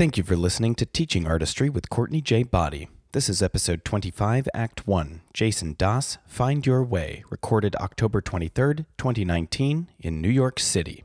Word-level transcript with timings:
Thank 0.00 0.16
you 0.16 0.24
for 0.24 0.34
listening 0.34 0.74
to 0.76 0.86
Teaching 0.86 1.26
Artistry 1.26 1.68
with 1.68 1.90
Courtney 1.90 2.22
J. 2.22 2.42
Boddie. 2.42 2.88
This 3.12 3.28
is 3.28 3.42
episode 3.42 3.84
25, 3.84 4.48
Act 4.54 4.86
1. 4.86 5.20
Jason 5.34 5.74
Das, 5.76 6.16
Find 6.26 6.64
Your 6.64 6.82
Way, 6.82 7.22
recorded 7.28 7.76
October 7.76 8.22
23rd, 8.22 8.86
2019, 8.96 9.88
in 10.00 10.22
New 10.22 10.30
York 10.30 10.58
City. 10.58 11.04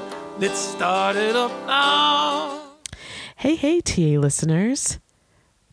Let's 0.41 0.57
start 0.57 1.17
it 1.17 1.35
up 1.35 1.51
now. 1.67 2.63
Hey, 3.35 3.53
hey, 3.53 3.79
TA 3.79 4.19
listeners. 4.19 4.97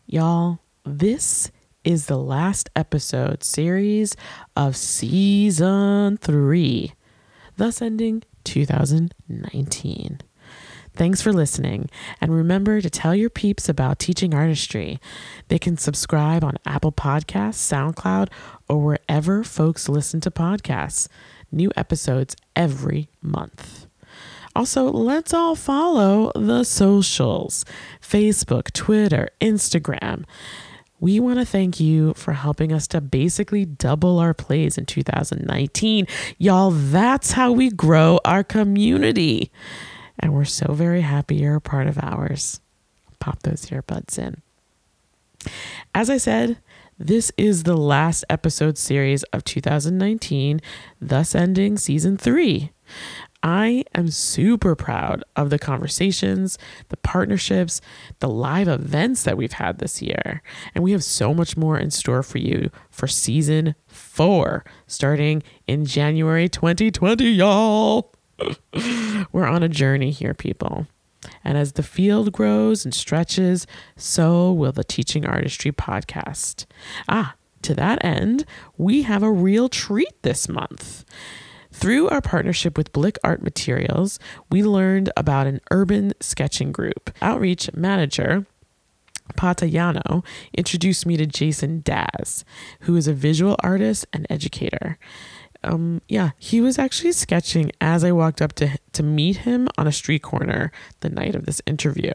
Y'all, 0.05 0.59
this 0.85 1.49
is 1.83 2.05
the 2.05 2.19
last 2.19 2.69
episode 2.75 3.43
series 3.43 4.15
of 4.55 4.77
season 4.77 6.17
three, 6.17 6.93
thus 7.57 7.81
ending 7.81 8.21
2019. 8.43 10.21
Thanks 10.93 11.19
for 11.19 11.33
listening. 11.33 11.89
And 12.21 12.31
remember 12.31 12.79
to 12.79 12.91
tell 12.91 13.15
your 13.15 13.31
peeps 13.31 13.69
about 13.69 13.97
teaching 13.97 14.35
artistry. 14.35 14.99
They 15.47 15.57
can 15.57 15.77
subscribe 15.77 16.43
on 16.43 16.57
Apple 16.67 16.91
Podcasts, 16.91 17.55
SoundCloud, 17.55 18.29
or 18.69 18.77
wherever 18.77 19.43
folks 19.43 19.89
listen 19.89 20.21
to 20.21 20.29
podcasts 20.29 21.07
new 21.51 21.71
episodes 21.75 22.35
every 22.55 23.09
month. 23.23 23.88
Also, 24.59 24.91
let's 24.91 25.33
all 25.33 25.55
follow 25.55 26.33
the 26.35 26.65
socials 26.65 27.63
Facebook, 28.01 28.73
Twitter, 28.73 29.29
Instagram. 29.39 30.25
We 30.99 31.17
want 31.21 31.39
to 31.39 31.45
thank 31.45 31.79
you 31.79 32.13
for 32.15 32.33
helping 32.33 32.73
us 32.73 32.85
to 32.87 32.99
basically 32.99 33.63
double 33.63 34.19
our 34.19 34.33
plays 34.33 34.77
in 34.77 34.85
2019. 34.85 36.07
Y'all, 36.37 36.71
that's 36.71 37.31
how 37.31 37.53
we 37.53 37.69
grow 37.69 38.19
our 38.25 38.43
community. 38.43 39.49
And 40.19 40.33
we're 40.33 40.43
so 40.43 40.73
very 40.73 41.03
happy 41.03 41.37
you're 41.37 41.55
a 41.55 41.61
part 41.61 41.87
of 41.87 41.97
ours. 41.97 42.59
Pop 43.19 43.41
those 43.43 43.67
earbuds 43.67 44.19
in. 44.19 44.41
As 45.95 46.09
I 46.09 46.17
said, 46.17 46.57
this 46.97 47.31
is 47.37 47.63
the 47.63 47.77
last 47.77 48.25
episode 48.29 48.77
series 48.77 49.23
of 49.31 49.45
2019, 49.45 50.59
thus 50.99 51.33
ending 51.33 51.77
season 51.77 52.17
three. 52.17 52.73
I 53.41 53.85
am 53.95 54.09
super 54.09 54.75
proud 54.75 55.23
of 55.35 55.49
the 55.49 55.59
conversations, 55.59 56.57
the 56.89 56.97
partnerships, 56.97 57.79
the 58.19 58.27
live 58.27 58.67
events 58.67 59.23
that 59.23 59.37
we've 59.37 59.53
had 59.53 59.79
this 59.79 60.01
year. 60.01 60.41
And 60.75 60.83
we 60.83 60.91
have 60.91 61.03
so 61.03 61.33
much 61.33 61.55
more 61.55 61.77
in 61.77 61.89
store 61.91 62.21
for 62.21 62.37
you 62.37 62.69
for 62.89 63.07
season 63.07 63.75
four, 63.87 64.65
starting 64.87 65.41
in 65.67 65.85
January 65.85 66.49
2020, 66.49 67.25
y'all. 67.29 68.13
We're 69.31 69.47
on 69.47 69.63
a 69.63 69.69
journey 69.69 70.11
here, 70.11 70.33
people. 70.33 70.87
And 71.43 71.57
as 71.57 71.73
the 71.73 71.83
field 71.83 72.31
grows 72.31 72.85
and 72.85 72.93
stretches, 72.93 73.67
so 73.95 74.51
will 74.51 74.71
the 74.71 74.83
Teaching 74.83 75.25
Artistry 75.25 75.71
podcast. 75.71 76.65
Ah, 77.07 77.35
to 77.61 77.73
that 77.73 78.03
end, 78.03 78.45
we 78.77 79.03
have 79.03 79.23
a 79.23 79.31
real 79.31 79.69
treat 79.69 80.21
this 80.21 80.47
month. 80.47 81.03
Through 81.79 82.09
our 82.09 82.21
partnership 82.21 82.77
with 82.77 82.91
Blick 82.91 83.17
Art 83.23 83.41
Materials, 83.41 84.19
we 84.51 84.63
learned 84.63 85.11
about 85.15 85.47
an 85.47 85.61
urban 85.71 86.11
sketching 86.19 86.73
group. 86.73 87.09
Outreach 87.21 87.71
manager 87.73 88.45
Patayano 89.35 90.25
introduced 90.53 91.05
me 91.05 91.15
to 91.15 91.25
Jason 91.25 91.81
Das, 91.85 92.43
who 92.81 92.97
is 92.97 93.07
a 93.07 93.13
visual 93.13 93.55
artist 93.63 94.05
and 94.11 94.27
educator 94.29 94.97
um, 95.63 96.01
yeah, 96.07 96.31
he 96.37 96.61
was 96.61 96.79
actually 96.79 97.11
sketching 97.11 97.71
as 97.81 98.03
I 98.03 98.11
walked 98.11 98.41
up 98.41 98.53
to 98.53 98.77
to 98.93 99.03
meet 99.03 99.37
him 99.37 99.67
on 99.77 99.87
a 99.87 99.91
street 99.91 100.21
corner 100.21 100.71
the 101.01 101.09
night 101.09 101.35
of 101.35 101.45
this 101.45 101.61
interview. 101.65 102.13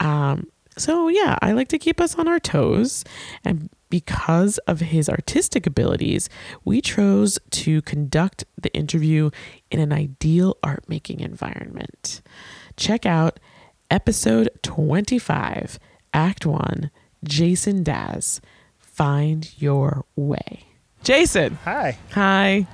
Um, 0.00 0.48
so 0.76 1.08
yeah, 1.08 1.38
I 1.40 1.52
like 1.52 1.68
to 1.68 1.78
keep 1.78 2.00
us 2.00 2.16
on 2.16 2.26
our 2.26 2.40
toes, 2.40 3.04
and 3.44 3.70
because 3.90 4.58
of 4.58 4.80
his 4.80 5.08
artistic 5.08 5.66
abilities, 5.66 6.28
we 6.64 6.80
chose 6.80 7.38
to 7.50 7.82
conduct 7.82 8.44
the 8.60 8.74
interview 8.74 9.30
in 9.70 9.80
an 9.80 9.92
ideal 9.92 10.56
art 10.62 10.88
making 10.88 11.20
environment. 11.20 12.22
Check 12.76 13.06
out 13.06 13.38
episode 13.90 14.50
25, 14.62 15.78
Act 16.12 16.46
1, 16.46 16.90
Jason 17.22 17.82
Das, 17.82 18.40
Find 18.78 19.52
Your 19.60 20.04
Way. 20.16 20.64
Jason. 21.02 21.58
Hi. 21.64 21.98
Hi. 22.12 22.66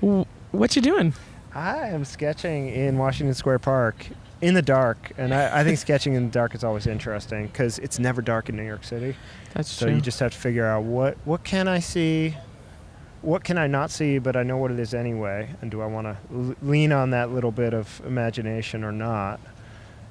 what 0.50 0.74
you 0.74 0.82
doing? 0.82 1.14
I 1.54 1.88
am 1.88 2.04
sketching 2.04 2.68
in 2.68 2.98
Washington 2.98 3.34
Square 3.34 3.60
Park 3.60 4.06
in 4.42 4.54
the 4.54 4.62
dark, 4.62 5.12
and 5.16 5.32
I, 5.32 5.60
I 5.60 5.64
think 5.64 5.78
sketching 5.78 6.14
in 6.14 6.26
the 6.26 6.30
dark 6.32 6.54
is 6.54 6.64
always 6.64 6.86
interesting 6.88 7.46
because 7.46 7.78
it's 7.78 7.98
never 8.00 8.20
dark 8.20 8.48
in 8.48 8.56
New 8.56 8.66
York 8.66 8.82
City. 8.84 9.16
That's 9.54 9.70
true. 9.70 9.78
so 9.78 9.86
true. 9.86 9.94
you 9.94 10.00
just 10.00 10.18
have 10.18 10.32
to 10.32 10.38
figure 10.38 10.66
out 10.66 10.82
what 10.82 11.16
what 11.24 11.44
can 11.44 11.68
I 11.68 11.78
see, 11.78 12.36
what 13.22 13.44
can 13.44 13.56
I 13.56 13.68
not 13.68 13.90
see, 13.90 14.18
but 14.18 14.36
I 14.36 14.42
know 14.42 14.58
what 14.58 14.72
it 14.72 14.80
is 14.80 14.92
anyway, 14.94 15.48
and 15.62 15.70
do 15.70 15.80
I 15.80 15.86
want 15.86 16.08
to 16.08 16.16
l- 16.34 16.56
lean 16.60 16.92
on 16.92 17.10
that 17.10 17.30
little 17.30 17.52
bit 17.52 17.72
of 17.72 18.02
imagination 18.04 18.82
or 18.84 18.92
not? 18.92 19.40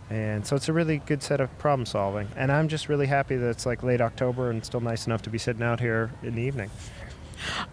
And 0.10 0.46
so 0.46 0.56
it's 0.56 0.68
a 0.68 0.74
really 0.74 0.98
good 0.98 1.22
set 1.24 1.40
of 1.40 1.58
problem 1.58 1.86
solving. 1.86 2.28
And 2.36 2.52
I'm 2.52 2.68
just 2.68 2.90
really 2.90 3.08
happy 3.08 3.38
that 3.38 3.50
it's 3.50 3.66
like 3.66 3.82
late 3.82 4.02
October 4.02 4.50
and 4.50 4.64
still 4.66 4.82
nice 4.82 5.08
enough 5.08 5.22
to 5.22 5.30
be 5.30 5.38
sitting 5.38 5.64
out 5.64 5.80
here 5.80 6.12
in 6.22 6.36
the 6.36 6.42
evening. 6.42 6.70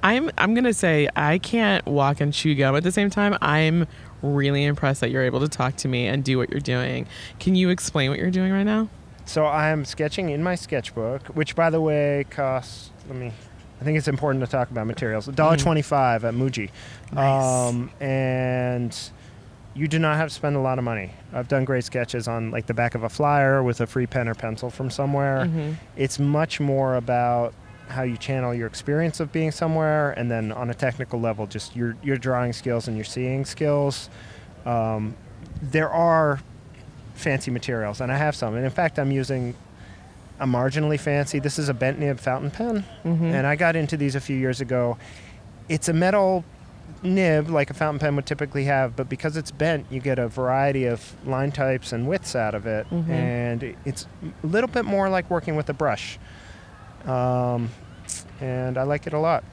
I'm 0.02 0.30
I'm 0.38 0.54
gonna 0.54 0.72
say 0.72 1.08
I 1.14 1.38
can't 1.38 1.84
walk 1.86 2.20
and 2.20 2.32
chew 2.32 2.54
gum 2.54 2.76
at 2.76 2.82
the 2.82 2.92
same 2.92 3.10
time. 3.10 3.36
I'm 3.40 3.86
really 4.22 4.64
impressed 4.64 5.00
that 5.00 5.10
you're 5.10 5.22
able 5.22 5.40
to 5.40 5.48
talk 5.48 5.76
to 5.76 5.88
me 5.88 6.06
and 6.06 6.24
do 6.24 6.38
what 6.38 6.50
you're 6.50 6.60
doing. 6.60 7.06
Can 7.38 7.54
you 7.54 7.70
explain 7.70 8.10
what 8.10 8.18
you're 8.18 8.30
doing 8.30 8.52
right 8.52 8.64
now? 8.64 8.88
So 9.24 9.44
I'm 9.46 9.84
sketching 9.84 10.30
in 10.30 10.42
my 10.42 10.54
sketchbook, 10.54 11.26
which 11.28 11.54
by 11.54 11.70
the 11.70 11.80
way 11.80 12.24
costs 12.30 12.90
let 13.08 13.16
me 13.16 13.32
I 13.80 13.84
think 13.84 13.96
it's 13.96 14.08
important 14.08 14.44
to 14.44 14.50
talk 14.50 14.70
about 14.72 14.86
materials. 14.88 15.28
$1.25 15.28 16.24
at 16.24 16.34
Muji. 16.34 16.70
Nice. 17.12 17.70
Um, 17.70 17.90
and 18.00 18.96
you 19.74 19.86
do 19.86 20.00
not 20.00 20.16
have 20.16 20.30
to 20.30 20.34
spend 20.34 20.56
a 20.56 20.58
lot 20.58 20.78
of 20.78 20.84
money. 20.84 21.12
I've 21.32 21.46
done 21.46 21.64
great 21.64 21.84
sketches 21.84 22.26
on 22.26 22.50
like 22.50 22.66
the 22.66 22.74
back 22.74 22.96
of 22.96 23.04
a 23.04 23.08
flyer 23.08 23.62
with 23.62 23.80
a 23.80 23.86
free 23.86 24.06
pen 24.06 24.26
or 24.28 24.34
pencil 24.34 24.68
from 24.70 24.90
somewhere. 24.90 25.44
Mhm. 25.44 25.76
It's 25.96 26.18
much 26.18 26.58
more 26.58 26.96
about 26.96 27.54
how 27.88 28.02
you 28.02 28.16
channel 28.16 28.54
your 28.54 28.66
experience 28.66 29.20
of 29.20 29.32
being 29.32 29.50
somewhere, 29.50 30.12
and 30.12 30.30
then 30.30 30.52
on 30.52 30.70
a 30.70 30.74
technical 30.74 31.20
level, 31.20 31.46
just 31.46 31.74
your 31.76 31.96
your 32.02 32.16
drawing 32.16 32.52
skills 32.52 32.88
and 32.88 32.96
your 32.96 33.04
seeing 33.04 33.44
skills. 33.44 34.08
Um, 34.66 35.14
there 35.62 35.90
are 35.90 36.40
fancy 37.14 37.50
materials, 37.50 38.00
and 38.00 38.12
I 38.12 38.16
have 38.16 38.34
some. 38.36 38.54
And 38.54 38.64
in 38.64 38.70
fact, 38.70 38.98
I'm 38.98 39.10
using 39.10 39.54
a 40.40 40.46
marginally 40.46 41.00
fancy. 41.00 41.38
This 41.40 41.58
is 41.58 41.68
a 41.68 41.74
bent 41.74 41.98
nib 41.98 42.20
fountain 42.20 42.50
pen, 42.50 42.84
Mhm. 43.04 43.32
and 43.32 43.46
I 43.46 43.56
got 43.56 43.74
into 43.74 43.96
these 43.96 44.14
a 44.14 44.20
few 44.20 44.36
years 44.36 44.60
ago. 44.60 44.96
It's 45.68 45.88
a 45.88 45.92
metal 45.92 46.44
nib 47.02 47.48
like 47.50 47.70
a 47.70 47.74
fountain 47.74 47.98
pen 47.98 48.16
would 48.16 48.26
typically 48.26 48.64
have, 48.64 48.94
but 48.96 49.08
because 49.08 49.36
it's 49.36 49.50
bent, 49.50 49.86
you 49.90 50.00
get 50.00 50.18
a 50.18 50.26
variety 50.28 50.84
of 50.86 51.14
line 51.26 51.50
types 51.52 51.92
and 51.92 52.06
widths 52.08 52.34
out 52.36 52.54
of 52.54 52.66
it, 52.66 52.86
Mhm. 52.90 53.08
and 53.10 53.74
it's 53.84 54.06
a 54.42 54.46
little 54.46 54.68
bit 54.68 54.84
more 54.84 55.08
like 55.08 55.28
working 55.30 55.54
with 55.56 55.68
a 55.68 55.72
brush. 55.74 56.18
Um, 57.06 57.70
and 58.40 58.76
I 58.78 58.82
like 58.84 59.06
it 59.06 59.12
a 59.12 59.18
lot. 59.18 59.44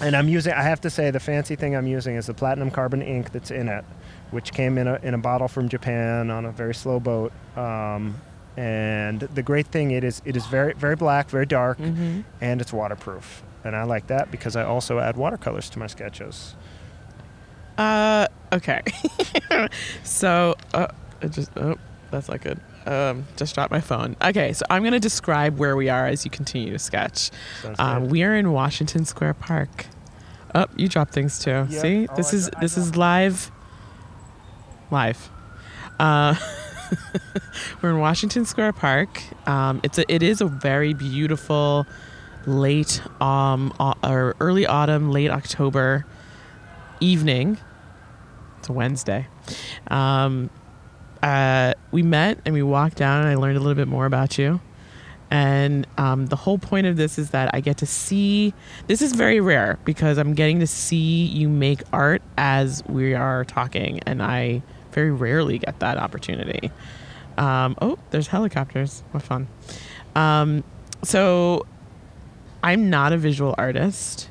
And 0.00 0.16
I'm 0.16 0.28
using. 0.28 0.52
I 0.54 0.62
have 0.62 0.80
to 0.82 0.90
say, 0.90 1.10
the 1.10 1.20
fancy 1.20 1.56
thing 1.56 1.76
I'm 1.76 1.86
using 1.86 2.16
is 2.16 2.26
the 2.26 2.34
platinum 2.34 2.70
carbon 2.70 3.02
ink 3.02 3.32
that's 3.32 3.50
in 3.50 3.68
it, 3.68 3.84
which 4.30 4.52
came 4.52 4.78
in 4.78 4.86
a 4.88 4.98
in 5.02 5.12
a 5.14 5.18
bottle 5.18 5.46
from 5.48 5.68
Japan 5.68 6.30
on 6.30 6.46
a 6.46 6.52
very 6.52 6.74
slow 6.74 6.98
boat. 7.00 7.32
Um, 7.56 8.16
and 8.56 9.20
the 9.20 9.42
great 9.42 9.66
thing 9.66 9.90
it 9.90 10.02
is, 10.02 10.22
it 10.24 10.36
is 10.36 10.46
very 10.46 10.72
very 10.72 10.96
black, 10.96 11.28
very 11.28 11.44
dark, 11.46 11.78
Mhm. 11.78 12.24
and 12.40 12.60
it's 12.62 12.72
waterproof. 12.72 13.42
And 13.62 13.76
I 13.76 13.82
like 13.82 14.06
that 14.06 14.30
because 14.30 14.56
I 14.56 14.64
also 14.64 14.98
add 15.00 15.16
watercolors 15.18 15.68
to 15.70 15.78
my 15.78 15.86
sketches. 15.86 16.56
Uh, 17.76 18.26
okay. 18.52 18.80
so, 20.02 20.54
uh, 20.72 20.86
it 21.20 21.32
just 21.32 21.50
oh, 21.58 21.76
that's 22.10 22.28
not 22.28 22.40
good. 22.40 22.60
Um, 22.86 23.26
just 23.36 23.54
dropped 23.54 23.70
my 23.70 23.80
phone. 23.80 24.16
Okay, 24.22 24.52
so 24.52 24.64
I'm 24.70 24.82
gonna 24.82 24.98
describe 25.00 25.58
where 25.58 25.76
we 25.76 25.88
are 25.88 26.06
as 26.06 26.24
you 26.24 26.30
continue 26.30 26.72
to 26.72 26.78
sketch. 26.78 27.30
Um, 27.78 28.08
we 28.08 28.22
are 28.22 28.34
in 28.36 28.52
Washington 28.52 29.04
Square 29.04 29.34
Park. 29.34 29.86
Oh, 30.54 30.66
you 30.76 30.88
dropped 30.88 31.12
things 31.12 31.38
too. 31.38 31.66
Yeah. 31.68 31.80
See, 31.80 32.08
Oh, 32.10 32.16
this 32.16 32.32
I 32.32 32.36
is 32.36 32.50
this 32.60 32.76
is 32.78 32.96
live. 32.96 33.50
Live. 34.90 35.30
Uh, 36.00 36.34
we're 37.82 37.90
in 37.90 37.98
Washington 37.98 38.44
Square 38.44 38.72
Park. 38.72 39.22
Um, 39.48 39.80
it's 39.84 39.98
a, 39.98 40.12
it 40.12 40.22
is 40.22 40.40
a 40.40 40.46
very 40.46 40.94
beautiful 40.94 41.86
late 42.46 43.02
um 43.20 43.72
au- 43.78 43.94
or 44.02 44.34
early 44.40 44.66
autumn, 44.66 45.10
late 45.12 45.30
October 45.30 46.06
evening. 47.00 47.58
It's 48.58 48.68
a 48.68 48.72
Wednesday. 48.72 49.26
Um, 49.88 50.50
uh, 51.22 51.74
we 51.90 52.02
met 52.02 52.38
and 52.44 52.54
we 52.54 52.62
walked 52.62 52.96
down, 52.96 53.20
and 53.20 53.28
I 53.28 53.34
learned 53.34 53.56
a 53.56 53.60
little 53.60 53.74
bit 53.74 53.88
more 53.88 54.06
about 54.06 54.38
you. 54.38 54.60
And 55.30 55.86
um, 55.96 56.26
the 56.26 56.36
whole 56.36 56.58
point 56.58 56.88
of 56.88 56.96
this 56.96 57.18
is 57.18 57.30
that 57.30 57.54
I 57.54 57.60
get 57.60 57.76
to 57.78 57.86
see. 57.86 58.52
This 58.88 59.00
is 59.00 59.12
very 59.12 59.40
rare 59.40 59.78
because 59.84 60.18
I'm 60.18 60.34
getting 60.34 60.58
to 60.58 60.66
see 60.66 61.26
you 61.26 61.48
make 61.48 61.82
art 61.92 62.20
as 62.36 62.82
we 62.86 63.14
are 63.14 63.44
talking, 63.44 64.00
and 64.06 64.22
I 64.22 64.62
very 64.92 65.12
rarely 65.12 65.58
get 65.58 65.78
that 65.80 65.98
opportunity. 65.98 66.72
Um, 67.38 67.76
oh, 67.80 67.98
there's 68.10 68.26
helicopters. 68.26 69.04
What 69.12 69.22
fun! 69.22 69.46
Um, 70.16 70.64
so, 71.04 71.64
I'm 72.62 72.90
not 72.90 73.12
a 73.12 73.16
visual 73.16 73.54
artist, 73.56 74.28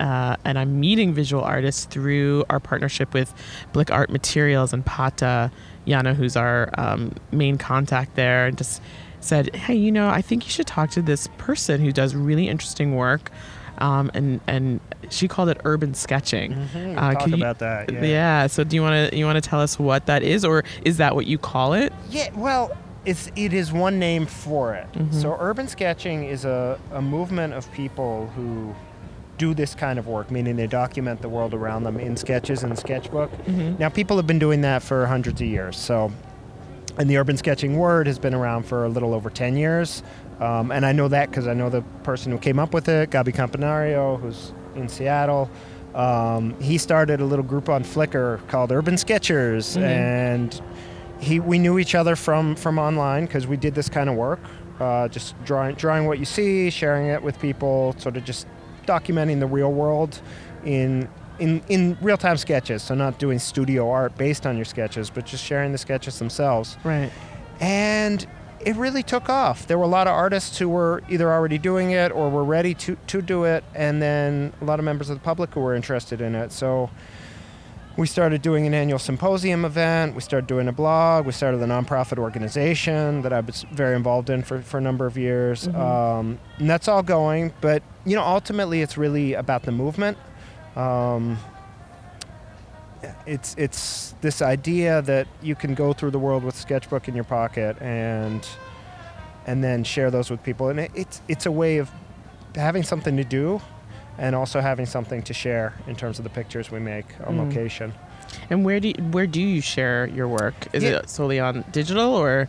uh, 0.00 0.36
and 0.44 0.58
I'm 0.58 0.80
meeting 0.80 1.12
visual 1.12 1.44
artists 1.44 1.84
through 1.84 2.44
our 2.48 2.58
partnership 2.58 3.12
with 3.12 3.34
Blick 3.74 3.90
Art 3.90 4.08
Materials 4.08 4.72
and 4.72 4.84
Pata 4.84 5.52
Yana, 5.90 6.14
who's 6.14 6.36
our 6.36 6.70
um, 6.78 7.12
main 7.32 7.58
contact 7.58 8.14
there, 8.14 8.46
and 8.46 8.56
just 8.56 8.80
said, 9.20 9.54
"Hey, 9.54 9.74
you 9.74 9.90
know, 9.92 10.08
I 10.08 10.22
think 10.22 10.44
you 10.46 10.50
should 10.50 10.66
talk 10.66 10.90
to 10.92 11.02
this 11.02 11.28
person 11.38 11.80
who 11.80 11.92
does 11.92 12.14
really 12.14 12.48
interesting 12.48 12.94
work." 12.96 13.30
Um, 13.78 14.10
and 14.14 14.40
and 14.46 14.80
she 15.08 15.26
called 15.26 15.48
it 15.48 15.58
urban 15.64 15.94
sketching. 15.94 16.52
Mhm, 16.52 16.96
Uh, 16.98 17.12
talk 17.14 17.28
you- 17.28 17.34
about 17.34 17.58
that. 17.60 17.90
Yeah. 17.92 18.04
Yeah. 18.04 18.46
So 18.46 18.62
do 18.64 18.76
you 18.76 18.82
want 18.82 19.10
to 19.10 19.16
you 19.16 19.24
want 19.24 19.42
to 19.42 19.48
tell 19.50 19.60
us 19.60 19.78
what 19.78 20.06
that 20.06 20.22
is, 20.22 20.44
or 20.44 20.64
is 20.84 20.98
that 20.98 21.14
what 21.14 21.26
you 21.26 21.38
call 21.38 21.72
it? 21.72 21.92
Yeah, 22.10 22.28
well, 22.34 22.70
it's 23.06 23.30
it 23.36 23.52
is 23.54 23.72
one 23.72 23.98
name 23.98 24.26
for 24.26 24.74
it. 24.74 24.86
Mhm. 24.92 25.14
So 25.14 25.34
urban 25.40 25.66
sketching 25.68 26.24
is 26.24 26.44
a, 26.44 26.78
a 26.92 27.00
movement 27.00 27.54
of 27.54 27.70
people 27.72 28.30
who 28.36 28.74
do 29.40 29.54
this 29.54 29.74
kind 29.74 29.98
of 29.98 30.06
work, 30.06 30.30
meaning 30.30 30.54
they 30.56 30.66
document 30.66 31.22
the 31.22 31.28
world 31.28 31.54
around 31.54 31.82
them 31.84 31.98
in 31.98 32.14
sketches 32.16 32.62
and 32.62 32.78
sketchbook. 32.78 33.30
Mhm. 33.46 33.78
Now, 33.78 33.88
people 33.88 34.16
have 34.18 34.26
been 34.26 34.38
doing 34.38 34.60
that 34.60 34.82
for 34.82 35.06
hundreds 35.06 35.40
of 35.40 35.46
years. 35.46 35.76
So, 35.78 36.12
and 36.98 37.08
the 37.08 37.16
urban 37.16 37.38
sketching 37.38 37.78
word 37.78 38.06
has 38.06 38.18
been 38.18 38.34
around 38.34 38.64
for 38.66 38.84
a 38.84 38.88
little 38.88 39.14
over 39.14 39.30
10 39.30 39.56
years. 39.56 40.02
Um, 40.40 40.70
and 40.70 40.84
I 40.84 40.92
know 40.92 41.08
that 41.08 41.30
because 41.30 41.46
I 41.48 41.54
know 41.54 41.70
the 41.70 41.80
person 42.02 42.30
who 42.32 42.38
came 42.38 42.58
up 42.58 42.74
with 42.74 42.86
it, 42.88 43.10
Gabi 43.10 43.32
Campanario, 43.34 44.20
who's 44.20 44.52
in 44.76 44.88
Seattle. 44.88 45.48
Um, 45.94 46.54
he 46.60 46.76
started 46.78 47.20
a 47.22 47.24
little 47.24 47.44
group 47.44 47.68
on 47.70 47.82
Flickr 47.82 48.46
called 48.48 48.70
Urban 48.72 48.96
Sketchers, 48.96 49.76
Mhm. 49.76 49.82
and 49.82 50.60
he 51.18 51.40
we 51.40 51.58
knew 51.58 51.78
each 51.78 51.94
other 51.94 52.14
from 52.14 52.54
from 52.56 52.78
online 52.78 53.24
because 53.26 53.46
we 53.46 53.56
did 53.56 53.74
this 53.74 53.88
kind 53.88 54.08
of 54.08 54.14
work, 54.16 54.38
uh, 54.80 55.08
just 55.08 55.34
drawing 55.44 55.74
drawing 55.74 56.06
what 56.06 56.18
you 56.18 56.24
see, 56.24 56.70
sharing 56.70 57.06
it 57.08 57.22
with 57.22 57.38
people, 57.40 57.94
sort 57.98 58.16
of 58.16 58.24
just 58.24 58.46
documenting 58.86 59.40
the 59.40 59.46
real 59.46 59.72
world 59.72 60.20
in 60.64 61.08
in 61.38 61.62
in 61.68 61.96
real 62.00 62.16
time 62.16 62.36
sketches. 62.36 62.82
So 62.82 62.94
not 62.94 63.18
doing 63.18 63.38
studio 63.38 63.90
art 63.90 64.16
based 64.16 64.46
on 64.46 64.56
your 64.56 64.64
sketches, 64.64 65.10
but 65.10 65.26
just 65.26 65.44
sharing 65.44 65.72
the 65.72 65.78
sketches 65.78 66.18
themselves. 66.18 66.76
Right. 66.84 67.10
And 67.60 68.26
it 68.60 68.76
really 68.76 69.02
took 69.02 69.28
off. 69.28 69.66
There 69.66 69.78
were 69.78 69.84
a 69.84 69.88
lot 69.88 70.06
of 70.06 70.12
artists 70.12 70.58
who 70.58 70.68
were 70.68 71.02
either 71.08 71.32
already 71.32 71.58
doing 71.58 71.92
it 71.92 72.12
or 72.12 72.28
were 72.28 72.44
ready 72.44 72.74
to, 72.74 72.96
to 73.06 73.22
do 73.22 73.44
it, 73.44 73.64
and 73.74 74.02
then 74.02 74.52
a 74.60 74.64
lot 74.64 74.78
of 74.78 74.84
members 74.84 75.08
of 75.08 75.16
the 75.16 75.24
public 75.24 75.54
who 75.54 75.60
were 75.60 75.74
interested 75.74 76.20
in 76.20 76.34
it. 76.34 76.52
So 76.52 76.90
we 77.96 78.06
started 78.06 78.40
doing 78.42 78.66
an 78.66 78.74
annual 78.74 78.98
symposium 78.98 79.64
event, 79.64 80.14
we 80.14 80.20
started 80.20 80.46
doing 80.46 80.68
a 80.68 80.72
blog, 80.72 81.26
we 81.26 81.32
started 81.32 81.60
a 81.60 81.66
nonprofit 81.66 82.18
organization 82.18 83.22
that 83.22 83.32
I 83.32 83.40
was 83.40 83.64
very 83.72 83.96
involved 83.96 84.30
in 84.30 84.42
for, 84.42 84.62
for 84.62 84.78
a 84.78 84.80
number 84.80 85.06
of 85.06 85.18
years. 85.18 85.66
Mhm. 85.68 85.74
Um, 85.74 86.38
and 86.58 86.70
that's 86.70 86.88
all 86.88 87.02
going, 87.02 87.52
but 87.60 87.82
you 88.04 88.16
know, 88.16 88.22
ultimately 88.22 88.80
it's 88.80 88.96
really 88.96 89.34
about 89.34 89.64
the 89.64 89.72
movement. 89.72 90.16
Um, 90.76 91.38
it's 93.26 93.54
it's 93.58 94.14
this 94.20 94.42
idea 94.42 95.00
that 95.02 95.26
you 95.42 95.54
can 95.54 95.74
go 95.74 95.92
through 95.92 96.10
the 96.10 96.18
world 96.18 96.44
with 96.44 96.54
a 96.54 96.58
sketchbook 96.58 97.08
in 97.08 97.14
your 97.14 97.24
pocket 97.24 97.80
and 97.80 98.46
and 99.46 99.64
then 99.64 99.82
share 99.84 100.10
those 100.10 100.30
with 100.30 100.42
people 100.42 100.68
and 100.68 100.80
it, 100.80 100.90
it's 100.94 101.22
it's 101.26 101.46
a 101.46 101.50
way 101.50 101.78
of 101.78 101.90
having 102.54 102.82
something 102.82 103.16
to 103.16 103.24
do 103.24 103.60
and 104.20 104.36
also 104.36 104.60
having 104.60 104.86
something 104.86 105.22
to 105.24 105.34
share 105.34 105.72
in 105.88 105.96
terms 105.96 106.18
of 106.18 106.24
the 106.24 106.30
pictures 106.30 106.70
we 106.70 106.78
make 106.78 107.06
on 107.26 107.36
Mm. 107.36 107.48
location 107.48 107.92
And 108.48 108.64
where 108.64 108.78
do 108.78 108.88
you, 108.88 108.94
where 109.10 109.26
do 109.26 109.40
you 109.40 109.60
share 109.60 110.06
your 110.06 110.28
work? 110.28 110.54
Is 110.72 110.84
Yeah. 110.84 110.98
it 110.98 111.10
solely 111.10 111.40
on 111.40 111.64
digital 111.72 112.14
or? 112.14 112.48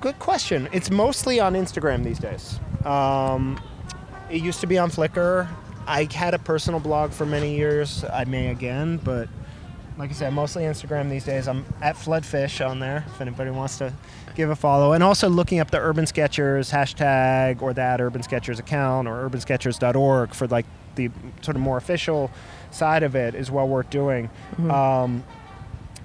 Good 0.00 0.18
question 0.18 0.68
it's 0.72 0.90
mostly 0.90 1.40
on 1.40 1.54
instagram 1.54 2.04
these 2.04 2.18
days 2.18 2.58
um, 2.84 3.58
it 4.30 4.40
used 4.42 4.60
to 4.60 4.66
be 4.66 4.78
on 4.78 4.90
flickr 4.90 5.48
i 5.86 6.06
had 6.12 6.34
a 6.34 6.38
personal 6.38 6.78
blog 6.78 7.10
for 7.10 7.24
many 7.26 7.56
years 7.56 8.04
i 8.12 8.24
may 8.24 8.48
again 8.48 8.98
but 9.02 9.28
like 9.96 10.10
I 10.10 10.12
said, 10.12 10.32
mostly 10.32 10.64
Instagram 10.64 11.08
these 11.08 11.24
days. 11.24 11.46
I'm 11.46 11.64
at 11.80 11.94
Floodfish 11.94 12.60
on 12.68 12.80
there 12.80 13.04
if 13.14 13.20
anybody 13.20 13.50
wants 13.52 13.78
to 13.78 13.92
give 14.34 14.50
a 14.50 14.56
follow. 14.56 14.92
And 14.92 15.02
also 15.02 15.28
looking 15.28 15.60
up 15.60 15.70
the 15.70 15.78
Urban 15.78 16.06
Sketchers 16.06 16.70
hashtag 16.70 17.62
or 17.62 17.72
that 17.74 18.00
Urban 18.00 18.22
Sketchers 18.22 18.58
account 18.58 19.08
or 19.08 19.28
urbansketchers.org 19.28 20.34
for 20.34 20.46
like 20.48 20.66
the 20.96 21.10
sort 21.42 21.56
of 21.56 21.62
more 21.62 21.76
official 21.76 22.30
side 22.70 23.02
of 23.02 23.14
it 23.14 23.34
is 23.34 23.50
well 23.50 23.68
worth 23.68 23.90
doing. 23.90 24.30
Mhm. 24.56 24.70
Um, 24.72 25.24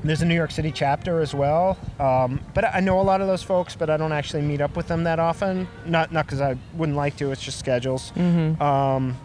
there's 0.04 0.22
a 0.22 0.26
New 0.26 0.36
York 0.36 0.52
City 0.52 0.72
chapter 0.72 1.20
as 1.20 1.34
well, 1.36 1.78
um, 2.00 2.40
but 2.54 2.64
I 2.74 2.80
know 2.80 3.02
a 3.02 3.04
lot 3.04 3.20
of 3.20 3.28
those 3.28 3.44
folks, 3.44 3.76
but 3.76 3.90
I 3.90 3.98
don't 3.98 4.14
actually 4.14 4.44
meet 4.44 4.62
up 4.62 4.78
with 4.78 4.88
them 4.88 5.04
that 5.04 5.20
often. 5.20 5.68
Not 5.86 6.12
not 6.14 6.26
because 6.26 6.40
I 6.40 6.56
wouldn't 6.74 6.98
like 6.98 7.18
to. 7.18 7.32
It's 7.32 7.42
just 7.42 7.60
schedules. 7.60 8.14
Mhm. 8.16 8.60
Um, 8.62 9.18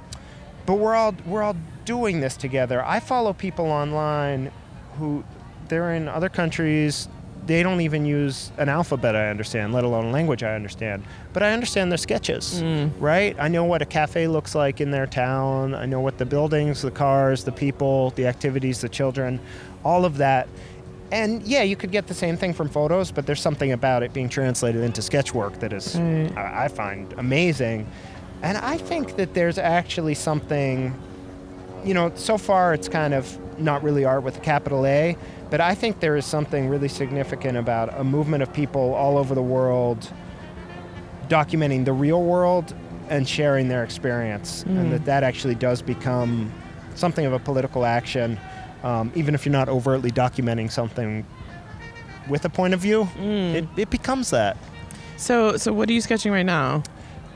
but 0.67 0.75
we're 0.75 0.95
all 0.97 1.15
we're 1.27 1.43
all 1.43 1.55
doing 1.85 2.21
this 2.21 2.37
together. 2.37 2.83
I 2.85 2.99
follow 2.99 3.33
people 3.33 3.67
online 3.67 4.51
who 4.99 5.23
they're 5.69 5.93
in 5.95 6.09
other 6.09 6.29
countries. 6.29 7.09
They 7.47 7.63
don't 7.63 7.81
even 7.83 8.07
use 8.07 8.51
an 8.57 8.69
alphabet. 8.69 9.15
I 9.15 9.29
understand, 9.29 9.73
let 9.75 9.85
alone 9.85 10.07
a 10.07 10.11
language 10.11 10.43
I 10.43 10.55
understand. 10.55 11.03
But 11.35 11.43
I 11.43 11.53
understand 11.53 11.91
their 11.93 11.99
sketches, 11.99 12.63
Mm. 12.63 12.91
right? 12.99 13.37
I 13.39 13.49
know 13.49 13.65
what 13.65 13.83
a 13.83 13.87
cafe 13.87 14.27
looks 14.29 14.55
like 14.55 14.81
in 14.81 14.91
their 14.91 15.07
town. 15.07 15.75
I 15.75 15.85
know 15.85 16.01
what 16.01 16.17
the 16.17 16.25
buildings, 16.25 16.81
the 16.81 16.91
cars, 16.91 17.45
the 17.45 17.53
people, 17.53 18.11
the 18.11 18.27
activities, 18.27 18.81
the 18.81 18.89
children, 18.89 19.41
all 19.85 20.05
of 20.07 20.17
that. 20.19 20.49
And 21.13 21.43
yeah, 21.43 21.63
you 21.63 21.77
could 21.77 21.93
get 21.93 22.07
the 22.07 22.15
same 22.15 22.37
thing 22.37 22.55
from 22.55 22.69
photos, 22.71 23.11
but 23.13 23.27
there's 23.27 23.41
something 23.43 23.73
about 23.73 24.03
it 24.03 24.13
being 24.15 24.29
translated 24.31 24.83
into 24.83 25.03
sketch 25.03 25.35
work 25.35 25.61
that 25.61 25.73
is 25.73 25.97
I 26.37 26.69
find 26.69 27.13
amazing. 27.19 27.87
And 28.43 28.57
I 28.59 28.79
think 28.79 29.17
that 29.17 29.35
there's 29.35 29.59
actually 29.59 30.15
something, 30.15 30.95
you 31.85 31.95
know, 31.95 32.11
so 32.15 32.39
far 32.39 32.73
it's 32.75 32.89
kind 32.89 33.13
of 33.15 33.39
not 33.61 33.83
really 33.83 34.05
art 34.05 34.23
with 34.23 34.39
a 34.39 34.41
capital 34.41 34.87
A, 34.87 35.17
but 35.51 35.61
I 35.61 35.75
think 35.75 36.01
there 36.01 36.17
is 36.17 36.25
something 36.25 36.69
really 36.69 36.89
significant 36.89 37.57
about 37.57 37.99
a 37.99 38.05
movement 38.05 38.43
of 38.43 38.53
people 38.53 38.95
all 38.95 39.19
over 39.19 39.35
the 39.35 39.43
world 39.43 40.11
documenting 41.29 41.85
the 41.85 41.93
real 41.93 42.23
world 42.23 42.75
and 43.09 43.29
sharing 43.29 43.69
their 43.69 43.85
experience. 43.85 44.65
Mm. 44.65 44.79
And 44.79 44.93
that 44.93 45.05
that 45.05 45.23
actually 45.23 45.55
does 45.55 45.83
become 45.83 46.53
something 46.95 47.27
of 47.27 47.33
a 47.33 47.39
political 47.39 47.85
action, 47.85 48.39
um, 48.83 49.13
even 49.15 49.35
if 49.35 49.45
you're 49.45 49.53
not 49.53 49.69
overtly 49.69 50.11
documenting 50.11 50.71
something 50.71 51.27
with 52.29 52.45
a 52.45 52.49
point 52.49 52.75
of 52.75 52.81
view. 52.81 53.05
Mm. 53.17 53.55
It, 53.55 53.69
it 53.77 53.91
becomes 53.91 54.31
that. 54.31 54.57
So 55.17 55.57
so 55.57 55.73
what 55.73 55.89
are 55.89 55.93
you 55.93 56.01
sketching 56.01 56.33
right 56.33 56.47
now? 56.47 56.83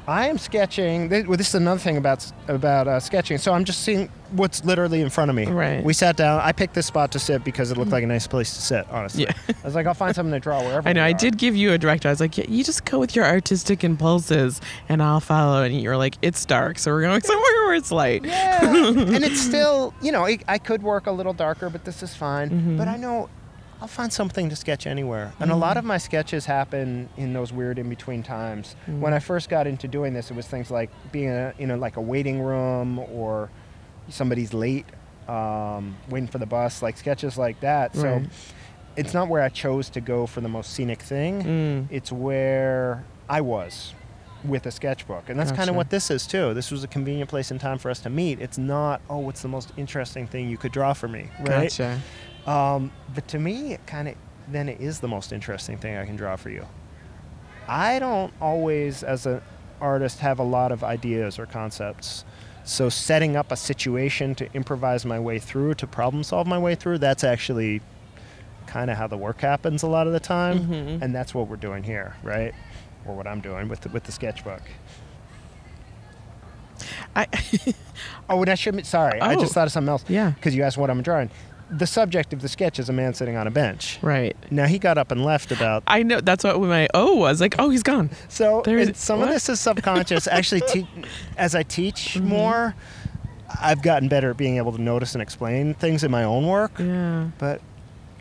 I 0.07 0.29
am 0.29 0.39
sketching. 0.39 1.11
Well, 1.11 1.37
this 1.37 1.49
is 1.49 1.55
another 1.55 1.81
thing 1.81 1.99
about 1.99 2.31
about 2.49 2.89
uh, 2.89 2.99
sketching. 2.99 3.39
So 3.39 3.53
I'm 3.53 3.65
just 3.65 3.83
seeing. 3.83 4.11
What's 4.33 4.65
literally 4.65 5.01
in 5.01 5.11
front 5.11 5.31
of 5.31 5.35
me. 5.37 5.47
Right. 5.47 5.83
We 5.83 5.93
sat 5.93 6.17
down. 6.17 6.41
I 6.43 6.53
picked 6.53 6.75
this 6.75 6.87
spot 6.87 7.13
to 7.13 7.19
sit 7.19 7.45
because 7.45 7.71
it 7.71 7.77
looked 7.77 7.91
like 7.91 8.05
a 8.05 8.07
nice 8.07 8.27
place 8.27 8.55
to 8.55 8.63
sit. 8.63 8.87
Honestly. 8.91 9.25
Yeah. 9.25 9.33
I 9.49 9.55
was 9.65 9.75
like, 9.75 9.87
I'll 9.87 9.95
find 9.95 10.15
something 10.15 10.33
to 10.33 10.41
draw 10.41 10.63
wherever. 10.63 10.89
I 10.89 10.93
know. 10.93 11.03
I 11.05 11.11
are. 11.11 11.15
did 11.15 11.39
give 11.39 11.57
you 11.57 11.73
a 11.73 11.79
director. 11.79 12.09
I 12.09 12.13
was 12.13 12.21
like, 12.21 12.37
yeah, 12.39 12.45
you 12.49 12.63
just 12.65 12.85
go 12.85 12.99
with 12.99 13.17
your 13.17 13.25
artistic 13.25 13.85
impulses, 13.85 14.61
and 14.89 15.03
I'll 15.03 15.21
follow. 15.21 15.63
And 15.63 15.81
you're 15.81 15.97
like, 15.97 16.17
it's 16.23 16.45
dark, 16.45 16.79
so 16.79 16.91
we're 16.91 17.03
going 17.03 17.21
somewhere 17.23 17.67
where 17.67 17.75
it's 17.75 17.91
light. 17.93 18.25
Yeah. 18.25 18.65
and 18.65 19.25
it's 19.25 19.41
still, 19.49 19.95
you 20.03 20.13
know, 20.13 20.25
I, 20.27 20.39
I 20.49 20.59
could 20.59 20.83
work 20.83 21.07
a 21.07 21.13
little 21.13 21.33
darker, 21.35 21.71
but 21.71 21.85
this 21.85 22.03
is 22.03 22.15
fine. 22.15 22.51
Mm-hmm. 22.51 22.77
But 22.79 22.89
I 22.89 22.97
know 22.97 23.29
I'll 23.81 23.87
find 23.89 24.13
something 24.13 24.49
to 24.49 24.57
sketch 24.57 24.87
anywhere. 24.89 25.33
And 25.39 25.51
a 25.53 25.57
lot 25.57 25.71
Mm-hmm. 25.71 25.79
of 25.79 25.85
my 25.85 25.99
sketches 25.99 26.47
happen 26.47 27.09
in 27.17 27.33
those 27.33 27.53
weird 27.53 27.79
in 27.79 27.89
between 27.89 28.23
times. 28.25 28.75
Mm. 28.89 28.99
When 29.01 29.15
I 29.15 29.21
first 29.21 29.49
got 29.49 29.67
into 29.69 29.87
doing 29.87 30.15
this, 30.15 30.31
it 30.31 30.35
was 30.35 30.49
things 30.49 30.69
like 30.71 30.91
being 31.13 31.29
in 31.29 31.35
a, 31.37 31.55
in 31.59 31.71
a 31.71 31.77
like 31.77 31.97
a 31.97 32.01
waiting 32.01 32.41
room 32.41 32.99
or 32.99 33.51
somebody's 34.09 34.53
late, 34.55 34.87
um, 35.29 35.97
waiting 36.09 36.29
for 36.29 36.39
the 36.39 36.47
bus, 36.47 36.83
like 36.83 36.97
sketches 36.97 37.37
like 37.39 37.61
that. 37.61 37.95
So 37.95 38.15
Right. 38.15 38.29
it's 38.97 39.15
not 39.15 39.29
where 39.29 39.43
I 39.43 39.49
chose 39.49 39.91
to 39.91 40.01
go 40.01 40.27
for 40.27 40.41
the 40.41 40.49
most 40.49 40.73
scenic 40.73 41.03
thing. 41.03 41.43
Mm. 41.43 41.87
It's 41.91 42.11
where 42.11 43.05
I 43.29 43.41
was 43.41 43.95
with 44.45 44.67
a 44.67 44.71
sketchbook. 44.71 45.29
And 45.29 45.39
that's 45.39 45.53
kind 45.53 45.69
of 45.69 45.75
what 45.77 45.91
this 45.91 46.11
is 46.11 46.27
too. 46.27 46.55
This 46.55 46.71
was 46.71 46.85
a 46.85 46.89
convenient 46.89 47.29
place 47.29 47.51
and 47.51 47.61
time 47.61 47.77
for 47.79 47.91
us 47.91 47.99
to 48.01 48.11
meet. 48.11 48.41
It's 48.41 48.57
not, 48.57 49.01
oh, 49.11 49.19
what's 49.19 49.43
the 49.43 49.49
most 49.49 49.73
interesting 49.77 50.27
thing 50.27 50.49
you 50.49 50.57
could 50.57 50.73
draw 50.73 50.93
for 50.93 51.09
me, 51.09 51.29
right? 51.41 51.65
Gotcha. 51.77 52.01
Um, 52.47 52.93
but 53.15 53.27
to 53.29 53.39
me, 53.39 53.73
it 53.75 53.87
kind 53.87 54.09
of 54.09 54.15
then 54.51 54.69
it 54.71 54.81
is 54.81 55.01
the 55.01 55.09
most 55.09 55.31
interesting 55.33 55.77
thing 55.77 55.97
I 55.99 56.07
can 56.07 56.17
draw 56.17 56.37
for 56.37 56.49
you. 56.49 56.65
I 57.67 57.99
don't 57.99 58.33
always, 58.41 59.03
as 59.03 59.27
an 59.27 59.43
artist, 59.81 60.21
have 60.21 60.39
a 60.39 60.43
lot 60.43 60.73
of 60.73 60.83
ideas 60.83 61.39
or 61.39 61.45
concepts. 61.45 62.25
So 62.69 62.91
setting 62.91 63.35
up 63.35 63.51
a 63.51 63.57
situation 63.57 64.35
to 64.35 64.53
improvise 64.53 65.07
my 65.07 65.19
way 65.19 65.39
through, 65.39 65.73
to 65.77 65.87
problem 65.87 66.23
solve 66.23 66.47
my 66.47 66.59
way 66.59 66.75
through, 66.75 66.99
that's 66.99 67.25
actually 67.25 67.81
kind 68.67 68.91
of 68.91 68.99
how 68.99 69.07
the 69.07 69.17
work 69.17 69.41
happens 69.41 69.83
a 69.83 69.87
lot 69.87 70.07
of 70.07 70.13
the 70.13 70.21
time, 70.21 70.69
Mhm. 70.69 71.01
and 71.01 71.15
that's 71.15 71.35
what 71.35 71.49
we're 71.49 71.57
doing 71.57 71.83
here, 71.83 72.15
right? 72.23 72.53
Or 73.07 73.15
what 73.17 73.27
I'm 73.27 73.41
doing 73.41 73.69
with 73.69 73.81
the, 73.81 73.89
with 73.89 74.05
the 74.05 74.13
sketchbook. 74.13 74.61
I, 77.17 77.27
Oh, 78.29 78.43
and 78.43 78.51
I 78.51 78.55
should. 78.55 78.85
Sorry, 78.85 79.19
I 79.19 79.35
Oh. 79.35 79.41
just 79.41 79.55
thought 79.55 79.67
of 79.67 79.73
something 79.73 79.89
else. 79.89 80.05
Yeah. 80.07 80.31
Because 80.33 80.55
you 80.55 80.63
asked 80.63 80.77
what 80.77 80.91
I'm 80.91 81.01
drawing. 81.01 81.31
The 81.71 81.87
subject 81.87 82.33
of 82.33 82.41
the 82.41 82.49
sketch 82.49 82.79
is 82.79 82.89
a 82.89 82.93
man 82.95 83.13
sitting 83.13 83.37
on 83.37 83.47
a 83.47 83.51
bench. 83.51 83.99
right. 84.01 84.35
Now 84.51 84.65
he 84.67 84.79
got 84.79 84.97
up 84.97 85.11
and 85.13 85.23
left 85.25 85.53
about. 85.53 85.83
I 85.87 86.03
know. 86.03 86.21
That's 86.21 86.43
what 86.45 86.59
my 86.61 86.89
oh 86.95 87.17
was 87.17 87.41
like. 87.43 87.57
Oh, 87.59 87.69
he's 87.69 87.83
gone. 87.83 88.11
So 88.29 88.63
some 88.95 89.19
what? 89.19 89.29
of 89.29 89.35
this 89.35 89.49
is 89.51 89.61
subconscious. 89.61 90.27
Actually, 90.39 90.63
te- 90.63 90.89
as 91.37 91.55
I 91.55 91.63
teach 91.63 92.15
Mm-hmm. 92.15 92.27
more, 92.29 92.75
I've 93.61 93.83
gotten 93.83 94.09
better 94.09 94.31
at 94.31 94.37
being 94.39 94.57
able 94.57 94.73
to 94.73 94.81
notice 94.81 95.15
and 95.15 95.21
explain 95.23 95.75
things 95.75 96.05
in 96.05 96.11
my 96.11 96.25
own 96.25 96.47
work. 96.47 96.73
Yeah. 96.79 97.29
But 97.39 97.61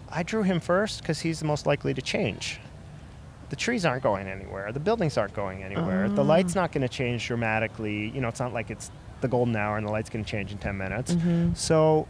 I 0.10 0.24
drew 0.24 0.44
him 0.44 0.60
first 0.60 1.02
because 1.02 1.20
he's 1.22 1.40
the 1.40 1.46
most 1.46 1.66
likely 1.66 1.94
to 1.94 2.02
change. 2.02 2.60
The 3.50 3.56
trees 3.56 3.86
aren't 3.86 4.04
going 4.04 4.28
anywhere. 4.28 4.74
The 4.74 4.80
buildings 4.82 5.18
aren't 5.18 5.34
going 5.34 5.64
anywhere. 5.64 6.10
The 6.10 6.22
Ah. 6.22 6.26
light's 6.26 6.54
not 6.56 6.74
going 6.74 6.82
to 6.82 6.90
change 6.90 7.26
dramatically. 7.28 8.10
You 8.10 8.20
know, 8.20 8.28
it's 8.28 8.42
not 8.42 8.52
like 8.54 8.70
it's 8.70 8.92
the 9.22 9.30
golden 9.30 9.56
hour 9.56 9.78
and 9.78 9.88
the 9.88 9.92
light's 9.92 10.10
going 10.10 10.26
to 10.26 10.30
change 10.30 10.52
in 10.52 10.58
10 10.58 10.78
minutes. 10.78 11.14
Mhm. 11.14 11.56
So 11.56 12.08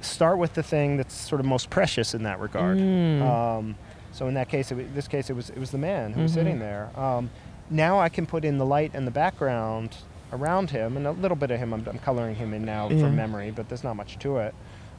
start 0.00 0.38
with 0.38 0.54
the 0.54 0.62
thing 0.62 0.96
that's 0.96 1.14
sort 1.14 1.40
of 1.40 1.46
most 1.46 1.70
precious 1.70 2.14
in 2.14 2.22
that 2.24 2.40
regard. 2.40 2.78
Mm. 2.78 3.22
Um, 3.22 3.74
so 4.12 4.26
in 4.28 4.34
that 4.34 4.48
case, 4.48 4.72
it, 4.72 4.94
this 4.94 5.06
case, 5.08 5.30
it 5.30 5.34
was 5.34 5.50
it 5.50 5.58
was 5.58 5.70
the 5.70 5.78
man 5.78 6.12
who 6.12 6.22
was 6.22 6.32
Mhm. 6.32 6.34
sitting 6.34 6.58
there. 6.58 6.88
Um, 6.98 7.30
now 7.70 8.00
I 8.00 8.08
can 8.08 8.26
put 8.26 8.44
in 8.44 8.58
the 8.58 8.66
light 8.66 8.90
and 8.94 9.06
the 9.06 9.10
background 9.12 9.96
around 10.32 10.70
him, 10.70 10.96
and 10.96 11.06
a 11.06 11.12
little 11.12 11.36
bit 11.36 11.50
of 11.50 11.58
him. 11.58 11.72
I'm, 11.72 11.86
I'm 11.88 11.98
coloring 11.98 12.34
him 12.36 12.54
in 12.54 12.64
now 12.64 12.88
Yeah. 12.88 13.00
from 13.00 13.16
memory, 13.16 13.50
but 13.50 13.68
there's 13.68 13.84
not 13.84 13.94
much 13.96 14.18
to 14.20 14.38
it. 14.38 14.54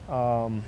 Um, 0.09 0.63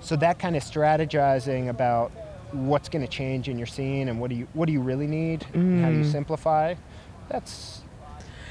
so 0.00 0.16
that 0.16 0.38
kind 0.38 0.56
of 0.56 0.62
strategizing 0.62 1.68
about 1.68 2.10
what's 2.52 2.88
going 2.88 3.02
to 3.04 3.08
change 3.10 3.48
in 3.48 3.58
your 3.58 3.66
scene 3.66 4.08
and 4.08 4.18
what 4.20 4.30
do 4.30 4.36
you 4.36 4.46
what 4.54 4.66
do 4.66 4.72
you 4.72 4.80
really 4.80 5.06
need, 5.06 5.44
and 5.54 5.82
how 5.84 5.90
do 5.90 5.96
you 5.96 6.04
Mm. 6.04 6.12
simplify. 6.12 6.74
That's 7.28 7.82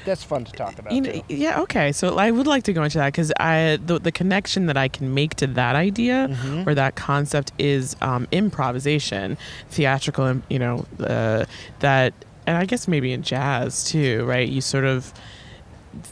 that's 0.04 0.22
fun 0.24 0.44
to 0.44 0.52
talk 0.52 0.78
about. 0.78 0.92
You 0.92 1.00
know, 1.00 1.12
too. 1.12 1.22
yeah. 1.28 1.60
Okay. 1.62 1.92
So 1.92 2.16
I 2.18 2.30
would 2.30 2.46
like 2.46 2.62
to 2.64 2.72
go 2.72 2.82
into 2.82 2.98
that 2.98 3.08
because 3.12 3.32
I 3.38 3.78
the 3.84 3.98
the 3.98 4.12
connection 4.12 4.66
that 4.66 4.76
I 4.76 4.88
can 4.88 5.14
make 5.14 5.34
to 5.36 5.46
that 5.48 5.74
idea 5.76 6.28
Mhm. 6.30 6.66
or 6.66 6.74
that 6.74 6.94
concept 6.96 7.52
is 7.58 7.96
um, 8.00 8.26
improvisation, 8.32 9.36
theatrical. 9.70 10.26
im- 10.26 10.42
You 10.48 10.58
know 10.58 10.86
uh, 11.00 11.44
that, 11.80 12.12
and 12.46 12.56
I 12.56 12.64
guess 12.64 12.88
maybe 12.88 13.12
in 13.12 13.22
jazz 13.22 13.84
too, 13.84 14.24
right? 14.24 14.48
You 14.48 14.60
sort 14.60 14.84
of 14.84 15.12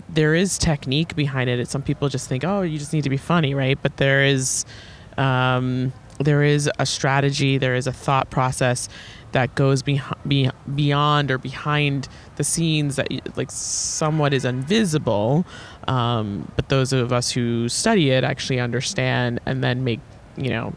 there 0.09 0.35
is 0.35 0.59
technique 0.59 1.14
behind 1.14 1.49
it. 1.50 1.69
Some 1.69 1.83
people 1.83 2.09
just 2.09 2.28
think, 2.28 2.45
oh, 2.45 2.62
you 2.62 2.78
just 2.78 2.93
need 2.93 3.05
to 3.05 3.11
be 3.11 3.16
funny, 3.19 3.55
right? 3.55 3.78
But 3.81 3.99
there 3.99 4.25
is 4.25 4.64
um, 5.19 5.93
there 6.19 6.43
is 6.43 6.69
a 6.78 6.87
strategy, 6.87 7.59
there 7.59 7.75
is 7.75 7.87
a 7.87 7.93
thought 7.93 8.31
process 8.31 8.88
that 9.37 9.55
goes 9.55 9.83
be- 9.83 10.00
be- 10.26 10.50
beyond 10.75 11.31
or 11.31 11.37
behind 11.37 12.09
the 12.37 12.43
scenes 12.43 12.97
that 12.97 13.07
like 13.37 13.50
somewhat 13.50 14.33
is 14.33 14.47
invisible. 14.47 15.45
Um, 15.87 16.50
but 16.57 16.71
those 16.71 16.95
of 16.95 17.12
us 17.12 17.31
who 17.33 17.69
study 17.69 18.12
it 18.12 18.25
actually 18.25 18.61
understand 18.61 19.38
and 19.45 19.62
then 19.62 19.85
make, 19.85 20.00
you 20.38 20.49
know, 20.49 20.73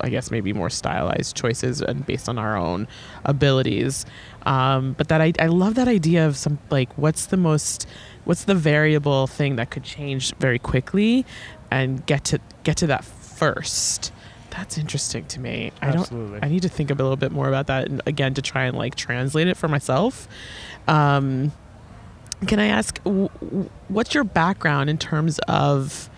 I 0.00 0.08
guess 0.08 0.32
maybe 0.32 0.52
more 0.52 0.68
stylized 0.68 1.36
choices 1.36 1.80
and 1.80 2.04
based 2.04 2.28
on 2.28 2.38
our 2.38 2.56
own 2.56 2.88
abilities. 3.24 4.04
Um, 4.46 4.94
but 4.98 5.06
that 5.06 5.20
I, 5.20 5.32
I 5.38 5.46
love 5.46 5.76
that 5.76 5.86
idea 5.86 6.26
of 6.26 6.36
some 6.36 6.58
like 6.70 6.92
what's 6.98 7.26
the 7.26 7.36
most 7.36 7.86
what's 8.24 8.42
the 8.42 8.56
variable 8.56 9.28
thing 9.28 9.54
that 9.56 9.70
could 9.70 9.84
change 9.84 10.34
very 10.40 10.58
quickly 10.58 11.24
and 11.70 12.04
get 12.06 12.24
to 12.24 12.40
get 12.64 12.78
to 12.78 12.88
that 12.88 13.04
first. 13.04 14.12
That's 14.52 14.76
interesting 14.78 15.24
to 15.26 15.40
me. 15.40 15.72
I 15.80 15.86
Absolutely. 15.88 16.40
don't 16.40 16.44
I 16.44 16.48
need 16.48 16.62
to 16.62 16.68
think 16.68 16.90
a 16.90 16.94
little 16.94 17.16
bit 17.16 17.32
more 17.32 17.48
about 17.48 17.66
that 17.68 17.88
and 17.88 18.00
again 18.06 18.34
to 18.34 18.42
try 18.42 18.64
and 18.64 18.76
like 18.76 18.94
translate 18.94 19.48
it 19.48 19.56
for 19.56 19.66
myself. 19.68 20.28
Um, 20.88 21.52
can 22.46 22.58
I 22.58 22.66
ask 22.66 23.02
w- 23.04 23.28
w- 23.40 23.70
what's 23.88 24.14
your 24.14 24.24
background 24.24 24.90
in 24.90 24.98
terms 24.98 25.38
of 25.48 26.10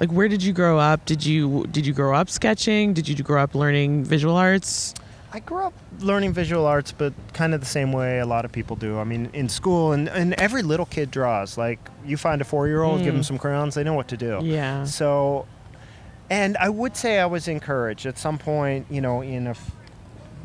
like 0.00 0.10
where 0.10 0.28
did 0.28 0.42
you 0.42 0.52
grow 0.52 0.78
up? 0.78 1.04
Did 1.04 1.24
you 1.24 1.66
did 1.70 1.86
you 1.86 1.92
grow 1.92 2.14
up 2.14 2.28
sketching? 2.28 2.92
Did 2.92 3.08
you 3.08 3.14
grow 3.22 3.42
up 3.42 3.54
learning 3.54 4.04
visual 4.04 4.36
arts? 4.36 4.94
I 5.32 5.40
grew 5.40 5.58
up 5.66 5.74
learning 6.00 6.32
visual 6.32 6.64
arts, 6.66 6.92
but 6.92 7.12
kind 7.34 7.52
of 7.52 7.60
the 7.60 7.66
same 7.66 7.92
way 7.92 8.20
a 8.20 8.26
lot 8.26 8.44
of 8.46 8.52
people 8.52 8.74
do. 8.74 8.98
I 8.98 9.04
mean, 9.04 9.28
in 9.34 9.48
school, 9.50 9.92
and, 9.92 10.08
and 10.08 10.32
every 10.34 10.62
little 10.62 10.86
kid 10.86 11.10
draws. 11.10 11.58
Like, 11.58 11.78
you 12.06 12.16
find 12.16 12.40
a 12.40 12.44
four 12.44 12.68
year 12.68 12.82
old, 12.82 13.02
give 13.02 13.12
them 13.12 13.20
Mm. 13.22 13.26
some 13.26 13.38
crayons, 13.38 13.74
they 13.74 13.84
know 13.84 13.92
what 13.92 14.08
to 14.08 14.16
do. 14.16 14.40
Yeah. 14.42 14.84
So, 14.84 15.46
and 16.30 16.56
I 16.56 16.68
would 16.68 16.96
say 16.96 17.18
I 17.18 17.26
was 17.26 17.48
encouraged 17.48 18.06
at 18.06 18.18
some 18.18 18.38
point, 18.38 18.86
you 18.90 19.00
know, 19.00 19.20
in 19.22 19.46
a 19.46 19.50
f- 19.50 19.70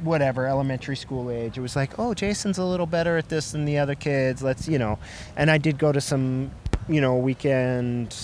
whatever 0.01 0.47
elementary 0.47 0.95
school 0.95 1.29
age. 1.29 1.57
It 1.57 1.61
was 1.61 1.75
like, 1.75 1.97
oh, 1.99 2.13
Jason's 2.13 2.57
a 2.57 2.65
little 2.65 2.85
better 2.85 3.17
at 3.17 3.29
this 3.29 3.51
than 3.51 3.65
the 3.65 3.77
other 3.77 3.95
kids. 3.95 4.41
Let's, 4.41 4.67
you 4.67 4.79
know. 4.79 4.99
And 5.35 5.49
I 5.49 5.57
did 5.57 5.77
go 5.77 5.91
to 5.91 6.01
some, 6.01 6.51
you 6.87 7.01
know, 7.01 7.17
weekend, 7.17 8.15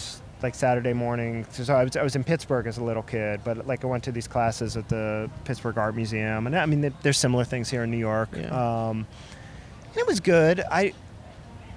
like 0.43 0.55
Saturday 0.55 0.93
morning. 0.93 1.45
So 1.51 1.73
I 1.75 1.83
was, 1.83 1.95
I 1.97 2.03
was 2.03 2.15
in 2.15 2.23
Pittsburgh 2.23 2.67
as 2.67 2.77
a 2.77 2.83
little 2.83 3.03
kid, 3.03 3.41
but 3.43 3.65
like 3.65 3.83
I 3.83 3.87
went 3.87 4.03
to 4.05 4.11
these 4.11 4.27
classes 4.27 4.77
at 4.77 4.87
the 4.89 5.29
Pittsburgh 5.45 5.77
Art 5.77 5.95
Museum. 5.95 6.47
And 6.47 6.55
I 6.55 6.65
mean, 6.65 6.93
there's 7.01 7.17
similar 7.17 7.43
things 7.43 7.69
here 7.69 7.83
in 7.83 7.91
New 7.91 7.97
York. 7.97 8.29
Yeah. 8.35 8.47
Um, 8.89 9.07
and 9.89 9.97
it 9.97 10.07
was 10.07 10.19
good. 10.19 10.63
I, 10.71 10.93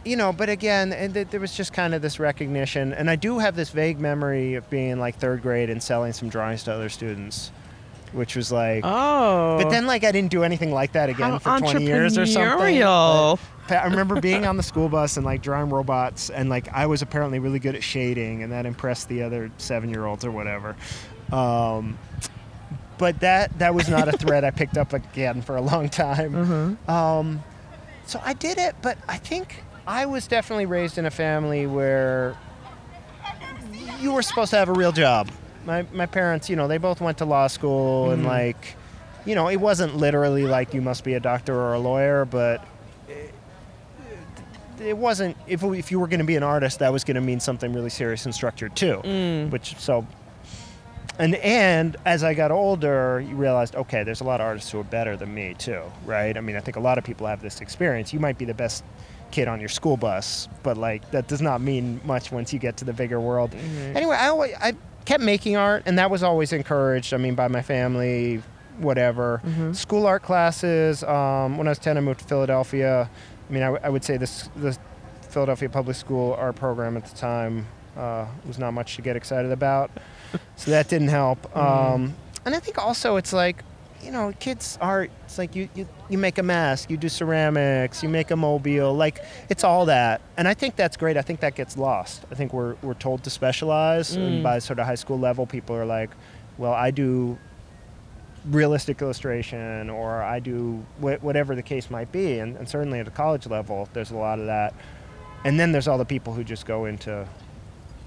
you 0.04 0.16
know, 0.16 0.32
but 0.32 0.48
again, 0.48 0.92
and 0.92 1.14
th- 1.14 1.28
there 1.28 1.40
was 1.40 1.54
just 1.54 1.72
kind 1.72 1.94
of 1.94 2.02
this 2.02 2.18
recognition, 2.18 2.92
and 2.92 3.10
I 3.10 3.16
do 3.16 3.38
have 3.38 3.56
this 3.56 3.70
vague 3.70 4.00
memory 4.00 4.54
of 4.54 4.68
being 4.70 4.98
like 4.98 5.16
third 5.16 5.42
grade 5.42 5.70
and 5.70 5.82
selling 5.82 6.12
some 6.12 6.28
drawings 6.28 6.64
to 6.64 6.72
other 6.72 6.88
students, 6.88 7.50
which 8.12 8.34
was 8.36 8.50
like. 8.50 8.82
Oh. 8.84 9.58
But 9.62 9.70
then, 9.70 9.86
like, 9.86 10.04
I 10.04 10.12
didn't 10.12 10.30
do 10.30 10.42
anything 10.42 10.72
like 10.72 10.92
that 10.92 11.08
again 11.08 11.32
How 11.32 11.38
for 11.38 11.58
20 11.58 11.84
years 11.84 12.16
or 12.18 12.26
something. 12.26 12.74
But 13.68 13.82
I 13.82 13.84
remember 13.84 14.20
being 14.20 14.46
on 14.46 14.56
the 14.56 14.62
school 14.64 14.88
bus 14.88 15.16
and 15.16 15.24
like 15.24 15.42
drawing 15.42 15.70
robots, 15.70 16.28
and 16.30 16.48
like 16.48 16.72
I 16.72 16.86
was 16.86 17.02
apparently 17.02 17.38
really 17.38 17.60
good 17.60 17.74
at 17.76 17.84
shading, 17.84 18.42
and 18.42 18.50
that 18.52 18.66
impressed 18.66 19.08
the 19.08 19.22
other 19.22 19.50
seven-year-olds 19.58 20.24
or 20.24 20.30
whatever. 20.32 20.74
Um, 21.30 21.96
but 22.98 23.20
that 23.20 23.56
that 23.60 23.74
was 23.74 23.88
not 23.88 24.08
a 24.08 24.12
thread 24.12 24.42
I 24.44 24.50
picked 24.50 24.76
up 24.76 24.92
again 24.92 25.40
for 25.40 25.56
a 25.56 25.60
long 25.60 25.88
time. 25.88 26.76
Mhm. 26.86 26.88
Um, 26.88 27.44
so 28.06 28.20
I 28.24 28.32
did 28.32 28.58
it, 28.58 28.74
but 28.82 28.98
I 29.08 29.16
think 29.18 29.62
I 29.86 30.06
was 30.06 30.26
definitely 30.26 30.66
raised 30.66 30.98
in 30.98 31.06
a 31.06 31.10
family 31.10 31.66
where 31.66 32.36
you 34.00 34.12
were 34.12 34.22
supposed 34.22 34.50
to 34.50 34.56
have 34.56 34.68
a 34.68 34.72
real 34.72 34.92
job. 34.92 35.28
My, 35.64 35.84
my 35.92 36.06
parents, 36.06 36.48
you 36.48 36.56
know, 36.56 36.68
they 36.68 36.78
both 36.78 37.00
went 37.00 37.18
to 37.18 37.24
law 37.24 37.46
school 37.46 38.10
and 38.10 38.22
Mhm. 38.24 38.28
like, 38.28 38.76
you 39.24 39.34
know, 39.34 39.48
it 39.48 39.56
wasn't 39.60 39.96
literally 39.96 40.44
like 40.44 40.72
you 40.74 40.80
must 40.80 41.04
be 41.04 41.14
a 41.14 41.20
doctor 41.20 41.54
or 41.54 41.74
a 41.74 41.78
lawyer, 41.78 42.24
but 42.24 42.64
it, 43.08 43.34
it 44.80 44.96
wasn't. 44.96 45.36
If 45.46 45.62
if 45.62 45.90
you 45.90 46.00
were 46.00 46.06
going 46.06 46.20
to 46.20 46.24
be 46.24 46.36
an 46.36 46.42
artist, 46.42 46.78
that 46.78 46.90
was 46.92 47.04
going 47.04 47.16
to 47.16 47.20
mean 47.20 47.38
something 47.40 47.72
really 47.74 47.90
serious 47.90 48.24
and 48.24 48.34
structured 48.34 48.74
too. 48.74 49.00
Mm. 49.04 49.50
Which 49.50 49.76
so. 49.76 50.06
And 51.18 51.34
and 51.36 51.96
as 52.06 52.24
I 52.24 52.32
got 52.32 52.50
older, 52.50 53.20
you 53.20 53.34
realized, 53.34 53.76
okay, 53.76 54.04
there's 54.04 54.22
a 54.22 54.24
lot 54.24 54.40
of 54.40 54.46
artists 54.46 54.70
who 54.70 54.80
are 54.80 54.84
better 54.84 55.18
than 55.18 55.34
me 55.34 55.54
too, 55.58 55.82
right? 56.06 56.34
I 56.34 56.40
mean, 56.40 56.56
I 56.56 56.60
think 56.60 56.78
a 56.78 56.80
lot 56.80 56.96
of 56.96 57.04
people 57.04 57.26
have 57.26 57.42
this 57.42 57.60
experience. 57.60 58.14
You 58.14 58.20
might 58.20 58.38
be 58.38 58.46
the 58.46 58.54
best 58.54 58.82
kid 59.30 59.48
on 59.48 59.60
your 59.60 59.68
school 59.68 59.96
bus, 59.96 60.48
but 60.62 60.76
like 60.76 61.10
that 61.12 61.28
does 61.28 61.40
not 61.42 61.60
mean 61.60 62.00
much 62.04 62.30
once 62.32 62.52
you 62.52 62.58
get 62.58 62.76
to 62.78 62.84
the 62.84 62.92
bigger 62.92 63.20
world. 63.20 63.50
Mhm. 63.52 63.96
Anyway, 63.96 64.16
I 64.16 64.28
always, 64.28 64.54
I 64.60 64.74
kept 65.04 65.22
making 65.22 65.56
art, 65.56 65.82
and 65.86 65.98
that 65.98 66.10
was 66.10 66.22
always 66.22 66.52
encouraged. 66.52 67.14
I 67.14 67.16
mean, 67.16 67.34
by 67.34 67.48
my 67.48 67.62
family, 67.62 68.42
whatever. 68.78 69.40
Mhm. 69.46 69.74
School 69.76 70.06
art 70.06 70.22
classes. 70.22 71.02
Um, 71.04 71.58
when 71.58 71.66
I 71.66 71.70
was 71.70 71.78
ten, 71.78 71.96
I 71.96 72.00
moved 72.00 72.20
to 72.20 72.26
Philadelphia. 72.26 73.08
I 73.48 73.52
mean, 73.52 73.62
I, 73.62 73.66
w- 73.66 73.82
I 73.84 73.88
would 73.88 74.04
say 74.04 74.16
this 74.16 74.48
the 74.56 74.76
Philadelphia 75.28 75.68
Public 75.68 75.96
School 75.96 76.34
art 76.38 76.56
program 76.56 76.96
at 76.96 77.04
the 77.06 77.16
time 77.16 77.66
uh, 77.96 78.26
was 78.46 78.58
not 78.58 78.72
much 78.72 78.96
to 78.96 79.02
get 79.02 79.16
excited 79.16 79.50
about, 79.52 79.90
so 80.56 80.70
that 80.70 80.88
didn't 80.88 81.08
help. 81.08 81.40
Mm. 81.54 81.60
Um, 81.94 82.14
and 82.44 82.54
I 82.54 82.58
think 82.60 82.78
also 82.78 83.16
it's 83.16 83.32
like, 83.32 83.62
you 84.02 84.10
know, 84.10 84.32
kids 84.40 84.78
art. 84.80 85.10
It's 85.24 85.38
like 85.38 85.54
you, 85.54 85.68
you 85.74 85.86
you 86.08 86.18
make 86.18 86.38
a 86.38 86.42
mask, 86.42 86.90
you 86.90 86.96
do 86.96 87.08
ceramics, 87.08 88.02
you 88.02 88.08
make 88.08 88.30
a 88.30 88.36
mobile. 88.36 88.94
Like 88.94 89.22
it's 89.48 89.62
all 89.64 89.86
that, 89.86 90.20
and 90.36 90.48
I 90.48 90.54
think 90.54 90.76
that's 90.76 90.96
great. 90.96 91.16
I 91.16 91.22
think 91.22 91.40
that 91.40 91.54
gets 91.54 91.76
lost. 91.76 92.24
I 92.30 92.34
think 92.34 92.52
we're 92.52 92.74
we're 92.82 92.94
told 92.94 93.22
to 93.24 93.30
specialize, 93.30 94.16
Mm. 94.16 94.26
and 94.26 94.42
by 94.42 94.58
sort 94.58 94.78
of 94.78 94.86
high 94.86 94.94
school 94.94 95.18
level, 95.18 95.46
people 95.46 95.76
are 95.76 95.86
like, 95.86 96.10
well, 96.58 96.72
I 96.72 96.90
do 96.90 97.38
realistic 98.48 99.02
illustration 99.02 99.90
or 99.90 100.22
I 100.22 100.40
do 100.40 100.82
wh- 101.00 101.22
whatever 101.22 101.54
the 101.54 101.62
case 101.62 101.90
might 101.90 102.10
be. 102.10 102.38
And, 102.38 102.56
and 102.56 102.66
certainly 102.68 102.98
at 102.98 103.04
the 103.04 103.10
college 103.10 103.46
level, 103.46 103.86
there's 103.92 104.10
a 104.12 104.16
lot 104.16 104.38
of 104.38 104.46
that. 104.46 104.72
And 105.44 105.60
then 105.60 105.72
there's 105.72 105.86
all 105.86 105.98
the 105.98 106.06
people 106.06 106.32
who 106.32 106.42
just 106.42 106.64
go 106.64 106.86
into 106.86 107.26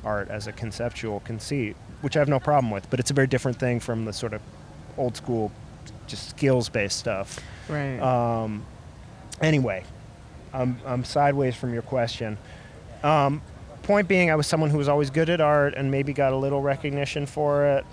art 0.03 0.29
as 0.29 0.47
a 0.47 0.51
conceptual 0.51 1.19
conceit, 1.19 1.75
which 2.01 2.15
I 2.17 2.19
have 2.19 2.29
no 2.29 2.39
problem 2.39 2.71
with, 2.71 2.89
but 2.89 2.99
it's 2.99 3.11
a 3.11 3.13
very 3.13 3.27
different 3.27 3.59
thing 3.59 3.79
from 3.79 4.05
the 4.05 4.13
sort 4.13 4.33
of 4.33 4.41
old 4.97 5.15
school, 5.15 5.51
just 6.07 6.29
skills 6.29 6.69
based 6.69 6.97
stuff. 6.99 7.39
Right. 7.69 7.99
Um, 7.99 8.65
anyway, 9.41 9.83
I'm, 10.53 10.77
I'm 10.85 11.03
sideways 11.03 11.55
from 11.55 11.73
your 11.73 11.81
question. 11.81 12.37
Um, 13.03 13.41
point 13.83 14.07
being, 14.07 14.31
I 14.31 14.35
was 14.35 14.47
someone 14.47 14.69
who 14.69 14.77
was 14.77 14.87
always 14.87 15.09
good 15.09 15.29
at 15.29 15.41
art 15.41 15.73
and 15.75 15.91
maybe 15.91 16.13
got 16.13 16.33
a 16.33 16.37
little 16.37 16.61
recognition 16.61 17.25
for 17.25 17.65
it, 17.65 17.85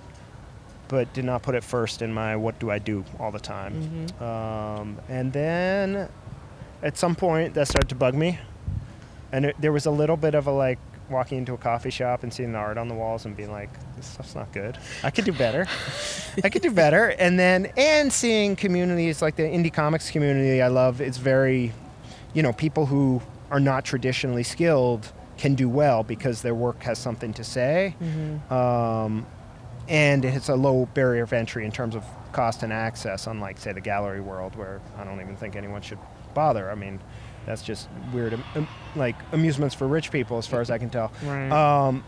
but 0.89 1.13
did 1.13 1.25
not 1.25 1.43
put 1.43 1.55
it 1.55 1.65
first 1.65 2.03
in 2.03 2.13
my 2.13 2.37
what 2.37 2.59
do 2.59 2.71
I 2.71 2.79
do 2.79 3.05
all 3.19 3.31
the 3.31 3.41
time. 3.41 4.09
Mhm. 4.21 4.23
Um, 4.23 4.99
and 5.09 5.33
then 5.33 6.09
at 6.83 6.97
some 6.97 7.15
point 7.15 7.55
that 7.55 7.69
started 7.69 7.89
to 7.89 7.95
bug 7.95 8.15
me. 8.15 8.39
And 9.33 9.45
it, 9.47 9.57
there 9.61 9.71
was 9.73 9.87
a 9.87 9.91
little 9.91 10.17
bit 10.17 10.35
of 10.35 10.47
a 10.49 10.51
like 10.51 10.79
walking 11.11 11.39
into 11.39 11.53
a 11.53 11.59
coffee 11.59 11.91
shop 11.91 12.23
and 12.23 12.33
seeing 12.33 12.53
the 12.53 12.59
art 12.59 12.79
on 12.79 12.89
the 12.89 12.95
walls 12.95 13.25
and 13.27 13.37
being 13.37 13.51
like, 13.51 13.69
this 13.97 14.07
stuff's 14.07 14.35
not 14.35 14.53
good. 14.53 14.79
I 15.03 15.11
could 15.11 15.25
do 15.25 15.33
better. 15.33 15.67
I 16.45 16.49
could 16.49 16.63
do 16.63 16.71
better. 16.71 17.09
And 17.19 17.39
then, 17.39 17.73
and 17.77 18.13
seeing 18.13 18.57
communities 18.57 19.21
like 19.21 19.37
the 19.37 19.43
indie 19.43 19.73
comics 19.73 20.11
community 20.11 20.63
I 20.63 20.69
love, 20.69 21.01
it's 21.01 21.19
very, 21.19 21.73
you 22.35 22.43
know, 22.43 22.53
people 22.53 22.87
who 22.87 23.21
are 23.51 23.61
not 23.61 23.85
traditionally 23.85 24.43
skilled 24.45 25.13
can 25.37 25.55
do 25.55 25.69
well 25.69 26.03
because 26.05 26.43
their 26.43 26.55
work 26.55 26.83
has 26.85 26.99
something 26.99 27.33
to 27.35 27.43
say 27.45 27.95
Mhm. 28.01 28.51
um, 28.53 29.27
and 29.89 30.25
it's 30.25 30.49
a 30.49 30.55
low 30.55 30.87
barrier 30.95 31.25
of 31.25 31.33
entry 31.33 31.65
in 31.65 31.73
terms 31.73 31.97
of 31.97 32.05
cost 32.33 32.63
and 32.63 32.73
access, 32.73 33.27
unlike 33.27 33.59
say 33.59 33.73
the 33.73 33.81
gallery 33.81 34.21
world, 34.21 34.55
where 34.55 34.81
I 34.99 35.03
don't 35.05 35.21
even 35.21 35.35
think 35.37 35.57
anyone 35.57 35.83
should 35.83 35.99
bother. 36.35 36.71
I 36.71 36.75
mean, 36.77 37.01
that's 37.47 37.63
just 37.63 37.89
weird, 38.13 38.35
um, 38.55 38.69
like 38.97 39.17
amusements 39.33 39.75
for 39.75 39.87
rich 39.89 40.11
people, 40.11 40.39
as 40.39 40.47
far 40.47 40.61
as 40.61 40.71
I 40.71 40.79
can 40.79 40.91
tell. 40.91 41.13
Right. 41.25 41.51
Um, 41.51 42.05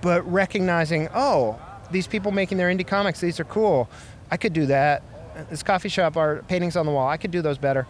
but 0.00 0.30
recognizing, 0.30 1.08
oh, 1.14 1.60
these 1.90 2.06
people 2.06 2.32
making 2.32 2.58
their 2.58 2.68
indie 2.68 2.86
comics, 2.86 3.20
these 3.20 3.40
are 3.40 3.44
cool. 3.44 3.88
I 4.30 4.36
could 4.36 4.52
do 4.52 4.66
that. 4.66 5.02
This 5.48 5.62
coffee 5.62 5.88
shop 5.88 6.16
art, 6.16 6.46
paintings 6.48 6.76
on 6.76 6.86
the 6.86 6.92
wall, 6.92 7.08
I 7.08 7.16
could 7.16 7.30
do 7.30 7.42
those 7.42 7.58
better. 7.58 7.86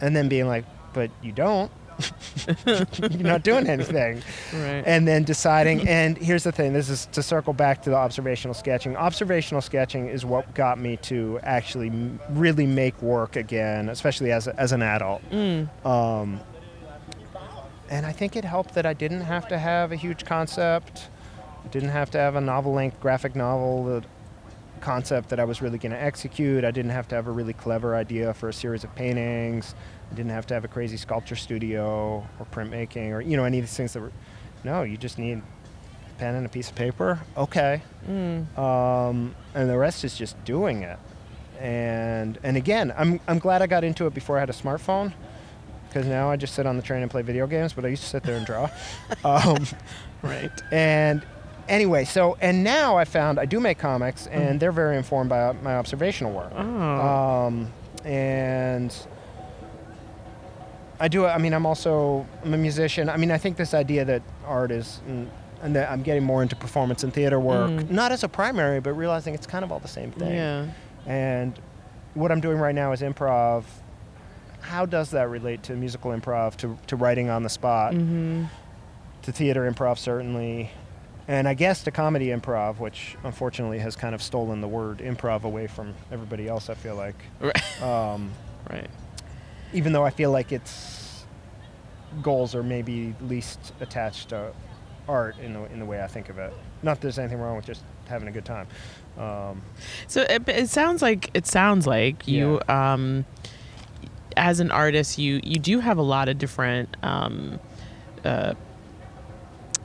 And 0.00 0.14
then 0.14 0.28
being 0.28 0.46
like, 0.46 0.64
but 0.92 1.10
you 1.22 1.32
don't. 1.32 1.70
You're 2.66 3.20
not 3.20 3.42
doing 3.42 3.68
anything. 3.68 4.22
Right. 4.52 4.82
and 4.86 5.06
then 5.06 5.24
deciding 5.24 5.88
and 5.88 6.18
here's 6.18 6.44
the 6.44 6.52
thing 6.52 6.72
this 6.72 6.88
is 6.88 7.06
to 7.12 7.22
circle 7.22 7.52
back 7.52 7.82
to 7.82 7.90
the 7.90 7.96
observational 7.96 8.54
sketching. 8.54 8.96
Observational 8.96 9.60
sketching 9.60 10.08
is 10.08 10.24
what 10.24 10.52
got 10.54 10.78
me 10.78 10.96
to 10.98 11.38
actually 11.42 11.88
m- 11.88 12.20
really 12.30 12.66
make 12.66 13.00
work 13.00 13.36
again 13.36 13.88
especially 13.88 14.32
as, 14.32 14.46
a, 14.46 14.58
as 14.58 14.72
an 14.72 14.82
adult. 14.82 15.22
Mm. 15.30 15.68
um, 15.86 16.40
and 17.90 18.06
i 18.06 18.12
think 18.12 18.34
it 18.34 18.44
helped 18.44 18.74
that 18.74 18.86
i 18.86 18.92
didn't 18.92 19.20
have 19.20 19.46
to 19.48 19.58
have 19.58 19.92
a 19.92 19.96
huge 19.96 20.24
concept 20.24 21.08
didn't 21.70 21.90
have 21.90 22.10
to 22.10 22.18
have 22.18 22.34
a 22.34 22.40
novel 22.40 22.72
length 22.72 22.98
graphic 23.00 23.36
novel 23.36 23.84
that 23.84 24.04
concept 24.80 25.28
that 25.30 25.38
i 25.40 25.44
was 25.44 25.62
really 25.62 25.78
going 25.78 25.92
to 25.92 26.02
execute. 26.02 26.62
I 26.64 26.70
didn't 26.70 26.90
have 26.90 27.08
to 27.08 27.14
have 27.14 27.26
a 27.26 27.30
really 27.30 27.54
clever 27.54 27.94
idea 27.96 28.34
for 28.34 28.48
a 28.50 28.52
series 28.52 28.84
of 28.84 28.94
paintings 28.94 29.74
i 30.10 30.14
didn't 30.14 30.30
have 30.30 30.46
to 30.46 30.54
have 30.54 30.64
a 30.64 30.68
crazy 30.68 30.96
sculpture 30.96 31.36
studio 31.36 32.26
or 32.38 32.46
printmaking 32.52 33.10
or 33.12 33.20
you 33.20 33.36
know 33.36 33.44
any 33.44 33.58
of 33.58 33.64
these 33.64 33.76
things 33.76 33.92
that 33.92 34.00
were 34.00 34.12
no 34.64 34.82
you 34.82 34.96
just 34.96 35.18
need 35.18 35.38
a 35.38 36.18
pen 36.18 36.34
and 36.34 36.46
a 36.46 36.48
piece 36.48 36.68
of 36.70 36.74
paper 36.76 37.20
okay 37.36 37.82
Mm. 38.08 38.58
um, 38.58 39.34
and 39.54 39.70
the 39.70 39.78
rest 39.78 40.04
is 40.04 40.14
just 40.14 40.42
doing 40.44 40.82
it. 40.82 40.98
And 41.58 42.38
and 42.42 42.56
again, 42.58 42.92
I'm 42.98 43.18
I'm 43.26 43.38
glad 43.38 43.62
I 43.62 43.66
got 43.66 43.82
into 43.82 44.06
it 44.06 44.12
before 44.12 44.36
I 44.36 44.40
had 44.40 44.50
a 44.50 44.52
smartphone, 44.52 45.14
because 45.88 46.04
now 46.06 46.30
I 46.30 46.36
just 46.36 46.54
sit 46.54 46.66
on 46.66 46.76
the 46.76 46.82
train 46.82 47.00
and 47.00 47.10
play 47.10 47.22
video 47.22 47.46
games. 47.46 47.72
But 47.72 47.86
I 47.86 47.88
used 47.88 48.02
to 48.02 48.08
sit 48.10 48.22
there 48.24 48.36
and 48.36 48.44
draw. 48.44 48.68
um, 49.24 49.64
Right. 50.20 50.50
and 50.70 51.24
anyway, 51.66 52.04
so 52.04 52.36
and 52.42 52.62
now 52.62 52.98
I 52.98 53.06
found 53.06 53.38
I 53.40 53.46
do 53.46 53.58
make 53.58 53.78
comics, 53.78 54.26
and 54.26 54.60
they're 54.60 54.70
very 54.72 54.98
informed 54.98 55.30
by 55.30 55.52
my 55.52 55.76
observational 55.76 56.32
work. 56.32 56.52
Oh. 56.54 56.60
Um, 56.60 57.72
and 58.04 58.94
I 61.04 61.08
do. 61.08 61.26
I 61.26 61.38
mean, 61.38 61.52
I'm 61.52 61.66
also 61.66 62.26
I'm 62.44 62.54
a 62.54 62.56
musician. 62.68 63.08
I 63.08 63.16
mean, 63.16 63.30
I 63.30 63.38
think 63.38 63.56
this 63.56 63.74
idea 63.74 64.04
that 64.06 64.22
art 64.46 64.70
is, 64.70 65.00
and, 65.06 65.30
and 65.62 65.76
that 65.76 65.90
I'm 65.90 66.02
getting 66.02 66.24
more 66.24 66.42
into 66.42 66.56
performance 66.56 67.04
and 67.04 67.12
theater 67.12 67.38
work, 67.38 67.70
Mm. 67.70 67.90
not 67.90 68.10
as 68.12 68.24
a 68.24 68.28
primary, 68.28 68.80
but 68.80 68.92
realizing 68.94 69.34
it's 69.34 69.46
kind 69.46 69.64
of 69.64 69.70
all 69.72 69.80
the 69.80 69.88
same 69.88 70.10
thing. 70.12 70.32
yeah. 70.34 70.66
And 71.06 71.58
what 72.14 72.30
I'm 72.32 72.40
doing 72.40 72.58
right 72.58 72.74
now 72.74 72.92
is 72.92 73.00
improv. 73.02 73.64
How 74.60 74.86
does 74.86 75.10
that 75.10 75.28
relate 75.28 75.62
to 75.64 75.74
musical 75.74 76.10
improv, 76.12 76.56
to, 76.62 76.78
to 76.86 76.96
writing 76.96 77.28
on 77.28 77.42
the 77.42 77.50
spot, 77.50 77.92
Mm-hmm. 77.92 78.44
to 79.22 79.32
theater 79.32 79.70
improv, 79.70 79.98
certainly, 79.98 80.70
and 81.28 81.46
I 81.48 81.54
guess 81.54 81.82
to 81.84 81.90
comedy 81.90 82.28
improv, 82.28 82.78
which 82.78 83.16
unfortunately 83.24 83.78
has 83.80 83.96
kind 83.96 84.14
of 84.14 84.22
stolen 84.22 84.60
the 84.62 84.68
word 84.68 84.98
improv 84.98 85.44
away 85.44 85.66
from 85.66 85.92
everybody 86.12 86.48
else, 86.48 86.70
I 86.70 86.74
feel 86.74 86.96
like. 86.96 87.16
Right. 87.40 87.82
Um, 87.82 88.30
Right. 88.70 88.88
even 89.74 89.92
though 89.92 90.04
I 90.06 90.10
feel 90.10 90.30
like 90.30 90.52
its 90.52 90.70
goals 92.22 92.54
are 92.54 92.62
maybe 92.62 93.14
least 93.20 93.72
attached 93.80 94.30
to 94.30 94.52
art 95.08 95.36
in 95.38 95.52
the 95.52 95.64
in 95.72 95.78
the 95.78 95.84
way 95.84 96.02
I 96.02 96.06
think 96.06 96.28
of 96.28 96.38
it. 96.38 96.52
Not 96.82 96.94
that 96.94 97.00
there's 97.02 97.18
anything 97.18 97.38
wrong 97.38 97.56
with 97.56 97.66
just 97.66 97.82
having 98.06 98.28
a 98.28 98.32
good 98.32 98.44
time. 98.44 98.66
Um, 99.18 99.62
So 100.06 100.22
it, 100.22 100.48
it 100.48 100.68
sounds 100.68 101.02
like 101.02 101.30
it 101.34 101.46
sounds 101.46 101.86
like 101.86 102.26
you, 102.26 102.60
um, 102.68 103.24
as 104.36 104.60
an 104.60 104.70
artist, 104.70 105.18
you 105.18 105.40
you 105.42 105.58
do 105.58 105.80
have 105.80 105.98
a 105.98 106.02
lot 106.02 106.28
of 106.28 106.38
different 106.38 106.96
um, 107.02 107.60
uh, 108.24 108.54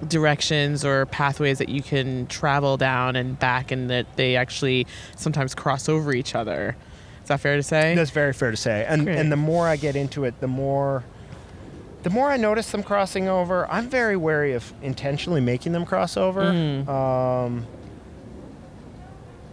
directions 0.08 0.86
or 0.86 1.06
pathways 1.08 1.58
that 1.58 1.70
you 1.70 1.82
can 1.82 2.26
travel 2.28 2.78
down 2.78 3.16
and 3.16 3.38
back, 3.38 3.72
and 3.72 3.90
that 3.90 4.06
they 4.16 4.36
actually 4.36 4.88
sometimes 5.16 5.54
cross 5.54 5.90
over 5.90 6.14
each 6.14 6.36
other. 6.36 6.76
Is 7.22 7.28
that 7.28 7.40
fair 7.42 7.58
to 7.58 7.64
say? 7.64 7.94
that's 7.96 8.12
very 8.12 8.34
fair 8.34 8.52
to 8.52 8.58
say. 8.58 8.86
And 8.88 9.06
Great. 9.06 9.18
and 9.18 9.32
the 9.32 9.36
more 9.38 9.68
I 9.68 9.76
get 9.76 9.96
into 9.96 10.24
it, 10.24 10.40
the 10.40 10.48
more 10.48 11.04
the 12.10 12.14
more 12.14 12.30
I 12.32 12.38
notice 12.38 12.72
them 12.72 12.84
crossing 12.84 13.28
over. 13.28 13.70
I'm 13.72 13.90
very 13.90 14.18
wary 14.18 14.54
of 14.54 14.74
intentionally 14.82 15.42
making 15.42 15.72
them 15.74 15.86
cross 15.86 16.18
over. 16.18 16.42
Mm. 16.44 16.88
Um, 16.88 17.66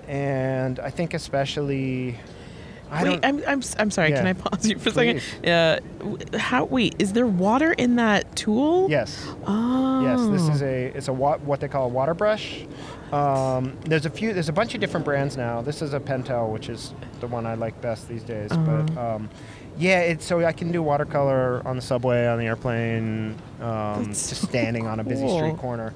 and 0.09 0.79
I 0.81 0.91
think 0.91 1.15
especially. 1.15 2.19
I 2.89 3.03
wait, 3.03 3.21
I'm, 3.25 3.43
I'm, 3.49 3.63
I'm 3.81 3.91
sorry. 3.91 4.13
Can 4.13 4.29
I 4.29 4.33
pause 4.33 4.65
you 4.69 4.79
for 4.79 4.91
a 4.91 4.93
second? 4.93 5.21
Please. 5.43 5.51
Uh, 5.51 6.39
how? 6.39 6.65
Wait, 6.67 6.95
is 7.01 7.13
there 7.15 7.27
water 7.27 7.73
in 7.73 7.97
that 7.97 8.37
tool? 8.37 8.89
yes. 8.89 9.27
Oh. 9.45 10.03
Yes, 10.05 10.21
this 10.41 10.49
is 10.55 10.63
a 10.63 10.85
it's 10.97 11.09
a 11.09 11.13
wa- 11.13 11.39
what 11.39 11.59
they 11.59 11.67
call 11.67 11.87
a 11.87 11.89
water 11.89 12.15
brush. 12.15 12.65
Um, 13.11 13.77
there's 13.87 14.07
a 14.07 14.11
few 14.11 14.33
there's 14.33 14.49
a 14.49 14.53
bunch 14.53 14.75
of 14.75 14.81
different 14.81 15.05
brands 15.05 15.37
now. 15.37 15.63
This 15.63 15.83
is 15.83 15.95
a 15.95 16.01
Pentel, 16.01 16.53
which 16.53 16.69
is 16.69 16.95
the 17.19 17.27
one 17.27 17.45
I 17.45 17.55
like 17.55 17.81
best 17.81 18.09
these 18.09 18.23
days. 18.23 18.51
But 18.51 18.57
Uh-huh. 18.91 19.15
um, 19.17 19.31
yeah, 19.79 20.01
it's 20.01 20.25
so 20.25 20.45
I 20.45 20.53
can 20.53 20.73
do 20.73 20.83
watercolor 20.83 21.63
on 21.67 21.77
the 21.77 21.83
subway, 21.83 22.27
on 22.27 22.39
the 22.39 22.47
airplane, 22.47 23.37
um, 23.61 24.07
just 24.07 24.43
standing 24.43 24.87
on 24.87 25.01
a 25.01 25.05
busy 25.05 25.29
street 25.29 25.57
corner. 25.59 25.93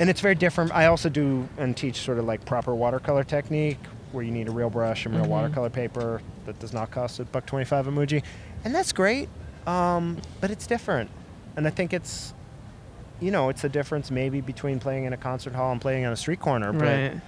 And 0.00 0.10
it's 0.10 0.20
very 0.20 0.34
different. 0.34 0.72
I 0.72 0.86
also 0.86 1.08
do 1.08 1.48
and 1.56 1.76
teach 1.76 1.96
sort 2.00 2.18
of 2.18 2.24
like 2.24 2.44
proper 2.44 2.74
watercolor 2.74 3.22
technique, 3.24 3.78
where 4.12 4.24
you 4.24 4.30
need 4.32 4.48
a 4.48 4.52
real 4.52 4.70
brush 4.70 5.06
and 5.06 5.14
real 5.14 5.24
Mhm. 5.24 5.28
watercolor 5.28 5.70
paper 5.70 6.20
that 6.46 6.58
does 6.58 6.72
not 6.72 6.90
cost 6.90 7.20
a 7.20 7.24
buck 7.24 7.46
twenty 7.46 7.64
five 7.64 7.86
a 7.86 7.92
Muji, 7.92 8.22
and 8.64 8.74
that's 8.74 8.92
great. 8.92 9.28
Um, 9.66 10.18
but 10.40 10.50
it's 10.50 10.66
different, 10.66 11.10
and 11.56 11.66
I 11.66 11.70
think 11.70 11.92
it's 11.92 12.32
you 13.20 13.30
know, 13.30 13.48
it's 13.48 13.62
a 13.62 13.68
difference 13.68 14.10
maybe 14.10 14.40
between 14.40 14.80
playing 14.80 15.04
in 15.04 15.12
a 15.12 15.16
concert 15.16 15.54
hall 15.54 15.70
and 15.70 15.80
playing 15.80 16.04
on 16.04 16.12
a 16.12 16.16
street 16.16 16.40
corner. 16.40 16.72
But 16.72 16.82
Right. 17.12 17.20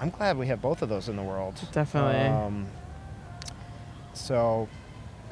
I'm 0.00 0.10
glad 0.10 0.38
we 0.38 0.46
have 0.46 0.62
both 0.62 0.80
of 0.80 0.88
those 0.88 1.08
in 1.08 1.16
the 1.16 1.22
world. 1.24 1.60
Definitely. 1.72 2.28
Um, 2.28 2.66
so, 4.14 4.68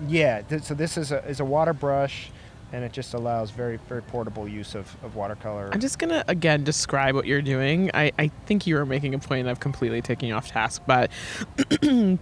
Yeah. 0.09 0.43
Th- 0.43 0.63
so 0.63 0.75
this 0.75 0.97
is 0.97 1.13
a 1.13 1.25
is 1.27 1.41
a 1.41 1.45
water 1.45 1.73
brush, 1.73 2.31
and 2.73 2.85
it 2.85 2.93
just 2.93 3.15
allows 3.15 3.51
very 3.51 3.79
very 3.89 4.03
portable 4.03 4.47
use 4.49 4.75
of, 4.75 4.95
of 5.03 5.15
watercolor. 5.17 5.71
I'm 5.73 5.81
just 5.81 5.99
gonna 5.99 6.25
again 6.29 6.65
describe 6.65 7.15
what 7.15 7.27
you're 7.27 7.43
doing. 7.43 7.91
I, 7.95 8.13
I 8.19 8.29
think 8.47 8.67
you 8.67 8.75
were 8.77 8.87
making 8.87 9.15
a 9.15 9.19
point 9.19 9.49
of 9.49 9.61
completely 9.61 10.03
taking 10.03 10.33
off 10.33 10.49
task, 10.49 10.83
but 10.87 11.11
so 11.83 12.19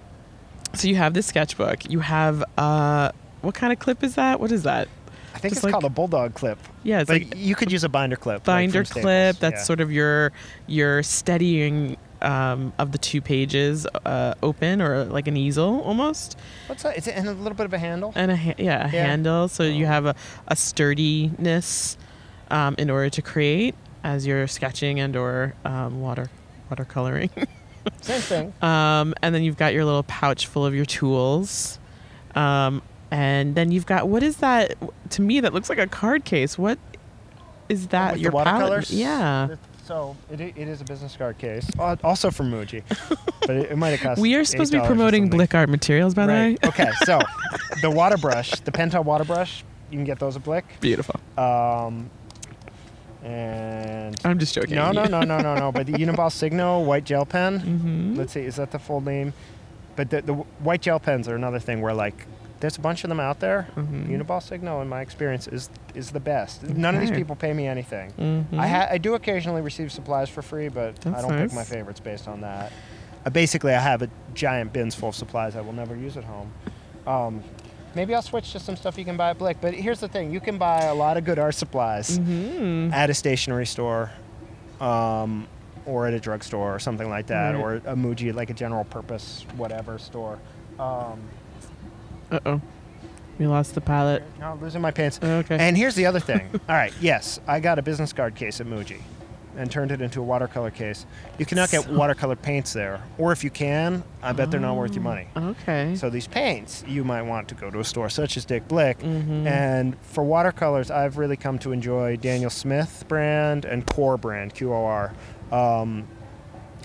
you 0.82 0.96
have 0.96 1.14
this 1.14 1.26
sketchbook. 1.26 1.90
You 1.90 2.00
have 2.00 2.44
uh, 2.58 3.10
what 3.42 3.54
kind 3.54 3.72
of 3.72 3.78
clip 3.78 4.02
is 4.02 4.14
that? 4.16 4.40
What 4.40 4.52
is 4.52 4.62
that? 4.64 4.88
I 5.34 5.38
think 5.38 5.52
just 5.54 5.58
it's 5.58 5.64
like- 5.64 5.72
called 5.72 5.84
a 5.84 5.88
bulldog 5.90 6.34
clip. 6.34 6.58
Yeah, 6.84 7.00
it's 7.00 7.08
but 7.08 7.22
like 7.22 7.36
you 7.36 7.54
could 7.56 7.72
use 7.72 7.82
a 7.82 7.88
binder 7.88 8.16
clip. 8.16 8.44
binder 8.44 8.84
from 8.84 9.02
clip. 9.02 9.38
That's 9.38 9.60
Yeah. 9.60 9.64
sort 9.64 9.80
of 9.80 9.90
your 9.90 10.32
your 10.66 11.02
steadying 11.02 11.96
um, 12.24 12.72
of 12.78 12.92
the 12.92 12.98
two 12.98 13.20
pages 13.20 13.86
uh, 14.04 14.34
open 14.42 14.80
or 14.82 15.04
like 15.04 15.28
an 15.28 15.36
easel 15.36 15.80
almost, 15.82 16.38
What's 16.66 16.82
that? 16.82 16.96
Is 16.96 17.06
it 17.06 17.12
and 17.16 17.28
a 17.28 17.32
little 17.32 17.56
bit 17.56 17.66
of 17.66 17.72
a 17.74 17.78
handle? 17.78 18.12
and 18.16 18.30
a 18.30 18.36
ha- 18.36 18.54
yeah 18.58 18.88
a 18.88 18.92
Yeah. 18.92 19.06
handle. 19.06 19.48
So 19.48 19.62
you 19.62 19.86
have 19.86 20.06
a, 20.06 20.14
a 20.48 20.56
sturdiness 20.56 21.96
um, 22.50 22.74
in 22.78 22.90
order 22.90 23.10
to 23.10 23.22
create 23.22 23.74
as 24.02 24.26
you're 24.26 24.46
sketching 24.46 25.00
and 25.00 25.16
or 25.16 25.54
um, 25.64 26.00
water 26.00 26.30
watercoloring. 26.70 27.30
Same 28.00 28.20
thing. 28.20 28.52
Um, 28.62 29.14
and 29.22 29.34
then 29.34 29.42
you've 29.42 29.56
got 29.58 29.72
your 29.74 29.84
little 29.84 30.02
pouch 30.04 30.46
full 30.46 30.64
of 30.64 30.74
your 30.74 30.86
tools. 30.86 31.78
Um, 32.34 32.82
and 33.10 33.54
then 33.54 33.70
you've 33.70 33.86
got 33.86 34.08
what 34.08 34.22
is 34.22 34.38
that? 34.38 34.74
To 35.10 35.22
me, 35.22 35.40
that 35.40 35.52
looks 35.54 35.68
like 35.68 35.78
a 35.78 35.86
card 35.86 36.24
case. 36.24 36.56
What 36.58 36.78
is 37.68 37.88
that? 37.88 38.12
With 38.14 38.22
your 38.22 38.30
the 38.32 38.38
palette? 38.38 38.52
watercolors? 38.62 38.90
Yeah. 38.90 39.56
So 39.84 40.16
it, 40.30 40.40
it 40.40 40.56
is 40.56 40.80
a 40.80 40.84
business 40.84 41.14
card 41.14 41.36
case, 41.36 41.68
also 41.78 42.30
from 42.30 42.50
Muji, 42.50 42.82
but 43.40 43.50
it, 43.50 43.72
it 43.72 43.76
might 43.76 43.90
have 43.90 44.00
cost. 44.00 44.20
We 44.20 44.34
are 44.34 44.44
supposed 44.44 44.72
to 44.72 44.80
be 44.80 44.86
promoting. 44.86 45.28
Blick 45.28 45.54
Art 45.54 45.68
materials, 45.68 46.14
by 46.14 46.26
the 46.26 46.32
way. 46.32 46.56
Okay, 46.64 46.90
so 47.04 47.20
the 47.82 47.90
water 47.90 48.16
brush, 48.16 48.52
the 48.60 48.72
Pentel 48.72 49.04
water 49.04 49.24
brush, 49.24 49.62
you 49.90 49.98
can 49.98 50.04
get 50.04 50.18
those 50.18 50.36
at 50.36 50.44
Blick. 50.44 50.64
Beautiful. 50.80 51.20
Um, 51.36 52.10
and 53.22 54.16
I'm 54.24 54.38
just 54.38 54.54
joking. 54.54 54.76
no, 54.76 54.90
no, 54.92 55.04
no, 55.04 55.20
no, 55.20 55.40
no, 55.40 55.54
no. 55.54 55.70
But 55.70 55.86
the 55.86 55.92
Uniball 55.92 56.32
Signo 56.32 56.80
white 56.80 57.04
gel 57.04 57.26
pen. 57.26 57.60
Mm-hmm. 57.60 58.14
Let's 58.16 58.32
see, 58.32 58.40
is 58.40 58.56
that 58.56 58.70
the 58.70 58.78
full 58.78 59.02
name? 59.02 59.34
But 59.96 60.08
the, 60.10 60.22
the 60.22 60.32
white 60.32 60.80
gel 60.80 60.98
pens 60.98 61.28
are 61.28 61.36
another 61.36 61.58
thing 61.58 61.82
where 61.82 61.94
like 61.94 62.26
there's 62.60 62.76
a 62.76 62.80
bunch 62.80 63.04
of 63.04 63.08
them 63.08 63.20
out 63.20 63.40
there. 63.40 63.66
Mhm. 63.76 64.08
Uniball 64.08 64.42
Signo, 64.42 64.80
in 64.80 64.88
my 64.88 65.00
experience, 65.00 65.46
is 65.48 65.68
is 65.94 66.10
the 66.10 66.20
best. 66.20 66.62
None 66.62 66.94
of 66.94 67.00
these 67.00 67.10
people 67.10 67.36
pay 67.36 67.52
me 67.52 67.66
anything. 67.68 68.12
Mhm. 68.18 68.58
I 68.58 68.66
ha- 68.66 68.88
I 68.90 68.98
do 68.98 69.14
occasionally 69.14 69.60
receive 69.62 69.92
supplies 69.92 70.28
for 70.28 70.42
free, 70.42 70.68
but 70.68 70.94
I 71.06 71.20
don't 71.22 71.36
pick 71.38 71.52
my 71.52 71.62
favorites 71.64 72.00
based 72.00 72.26
on 72.28 72.40
that. 72.40 72.72
Uh, 73.26 73.30
basically, 73.30 73.72
I 73.74 73.80
have 73.80 74.02
a 74.02 74.08
giant 74.34 74.72
bins 74.72 74.94
full 74.94 75.10
of 75.10 75.14
supplies 75.14 75.56
I 75.56 75.60
will 75.60 75.72
never 75.72 75.94
use 75.96 76.16
at 76.16 76.24
home. 76.24 76.52
Um, 77.06 77.42
maybe 77.94 78.14
I'll 78.14 78.22
switch 78.22 78.52
to 78.52 78.58
some 78.60 78.76
stuff 78.76 78.98
you 78.98 79.04
can 79.04 79.16
buy 79.16 79.30
at 79.30 79.38
Blick. 79.38 79.58
But 79.60 79.74
here's 79.74 80.00
the 80.00 80.08
thing: 80.08 80.30
you 80.32 80.40
can 80.40 80.58
buy 80.58 80.82
a 80.84 80.94
lot 80.94 81.16
of 81.16 81.24
good 81.24 81.38
art 81.38 81.54
supplies 81.54 82.18
Mhm. 82.18 82.92
at 82.92 83.08
a 83.10 83.14
stationery 83.14 83.66
store, 83.66 84.10
um, 84.80 85.46
or 85.86 86.06
at 86.06 86.14
a 86.14 86.20
drugstore 86.20 86.74
or 86.74 86.78
something 86.78 87.08
like 87.08 87.26
that, 87.28 87.52
Right. 87.54 87.60
or 87.62 87.74
a 87.76 87.94
Muji, 87.94 88.34
like 88.34 88.50
a 88.50 88.54
general 88.54 88.84
purpose 88.84 89.44
whatever 89.56 89.98
store. 89.98 90.38
Um, 90.78 91.20
Uh 92.30 92.40
oh. 92.46 92.60
We 93.38 93.46
lost 93.48 93.74
the 93.74 93.80
palette. 93.80 94.22
no, 94.38 94.56
losing 94.62 94.80
my 94.80 94.92
pants. 94.92 95.18
Okay. 95.22 95.56
And 95.58 95.76
here's 95.76 95.96
the 95.96 96.06
other 96.06 96.20
thing. 96.30 96.48
All 96.68 96.74
right, 96.76 96.92
yes, 97.00 97.40
I 97.48 97.58
got 97.60 97.78
a 97.78 97.82
business 97.82 98.12
card 98.12 98.34
case 98.36 98.60
at 98.60 98.66
Muji 98.66 99.00
and 99.56 99.70
turned 99.70 99.92
it 99.92 100.00
into 100.00 100.20
a 100.20 100.22
watercolor 100.24 100.70
case. 100.70 101.06
You 101.38 101.46
cannot 101.46 101.70
get 101.70 101.88
watercolor 101.88 102.34
paints 102.34 102.72
there. 102.72 103.00
Or 103.18 103.30
if 103.30 103.44
you 103.44 103.50
can, 103.50 104.02
I 104.20 104.32
bet 104.32 104.50
they're 104.50 104.58
not 104.58 104.76
worth 104.76 104.94
your 104.94 105.02
money. 105.04 105.28
okay. 105.36 105.94
So 105.94 106.10
these 106.10 106.26
paints, 106.26 106.82
you 106.88 107.04
might 107.04 107.22
want 107.22 107.46
to 107.48 107.54
go 107.54 107.70
to 107.70 107.78
a 107.78 107.84
store 107.84 108.08
such 108.08 108.36
as 108.36 108.44
Dick 108.44 108.66
Blick. 108.66 108.98
Mhm. 108.98 109.46
And 109.46 109.96
for 110.02 110.24
watercolors, 110.24 110.90
I've 110.90 111.18
really 111.18 111.36
come 111.36 111.58
to 111.60 111.70
enjoy 111.70 112.16
Daniel 112.16 112.50
Smith 112.50 113.04
brand 113.06 113.64
and 113.64 113.86
Core 113.86 114.16
brand, 114.16 114.54
QOR. 114.56 115.12
Um, 115.52 116.08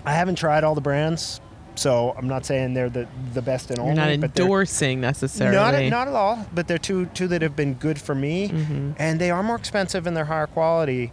I 0.06 0.13
haven't 0.13 0.36
tried 0.36 0.63
all 0.63 0.75
the 0.75 0.82
brands, 0.82 1.41
so 1.79 2.13
I'm 2.17 2.27
not 2.27 2.45
saying 2.45 2.73
they're 2.73 2.89
the, 2.89 3.07
the 3.33 3.41
best 3.41 3.69
and 3.69 3.77
You're 3.77 3.87
only. 3.87 4.17
not 4.17 4.21
but 4.21 4.35
they're- 4.35 4.45
endorsing 4.45 4.99
necessarily. 5.01 5.55
not, 5.55 5.73
at- 5.75 5.89
not 5.89 6.07
at 6.07 6.13
all, 6.13 6.45
but 6.53 6.67
they're 6.67 6.77
two 6.77 7.05
two 7.07 7.27
that 7.29 7.41
have 7.41 7.55
been 7.55 7.73
good 7.75 7.99
for 7.99 8.13
me, 8.15 8.49
Mhm. 8.49 8.95
and 8.97 9.19
they 9.21 9.31
are 9.31 9.41
more 9.43 9.55
expensive 9.55 10.05
and 10.07 10.15
they're 10.15 10.25
higher 10.25 10.47
quality, 10.47 11.11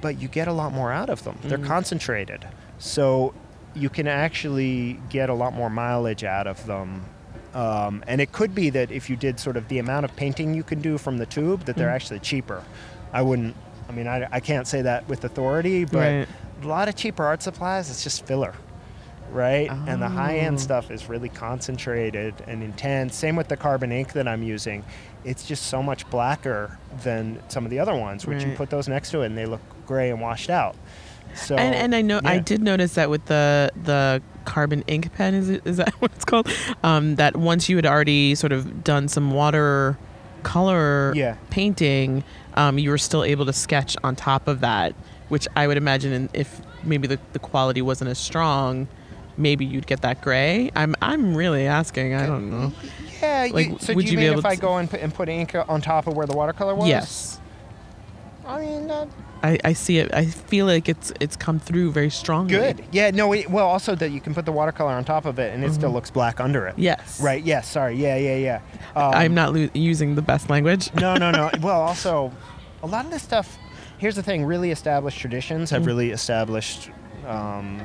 but 0.00 0.18
you 0.20 0.28
get 0.28 0.48
a 0.48 0.52
lot 0.52 0.72
more 0.72 0.90
out 0.92 1.10
of 1.10 1.24
them. 1.24 1.38
They're 1.44 1.58
Mhm. 1.58 1.66
concentrated, 1.66 2.46
so 2.78 3.34
you 3.74 3.90
can 3.90 4.08
actually 4.08 4.98
get 5.10 5.28
a 5.28 5.34
lot 5.34 5.52
more 5.54 5.68
mileage 5.68 6.24
out 6.24 6.46
of 6.46 6.64
them. 6.66 7.04
Um, 7.54 8.02
and 8.06 8.20
it 8.20 8.32
could 8.32 8.54
be 8.54 8.70
that 8.70 8.90
if 8.90 9.08
you 9.10 9.16
did 9.16 9.38
sort 9.40 9.56
of 9.56 9.68
the 9.68 9.78
amount 9.78 10.04
of 10.04 10.14
painting 10.16 10.54
you 10.54 10.62
can 10.62 10.80
do 10.80 10.96
from 10.98 11.18
the 11.18 11.26
tube, 11.26 11.64
that 11.66 11.76
they're 11.76 11.88
Mm. 11.88 11.94
actually 11.94 12.18
cheaper. 12.20 12.62
I 13.12 13.22
wouldn't. 13.22 13.54
I 13.88 13.92
mean, 13.92 14.06
I, 14.06 14.26
I 14.32 14.40
can't 14.40 14.66
say 14.66 14.82
that 14.82 15.08
with 15.08 15.24
authority, 15.24 15.84
but 15.84 15.98
Right. 15.98 16.28
a 16.62 16.66
lot 16.66 16.88
of 16.88 16.96
cheaper 16.96 17.24
art 17.24 17.42
supplies, 17.42 17.88
it's 17.90 18.02
just 18.02 18.26
filler, 18.26 18.52
right? 19.30 19.70
And 19.86 20.00
the 20.00 20.08
high 20.08 20.38
end 20.38 20.56
Oh. 20.56 20.60
stuff 20.60 20.90
is 20.90 21.08
really 21.08 21.28
concentrated 21.28 22.34
and 22.46 22.62
intense. 22.62 23.16
Same 23.16 23.36
with 23.36 23.48
the 23.48 23.56
carbon 23.56 23.92
ink 23.92 24.12
that 24.12 24.26
I'm 24.28 24.42
using. 24.42 24.84
It's 25.24 25.44
just 25.46 25.66
so 25.66 25.82
much 25.82 26.08
blacker 26.10 26.78
than 27.02 27.40
some 27.48 27.64
of 27.64 27.70
the 27.70 27.78
other 27.80 27.94
ones, 27.94 28.26
which 28.26 28.44
you 28.44 28.52
put 28.52 28.70
those 28.70 28.88
next 28.88 29.10
to 29.10 29.22
it 29.22 29.26
and 29.26 29.36
they 29.36 29.46
look 29.46 29.60
gray 29.86 30.10
and 30.10 30.20
washed 30.20 30.50
out. 30.50 30.76
So 31.34 31.56
and 31.56 31.74
and 31.74 31.94
I 31.94 32.00
know 32.02 32.20
I 32.24 32.38
did 32.38 32.62
notice 32.62 32.94
that 32.94 33.10
with 33.10 33.26
the 33.26 33.70
the 33.84 34.22
carbon 34.46 34.82
ink 34.86 35.12
pen 35.14 35.34
is 35.34 35.50
it, 35.50 35.62
is 35.66 35.76
that 35.76 35.90
what 36.00 36.12
it's 36.14 36.24
called? 36.24 36.48
Um, 36.82 37.16
that 37.16 37.36
once 37.36 37.68
you 37.68 37.76
had 37.76 37.84
already 37.86 38.34
sort 38.36 38.52
of 38.52 38.84
done 38.84 39.08
some 39.08 39.32
water 39.32 39.98
color 40.44 41.12
Yeah. 41.14 41.36
painting, 41.50 42.22
um, 42.54 42.78
you 42.78 42.90
were 42.90 42.98
still 42.98 43.24
able 43.24 43.44
to 43.46 43.52
sketch 43.52 43.96
on 44.04 44.14
top 44.16 44.46
of 44.48 44.60
that, 44.60 44.94
which 45.28 45.46
I 45.56 45.66
would 45.66 45.76
imagine 45.76 46.28
if 46.32 46.60
maybe 46.84 47.08
the, 47.08 47.18
the 47.32 47.38
quality 47.40 47.82
wasn't 47.82 48.10
as 48.10 48.18
strong, 48.18 48.86
maybe 49.36 49.64
you'd 49.64 49.86
get 49.86 50.02
that 50.02 50.20
gray. 50.22 50.70
I'm 50.74 50.94
I'm 51.02 51.36
really 51.36 51.66
asking. 51.66 52.14
I 52.14 52.26
don't 52.26 52.50
know. 52.50 52.72
Yeah, 53.22 53.44
you, 53.44 53.52
Like, 53.52 53.80
so 53.80 53.94
would 53.94 54.04
do 54.06 54.12
you 54.12 54.18
you, 54.18 54.24
be 54.24 54.30
mean 54.30 54.38
if 54.38 54.44
I 54.44 54.56
go 54.56 54.76
and 54.76 54.90
put, 54.90 55.00
and 55.00 55.12
put 55.14 55.28
ink 55.28 55.54
on 55.54 55.80
top 55.80 56.06
of 56.06 56.14
where 56.14 56.26
the 56.26 56.36
watercolor 56.36 56.74
was? 56.74 56.86
Yes, 56.88 57.40
I 58.46 58.60
mean, 58.60 58.90
uh, 58.90 59.06
I, 59.42 59.58
I 59.64 59.72
see 59.72 59.98
it. 59.98 60.12
I 60.14 60.26
feel 60.26 60.66
like 60.66 60.88
it's 60.88 61.12
it's 61.20 61.34
come 61.36 61.58
through 61.58 61.92
very 61.92 62.10
strongly. 62.10 62.52
good. 62.54 62.84
Yeah, 62.92 63.10
no, 63.10 63.32
it, 63.32 63.50
well, 63.50 63.66
also 63.66 63.94
that 63.94 64.10
you 64.10 64.20
can 64.20 64.34
put 64.34 64.44
the 64.44 64.52
watercolor 64.52 64.92
on 64.92 65.04
top 65.04 65.24
of 65.24 65.38
it 65.38 65.52
and 65.54 65.64
it 65.64 65.72
still 65.72 65.90
Mhm. 65.90 65.94
looks 65.94 66.10
black 66.10 66.40
under 66.40 66.66
it. 66.66 66.74
Yes. 66.78 67.20
Right, 67.20 67.42
yes, 67.42 67.68
sorry. 67.70 67.96
Yeah, 67.96 68.16
yeah, 68.16 68.36
yeah. 68.36 68.60
Um, 68.94 69.12
I'm 69.14 69.34
not 69.34 69.54
lo- 69.54 69.68
using 69.74 70.14
the 70.14 70.22
best 70.22 70.48
language. 70.50 70.92
no, 70.94 71.16
no, 71.16 71.30
no. 71.30 71.50
Well, 71.60 71.80
also, 71.80 72.32
a 72.82 72.86
lot 72.86 73.04
of 73.04 73.10
this 73.10 73.22
stuff. 73.22 73.58
Here's 73.98 74.14
the 74.16 74.22
thing: 74.22 74.44
really 74.44 74.70
established 74.70 75.18
traditions 75.18 75.70
have 75.70 75.82
Mm. 75.82 75.86
really 75.86 76.10
established 76.10 76.90
um, 77.26 77.80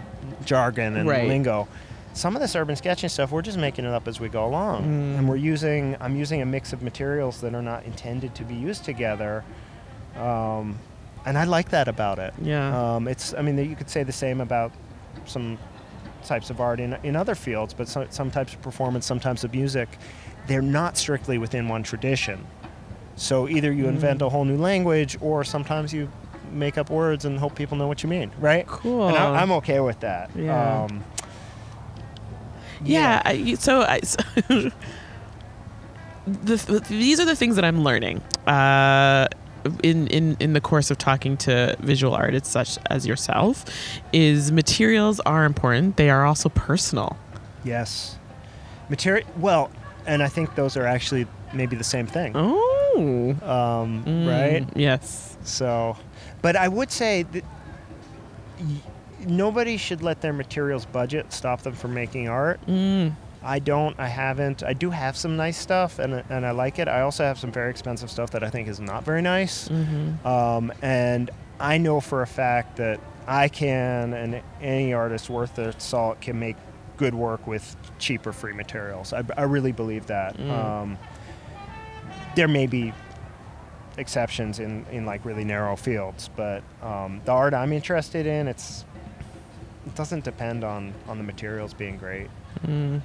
jargon 0.46 0.96
and 0.98 1.08
Right. 1.10 1.28
lingo. 1.28 1.68
Some 2.14 2.36
of 2.36 2.42
this 2.42 2.56
urban 2.56 2.76
sketching 2.76 3.08
stuff, 3.10 3.32
we're 3.32 3.42
just 3.42 3.58
making 3.58 3.86
it 3.86 3.92
up 3.94 4.08
as 4.08 4.20
we 4.20 4.28
go 4.28 4.46
along, 4.46 4.84
Mm. 4.84 5.18
and 5.20 5.30
we're 5.30 5.38
using. 5.38 5.96
I'm 6.02 6.16
using 6.18 6.42
a 6.42 6.46
mix 6.46 6.74
of 6.74 6.82
materials 6.82 7.40
that 7.42 7.56
are 7.56 7.62
not 7.62 7.86
intended 7.86 8.36
to 8.36 8.44
be 8.44 8.54
used 8.56 8.84
together, 8.84 9.44
um, 10.18 10.78
and 11.26 11.38
I 11.38 11.46
like 11.46 11.70
that 11.70 11.88
about 11.88 12.20
it. 12.20 12.34
Yeah. 12.42 12.96
Um, 12.96 13.08
it's. 13.08 13.34
I 13.34 13.42
mean, 13.42 13.58
you 13.58 13.76
could 13.76 13.90
say 13.90 14.04
the 14.04 14.12
same 14.12 14.42
about 14.42 14.72
some 15.26 15.58
types 16.24 16.50
of 16.50 16.60
art 16.60 16.80
in, 16.80 16.96
in 17.04 17.16
other 17.16 17.34
fields, 17.36 17.74
but 17.74 17.88
some, 17.88 18.06
some 18.12 18.30
types 18.30 18.54
of 18.54 18.62
performance, 18.62 19.06
some 19.06 19.20
types 19.20 19.44
of 19.44 19.54
music, 19.54 19.90
they're 20.48 20.62
not 20.62 20.98
strictly 20.98 21.38
within 21.38 21.68
one 21.68 21.82
tradition. 21.82 22.46
So 23.16 23.48
either 23.50 23.72
you 23.72 23.88
invent 23.88 24.20
Mm. 24.20 24.28
a 24.28 24.30
whole 24.30 24.46
new 24.46 24.58
language, 24.58 25.18
or 25.22 25.44
sometimes 25.44 25.94
you 25.94 26.10
make 26.52 26.78
up 26.78 26.90
words 26.90 27.26
and 27.26 27.40
hope 27.40 27.56
people 27.56 27.78
know 27.78 27.88
what 27.88 28.04
you 28.04 28.10
mean, 28.10 28.32
right? 28.40 28.66
Cool. 28.68 29.08
And 29.08 29.18
I, 29.18 29.42
I'm 29.42 29.52
okay 29.54 29.80
with 29.80 30.00
that. 30.02 30.30
Yeah. 30.36 30.84
Um, 30.84 31.04
Yeah. 32.84 33.22
I, 33.26 33.54
so, 33.56 33.82
I, 33.82 34.00
so 34.02 34.18
the, 36.28 36.86
these 36.90 37.20
are 37.20 37.26
the 37.26 37.36
things 37.36 37.56
that 37.56 37.66
I'm 37.66 37.84
learning 37.84 38.22
uh, 38.48 39.28
in, 39.84 40.08
in 40.08 40.38
in 40.40 40.54
the 40.54 40.62
course 40.62 40.90
of 40.92 40.98
talking 40.98 41.38
to 41.38 41.76
visual 41.80 42.14
artists 42.16 42.50
such 42.50 42.78
as 42.90 43.06
yourself. 43.08 43.66
Is 44.14 44.52
materials 44.52 45.20
are 45.22 45.46
important. 45.46 45.98
They 45.98 46.10
are 46.10 46.26
also 46.26 46.50
personal. 46.50 47.18
Yes. 47.64 48.18
Material. 48.90 49.28
Well, 49.38 49.70
and 50.06 50.24
I 50.24 50.28
think 50.28 50.56
those 50.56 50.76
are 50.78 50.86
actually 50.86 51.28
maybe 51.54 51.76
the 51.76 51.84
same 51.84 52.08
thing, 52.08 52.32
Oh. 52.36 53.36
um, 53.44 54.04
Mm, 54.06 54.28
right? 54.28 54.68
Yes. 54.76 55.38
So, 55.44 55.96
but 56.42 56.56
I 56.56 56.68
would 56.68 56.92
say 56.92 57.24
that 57.24 57.44
y- 58.60 58.66
nobody 59.28 59.78
should 59.78 60.02
let 60.02 60.22
their 60.22 60.34
materials 60.34 60.86
budget 60.86 61.32
stop 61.34 61.62
them 61.62 61.74
from 61.74 61.94
making 61.94 62.28
art. 62.30 62.60
Mm. 62.68 63.14
I 63.44 63.58
don't. 63.60 64.00
I 64.00 64.08
haven't. 64.08 64.62
I 64.64 64.74
do 64.74 64.92
have 64.92 65.18
some 65.18 65.36
nice 65.36 65.58
stuff, 65.58 65.98
and 65.98 66.24
and 66.30 66.46
I 66.46 66.52
like 66.52 66.78
it. 66.78 66.88
I 66.88 67.02
also 67.02 67.24
have 67.24 67.40
some 67.40 67.52
very 67.52 67.72
expensive 67.72 68.12
stuff 68.12 68.30
that 68.32 68.44
I 68.44 68.50
think 68.52 68.68
is 68.68 68.80
not 68.80 69.04
very 69.04 69.22
nice. 69.24 69.68
hmm 69.68 70.14
Um, 70.28 70.72
and 70.84 71.32
I 71.60 71.78
know 71.80 72.02
for 72.02 72.22
a 72.22 72.28
fact 72.28 72.78
that 72.78 73.00
I 73.28 73.48
can, 73.48 74.14
and 74.14 74.42
any 74.62 74.94
artist 74.94 75.30
worth 75.30 75.56
their 75.56 75.74
salt 75.80 76.22
can 76.22 76.38
make 76.40 76.56
good 76.98 77.16
work 77.16 77.48
with 77.48 77.76
cheaper 77.98 78.32
free 78.32 78.54
materials. 78.54 79.12
I, 79.12 79.24
I 79.36 79.44
really 79.44 79.72
believe 79.72 80.06
that. 80.08 80.38
Mm. 80.38 80.50
Um, 80.52 80.98
there 82.36 82.48
may 82.48 82.68
be 82.68 82.94
exceptions 84.02 84.60
in, 84.60 84.86
in 84.92 85.06
like 85.06 85.24
really 85.24 85.46
narrow 85.46 85.78
fields, 85.78 86.30
but 86.36 86.62
um, 86.84 87.22
the 87.24 87.32
art 87.32 87.54
I'm 87.54 87.72
interested 87.72 88.26
in, 88.26 88.48
it's 88.50 88.84
it 89.88 89.96
doesn't 89.96 90.26
depend 90.26 90.64
on 90.64 90.94
on 91.08 91.18
the 91.18 91.24
materials 91.24 91.74
being 91.74 91.98
great. 91.98 92.30
Um, 92.68 93.02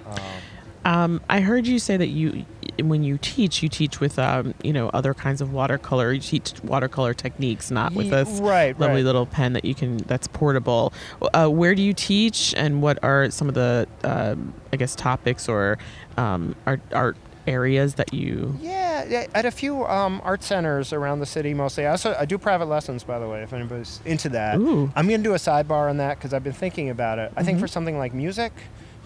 Um, 0.86 1.20
I 1.28 1.40
heard 1.40 1.66
you 1.66 1.80
say 1.80 1.96
that 1.96 2.10
you, 2.10 2.46
when 2.80 3.02
you 3.02 3.18
teach, 3.20 3.60
you 3.60 3.68
teach 3.68 3.98
with, 3.98 4.20
um, 4.20 4.54
you 4.62 4.72
know, 4.72 4.88
other 4.90 5.14
kinds 5.14 5.40
of 5.40 5.52
watercolor. 5.52 6.12
You 6.12 6.20
teach 6.20 6.52
watercolor 6.62 7.12
techniques, 7.12 7.72
not 7.72 7.92
with 7.92 8.10
this 8.10 8.38
right, 8.40 8.78
lovely 8.78 8.98
right. 8.98 9.04
little 9.04 9.26
pen 9.26 9.52
that 9.54 9.64
you 9.64 9.74
can 9.74 9.96
that's 9.96 10.28
portable. 10.28 10.92
Uh, 11.34 11.48
where 11.48 11.74
do 11.74 11.82
you 11.82 11.92
teach, 11.92 12.54
and 12.56 12.82
what 12.82 13.02
are 13.02 13.30
some 13.30 13.48
of 13.48 13.54
the, 13.54 13.88
um, 14.04 14.54
I 14.72 14.76
guess, 14.76 14.94
topics 14.94 15.48
or 15.48 15.78
um, 16.16 16.54
art 16.66 16.80
art 16.92 17.16
areas 17.46 17.94
that 17.94 18.12
you? 18.12 18.56
Yeah, 18.60 19.26
at 19.34 19.44
a 19.46 19.50
few 19.50 19.84
um, 19.86 20.20
art 20.24 20.42
centers 20.42 20.92
around 20.92 21.20
the 21.20 21.26
city, 21.26 21.54
mostly. 21.54 21.86
I 21.86 21.90
also 21.90 22.14
I 22.18 22.24
do 22.24 22.38
private 22.38 22.66
lessons, 22.66 23.04
by 23.04 23.18
the 23.18 23.28
way, 23.28 23.42
if 23.42 23.52
anybody's 23.52 24.00
into 24.04 24.28
that. 24.30 24.58
Ooh. 24.58 24.90
I'm 24.96 25.06
gonna 25.08 25.22
do 25.22 25.34
a 25.34 25.38
sidebar 25.38 25.88
on 25.90 25.98
that 25.98 26.18
because 26.18 26.32
I've 26.34 26.44
been 26.44 26.52
thinking 26.52 26.90
about 26.90 27.18
it. 27.18 27.32
I 27.36 27.42
think 27.42 27.60
for 27.60 27.68
something 27.68 27.98
like 27.98 28.12
music, 28.14 28.52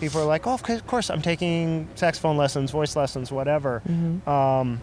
people 0.00 0.20
are 0.20 0.24
like, 0.26 0.46
"Oh, 0.46 0.53
of 0.55 0.62
course- 0.87 1.11
I'm 1.11 1.22
taking 1.22 1.88
saxophone 1.94 2.37
lessons, 2.37 2.70
voice 2.70 2.96
lessons, 2.96 3.31
whatever." 3.33 3.83
Mhm. 3.88 4.26
Um, 4.29 4.81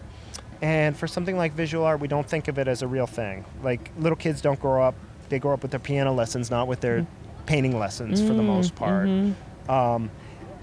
and 0.62 0.96
for 0.96 1.06
something 1.06 1.36
like 1.36 1.52
visual 1.52 1.84
art, 1.84 2.00
we 2.00 2.08
don't 2.08 2.26
think 2.28 2.48
of 2.48 2.58
it 2.58 2.68
as 2.68 2.82
a 2.82 2.86
real 2.88 3.06
thing. 3.06 3.44
Like 3.62 3.90
little 3.98 4.16
kids 4.16 4.40
don't 4.40 4.60
grow 4.60 4.82
up; 4.82 4.94
they 5.28 5.38
grow 5.38 5.54
up 5.54 5.62
with 5.62 5.70
their 5.70 5.80
piano 5.80 6.12
lessons, 6.12 6.50
not 6.50 6.68
with 6.68 6.80
their 6.80 7.06
painting 7.46 7.78
lessons, 7.78 8.20
for 8.20 8.34
the 8.34 8.42
most 8.42 8.74
part. 8.74 9.06
Mhm. 9.06 9.34
Um, 9.70 10.10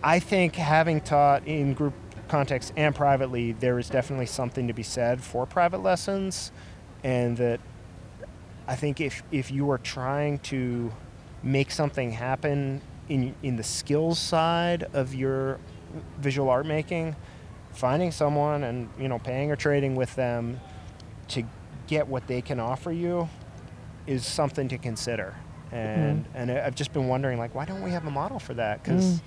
I 0.04 0.20
think 0.20 0.56
having 0.56 1.02
taught 1.02 1.48
in 1.48 1.74
group 1.74 1.94
context 2.28 2.74
and 2.76 2.94
privately, 2.96 3.52
there 3.54 3.80
is 3.80 3.90
definitely 3.90 4.26
something 4.26 4.68
to 4.68 4.74
be 4.74 4.84
said 4.84 5.22
for 5.22 5.46
private 5.46 5.82
lessons, 5.84 6.52
and 7.04 7.38
that 7.38 7.60
I 8.68 8.76
think 8.76 9.00
if 9.02 9.24
if 9.32 9.52
you 9.52 9.70
are 9.72 9.78
trying 9.78 10.40
to 10.40 10.92
make 11.44 11.72
something 11.72 12.12
happen 12.12 12.82
in 13.10 13.36
in 13.44 13.56
the 13.56 13.64
skills 13.64 14.18
side 14.20 14.84
of 14.94 15.14
your 15.14 15.60
visual 16.20 16.50
art 16.50 16.66
making, 16.66 17.16
finding 17.72 18.12
someone 18.12 18.64
and 18.64 18.90
you 19.00 19.08
know 19.08 19.20
paying 19.20 19.52
or 19.52 19.56
trading 19.56 19.96
with 19.96 20.16
them 20.16 20.60
to 21.30 21.44
get 21.88 22.08
what 22.08 22.26
they 22.28 22.42
can 22.42 22.60
offer 22.60 22.92
you 22.92 23.30
is 24.08 24.26
something 24.26 24.68
to 24.70 24.78
consider. 24.78 25.36
And 25.72 26.26
and 26.34 26.52
I- 26.52 26.66
I've 26.66 26.76
just 26.76 26.94
been 26.94 27.08
wondering 27.08 27.38
like 27.38 27.54
why 27.54 27.66
don't 27.66 27.82
we 27.84 27.92
have 27.92 28.06
a 28.08 28.12
model 28.12 28.40
for 28.40 28.54
that? 28.56 28.82
Because 28.84 29.06
Mm. 29.06 29.22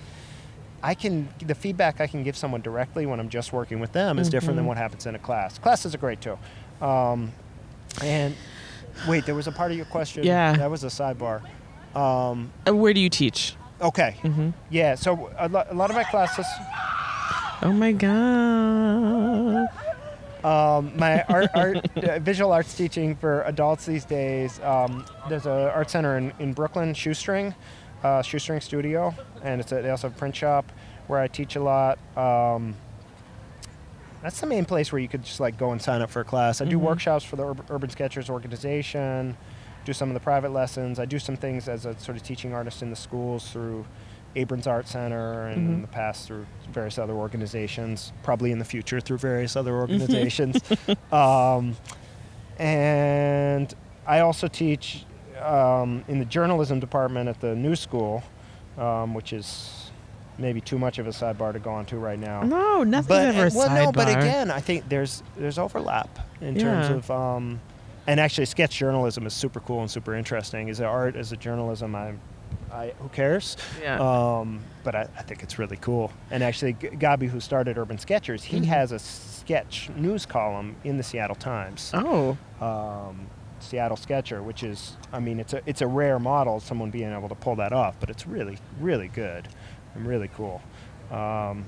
I 0.81 0.93
can 0.95 1.27
the 1.45 1.55
feedback 1.55 1.99
I 2.01 2.07
can 2.07 2.23
give 2.23 2.35
someone 2.37 2.61
directly 2.61 3.05
when 3.05 3.19
I'm 3.19 3.29
just 3.29 3.51
working 3.53 3.79
with 3.79 3.91
them 3.91 4.17
is 4.19 4.29
different 4.29 4.55
than 4.55 4.65
Mhm. 4.65 4.69
what 4.69 4.77
happens 4.77 5.05
in 5.05 5.15
a 5.15 5.19
class. 5.19 5.57
Classes 5.59 5.93
are 5.93 5.97
great 5.97 6.21
too. 6.21 6.37
Um, 6.81 7.31
and 8.03 8.35
wait, 9.07 9.25
there 9.25 9.35
was 9.35 9.47
a 9.47 9.51
part 9.51 9.71
of 9.71 9.77
your 9.77 9.85
question. 9.87 10.23
Yeah. 10.23 10.53
that 10.53 10.69
was 10.71 10.83
a 10.83 10.87
sidebar. 10.87 11.41
Um, 11.95 12.51
Uh, 12.67 12.75
where 12.75 12.93
do 12.93 13.01
you 13.01 13.09
teach? 13.09 13.55
okay, 13.81 14.15
hmm 14.21 14.49
yeah. 14.69 14.95
So 14.95 15.29
a, 15.37 15.47
lo- 15.49 15.65
a 15.69 15.73
lot 15.75 15.89
of 15.89 15.95
my 15.95 16.03
classes, 16.05 16.45
Oh 17.61 17.73
my 17.73 17.91
god! 17.91 19.67
um, 20.43 20.93
my 20.97 21.23
art, 21.23 21.49
art 21.53 21.97
uh, 21.97 22.19
visual 22.19 22.53
arts 22.53 22.73
teaching 22.75 23.15
for 23.15 23.41
adults 23.43 23.85
these 23.85 24.05
days. 24.05 24.59
Um, 24.61 25.05
there's 25.27 25.45
an 25.45 25.51
art 25.51 25.89
center 25.89 26.17
in, 26.17 26.31
in 26.39 26.53
Brooklyn, 26.53 26.93
Shoestring, 26.93 27.53
uh, 28.03 28.21
Shoestring 28.21 28.61
Studio, 28.61 29.13
and 29.43 29.59
it's 29.61 29.71
a, 29.71 29.81
they 29.81 29.89
also 29.89 30.07
have 30.07 30.15
a 30.15 30.19
print 30.19 30.35
shop 30.35 30.71
where 31.07 31.19
I 31.19 31.27
teach 31.27 31.55
a 31.55 31.59
lot. 31.63 31.97
Um, 32.17 32.75
that's 34.21 34.39
the 34.41 34.47
main 34.47 34.65
place 34.65 34.91
where 34.91 34.99
you 34.99 35.07
could 35.07 35.23
just 35.23 35.39
like 35.39 35.57
go 35.57 35.71
and 35.71 35.81
sign 35.81 36.01
up 36.01 36.09
for 36.09 36.19
a 36.21 36.25
class. 36.25 36.61
I 36.61 36.65
do 36.65 36.77
Mhm. 36.77 36.81
workshops 36.81 37.23
for 37.23 37.35
the 37.35 37.45
Ur- 37.47 37.55
Urban 37.69 37.89
Sketchers 37.89 38.29
organization, 38.29 39.37
do 39.85 39.93
some 39.93 40.09
of 40.09 40.13
the 40.13 40.19
private 40.19 40.51
lessons. 40.51 40.99
I 40.99 41.05
do 41.05 41.19
some 41.19 41.35
things 41.37 41.67
as 41.69 41.85
a 41.85 41.97
sort 41.99 42.17
of 42.17 42.23
teaching 42.23 42.53
artist 42.53 42.81
in 42.81 42.89
the 42.89 42.95
schools 42.97 43.49
through 43.51 43.85
Abrons 44.35 44.67
Art 44.67 44.87
Center 44.87 45.47
and 45.47 45.67
in 45.69 45.77
Mhm. 45.77 45.81
the 45.81 45.87
past 45.87 46.27
through 46.27 46.45
various 46.71 46.99
other 46.99 47.13
organizations, 47.13 48.11
probably 48.21 48.51
in 48.51 48.59
the 48.59 48.65
future 48.65 48.99
through 48.99 49.17
various 49.17 49.55
other 49.55 49.73
organizations. 49.73 50.57
um, 51.11 51.75
and 52.59 53.73
I 54.05 54.19
also 54.19 54.47
teach 54.47 55.05
um, 55.39 56.03
in 56.07 56.19
the 56.19 56.25
journalism 56.25 56.79
department 56.79 57.29
at 57.29 57.39
the 57.41 57.55
New 57.55 57.75
School, 57.75 58.23
um, 58.77 59.13
which 59.13 59.33
is 59.33 59.91
maybe 60.37 60.61
too 60.61 60.79
much 60.79 60.99
of 60.99 61.07
a 61.07 61.09
sidebar 61.11 61.51
to 61.53 61.59
go 61.59 61.71
on 61.71 61.85
to 61.87 61.97
right 61.97 62.19
now. 62.19 62.41
No, 62.43 62.83
nothing's 62.83 63.07
But 63.07 63.35
ever 63.35 63.47
a 63.47 63.51
well, 63.57 63.85
no, 63.85 63.91
but 63.91 64.07
again, 64.09 64.49
I 64.51 64.59
think 64.61 64.87
there's 64.89 65.21
there's 65.37 65.57
overlap 65.57 66.19
in 66.41 66.57
terms 66.57 66.89
of 66.89 67.11
um, 67.11 67.59
and 68.07 68.19
actually 68.19 68.45
sketch 68.45 68.77
journalism 68.77 69.27
is 69.27 69.33
super 69.33 69.59
cool 69.59 69.81
and 69.81 69.91
super 69.91 70.15
interesting. 70.15 70.67
Is 70.69 70.79
it 70.79 70.85
art, 70.85 71.15
Is 71.15 71.31
it 71.31 71.39
journalism, 71.39 71.93
I'm 71.95 72.19
I, 72.71 72.93
who 72.99 73.09
cares? 73.09 73.57
Yeah. 73.81 73.99
Um, 73.99 74.59
but 74.83 74.95
I, 74.95 75.07
I 75.17 75.21
think 75.23 75.43
it's 75.43 75.59
really 75.59 75.77
cool. 75.77 76.11
And 76.31 76.41
actually, 76.43 76.73
G- 76.73 76.87
Gabi, 76.89 77.27
who 77.27 77.39
started 77.39 77.77
Urban 77.77 77.97
Sketchers, 77.97 78.43
he 78.43 78.59
Mhm. 78.59 78.65
has 78.65 78.91
a 78.91 78.99
sketch 78.99 79.89
news 79.95 80.25
column 80.25 80.75
in 80.83 80.97
the 80.97 81.03
Seattle 81.03 81.35
Times, 81.35 81.91
oh. 81.93 82.37
um, 82.61 83.27
Seattle 83.63 83.97
Sketcher, 83.97 84.41
which 84.43 84.63
is, 84.63 84.97
I 85.13 85.19
mean, 85.19 85.39
it's 85.39 85.53
a 85.53 85.61
it's 85.65 85.81
a 85.81 85.87
rare 85.87 86.19
model, 86.19 86.59
someone 86.59 86.89
being 86.89 87.11
able 87.13 87.29
to 87.29 87.35
pull 87.35 87.55
that 87.57 87.73
off, 87.73 87.95
but 87.99 88.09
it's 88.09 88.25
really 88.27 88.57
really 88.79 89.07
good 89.07 89.47
and 89.95 90.05
really 90.07 90.29
cool. 90.29 90.61
Um, 91.11 91.65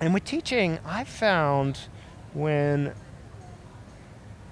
and 0.00 0.14
with 0.14 0.24
teaching, 0.24 0.78
I 0.84 1.04
found 1.04 1.80
when 2.34 2.92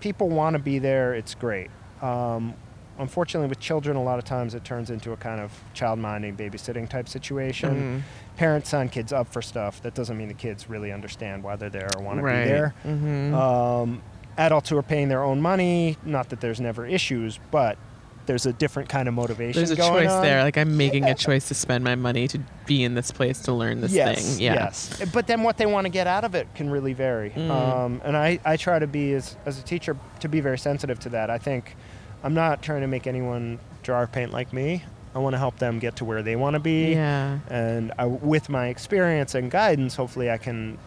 people 0.00 0.28
want 0.28 0.54
to 0.54 0.62
be 0.62 0.78
there, 0.78 1.14
it's 1.14 1.34
great. 1.34 1.70
Um, 2.02 2.54
unfortunately, 2.98 3.48
with 3.48 3.60
children, 3.60 3.96
a 3.96 4.02
lot 4.02 4.18
of 4.18 4.24
times 4.24 4.54
it 4.54 4.64
turns 4.64 4.90
into 4.90 5.12
a 5.12 5.16
kind 5.16 5.40
of 5.40 5.52
child 5.74 5.98
minding, 5.98 6.36
babysitting 6.36 6.88
type 6.88 7.08
situation. 7.08 8.02
Mhm. 8.02 8.36
Parents 8.36 8.68
sign 8.68 8.88
kids 8.88 9.12
up 9.12 9.28
for 9.28 9.40
stuff. 9.42 9.80
That 9.82 9.94
doesn't 9.94 10.16
mean 10.16 10.28
the 10.28 10.34
kids 10.34 10.68
really 10.68 10.92
understand 10.92 11.42
why 11.42 11.56
they're 11.56 11.70
there 11.70 11.88
or 11.96 12.02
want 12.02 12.18
to 12.18 12.22
be 12.24 12.28
there. 12.30 12.74
Mhm. 12.84 13.32
Um, 13.34 14.02
adults 14.38 14.68
who 14.68 14.76
are 14.76 14.82
paying 14.82 15.08
their 15.08 15.22
own 15.22 15.40
money, 15.40 15.96
not 16.04 16.28
that 16.30 16.40
there's 16.40 16.60
never 16.60 16.86
issues, 16.86 17.38
but 17.50 17.78
there's 18.26 18.44
a 18.44 18.52
different 18.52 18.88
kind 18.88 19.08
of 19.08 19.14
motivation. 19.14 19.60
There's 19.60 19.70
a 19.70 19.76
choice 19.76 20.10
on. 20.10 20.22
there. 20.22 20.42
Like 20.42 20.58
I'm 20.58 20.76
making 20.76 21.04
a 21.04 21.14
choice 21.14 21.48
to 21.48 21.54
spend 21.54 21.84
my 21.84 21.94
money 21.94 22.28
to 22.28 22.40
be 22.66 22.82
in 22.82 22.94
this 22.94 23.10
place 23.10 23.40
to 23.42 23.52
learn 23.52 23.80
this 23.80 23.92
yes, 23.92 24.36
thing. 24.36 24.44
Yeah. 24.44 24.54
Yes. 24.54 25.02
But 25.12 25.26
then 25.26 25.42
what 25.42 25.56
they 25.56 25.66
want 25.66 25.84
to 25.84 25.90
get 25.90 26.06
out 26.06 26.24
of 26.24 26.34
it 26.34 26.52
can 26.54 26.68
really 26.68 26.92
vary. 26.92 27.30
Mm. 27.30 27.50
Um, 27.50 28.02
and 28.04 28.16
I, 28.16 28.40
I 28.44 28.56
try 28.56 28.78
to 28.78 28.86
be, 28.86 29.14
as, 29.14 29.36
as 29.46 29.58
a 29.58 29.62
teacher, 29.62 29.96
to 30.20 30.28
be 30.28 30.40
very 30.40 30.58
sensitive 30.58 30.98
to 31.00 31.08
that. 31.10 31.30
I 31.30 31.38
think 31.38 31.76
I'm 32.24 32.34
not 32.34 32.62
trying 32.62 32.80
to 32.80 32.88
make 32.88 33.06
anyone 33.06 33.60
draw 33.82 34.00
or 34.00 34.06
paint 34.06 34.32
like 34.32 34.52
me. 34.52 34.82
I 35.14 35.18
want 35.18 35.34
to 35.34 35.38
help 35.38 35.58
them 35.58 35.78
get 35.78 35.96
to 35.96 36.04
where 36.04 36.22
they 36.22 36.36
want 36.36 36.54
to 36.54 36.60
be. 36.60 36.92
Yeah. 36.92 37.38
And 37.48 37.92
I, 37.96 38.06
with 38.06 38.48
my 38.48 38.66
experience 38.68 39.34
and 39.34 39.50
guidance, 39.50 39.94
hopefully 39.94 40.30
I 40.30 40.36
can 40.36 40.78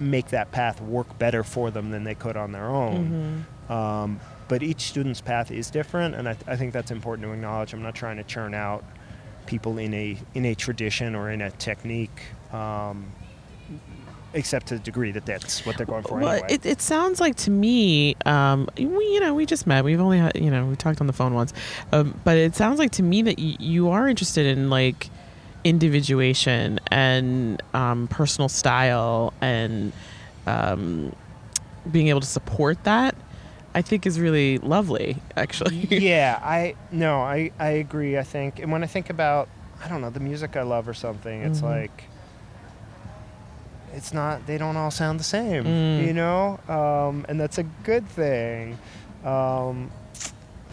make 0.00 0.28
that 0.28 0.50
path 0.52 0.80
work 0.80 1.18
better 1.18 1.42
for 1.42 1.70
them 1.70 1.90
than 1.90 2.04
they 2.04 2.14
could 2.14 2.36
on 2.36 2.52
their 2.52 2.66
own. 2.66 3.44
Mhm. 3.68 3.70
Um, 3.70 4.20
but 4.48 4.62
each 4.62 4.82
student's 4.82 5.20
path 5.20 5.50
is 5.50 5.70
different, 5.70 6.14
and 6.14 6.28
I, 6.28 6.34
th- 6.34 6.44
I 6.46 6.56
think 6.56 6.72
that's 6.72 6.90
important 6.90 7.26
to 7.26 7.32
acknowledge. 7.32 7.72
I'm 7.72 7.82
not 7.82 7.94
trying 7.96 8.16
to 8.18 8.22
churn 8.22 8.54
out 8.54 8.84
people 9.46 9.78
in 9.78 9.92
a 9.94 10.16
in 10.34 10.44
a 10.44 10.54
tradition 10.54 11.14
or 11.14 11.30
in 11.30 11.40
a 11.40 11.50
technique, 11.52 12.20
um, 12.52 13.06
except 14.34 14.66
to 14.68 14.74
the 14.74 14.80
degree 14.80 15.10
that 15.12 15.24
that's 15.24 15.64
what 15.64 15.76
they're 15.76 15.86
going 15.86 16.02
for 16.02 16.18
Well, 16.18 16.28
anyway. 16.32 16.46
it, 16.50 16.66
it 16.66 16.82
sounds 16.82 17.20
like 17.20 17.36
to 17.36 17.50
me, 17.50 18.16
um, 18.26 18.68
we, 18.76 18.84
you 18.84 19.20
know, 19.20 19.34
we 19.34 19.46
just 19.46 19.66
met. 19.66 19.84
We've 19.84 20.00
only 20.00 20.18
had, 20.18 20.32
you 20.36 20.50
know, 20.50 20.66
we 20.66 20.76
talked 20.76 21.00
on 21.00 21.06
the 21.06 21.12
phone 21.12 21.32
once, 21.34 21.52
um, 21.92 22.18
but 22.24 22.36
it 22.36 22.54
sounds 22.54 22.78
like 22.78 22.90
to 22.92 23.02
me 23.02 23.22
that 23.22 23.38
y- 23.38 23.56
you 23.58 23.88
are 23.90 24.06
interested 24.08 24.46
in 24.46 24.68
like 24.68 25.08
individuation 25.68 26.78
and 26.90 27.60
um, 27.74 28.06
personal 28.08 28.48
style 28.48 29.32
and 29.40 29.92
um, 30.46 31.12
being 31.90 32.08
able 32.08 32.20
to 32.20 32.26
support 32.26 32.82
that. 32.84 33.14
I 33.74 33.82
think 33.82 34.06
is 34.06 34.18
really 34.18 34.56
lovely, 34.58 35.18
actually. 35.36 35.76
yeah, 35.90 36.40
I 36.42 36.76
no, 36.90 37.20
I 37.20 37.50
I 37.58 37.68
agree. 37.84 38.16
I 38.16 38.22
think, 38.22 38.58
and 38.58 38.72
when 38.72 38.82
I 38.82 38.86
think 38.86 39.10
about, 39.10 39.48
I 39.84 39.88
don't 39.88 40.00
know, 40.00 40.08
the 40.08 40.20
music 40.20 40.56
I 40.56 40.62
love 40.62 40.88
or 40.88 40.94
something, 40.94 41.42
it's 41.42 41.60
Mhm. 41.60 41.64
like. 41.64 42.04
It's 43.94 44.12
not. 44.12 44.46
They 44.46 44.58
don't 44.58 44.76
all 44.76 44.90
sound 44.90 45.18
the 45.20 45.24
same, 45.24 45.64
Mm. 45.64 46.06
you 46.06 46.12
know, 46.12 46.58
um, 46.68 47.24
and 47.28 47.40
that's 47.40 47.56
a 47.58 47.62
good 47.62 48.06
thing. 48.08 48.78
Um, 49.24 49.90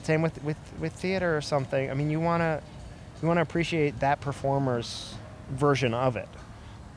same 0.03 0.21
with, 0.21 0.43
with, 0.43 0.57
with 0.79 0.91
theater 0.93 1.35
or 1.37 1.39
something. 1.41 1.89
I 1.89 1.93
mean, 1.93 2.09
you 2.09 2.19
wanna 2.19 2.61
you 3.23 3.27
wanna 3.27 3.41
appreciate 3.41 4.01
that 4.01 4.19
performer's 4.19 5.15
version 5.49 5.93
of 5.93 6.17
it. 6.17 6.27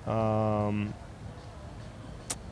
Um, 0.08 0.92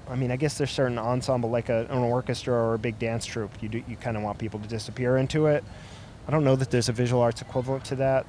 I 0.08 0.14
mean, 0.14 0.30
I 0.30 0.36
guess 0.36 0.56
there's 0.58 0.70
certain 0.70 0.96
ensemble 0.96 1.50
like 1.50 1.70
a, 1.70 1.86
an 1.90 1.98
orchestra 1.98 2.54
or 2.54 2.74
a 2.74 2.78
big 2.78 3.00
dance 3.00 3.26
troupe. 3.26 3.50
You 3.60 3.68
do, 3.68 3.82
you 3.88 3.96
kind 3.96 4.16
of 4.16 4.22
want 4.22 4.38
people 4.38 4.60
to 4.60 4.68
disappear 4.68 5.16
into 5.16 5.46
it. 5.46 5.64
I 6.28 6.30
don't 6.30 6.44
know 6.44 6.54
that 6.54 6.70
there's 6.70 6.88
a 6.88 6.92
visual 6.92 7.20
arts 7.20 7.42
equivalent 7.42 7.84
to 7.86 7.96
that, 7.96 8.26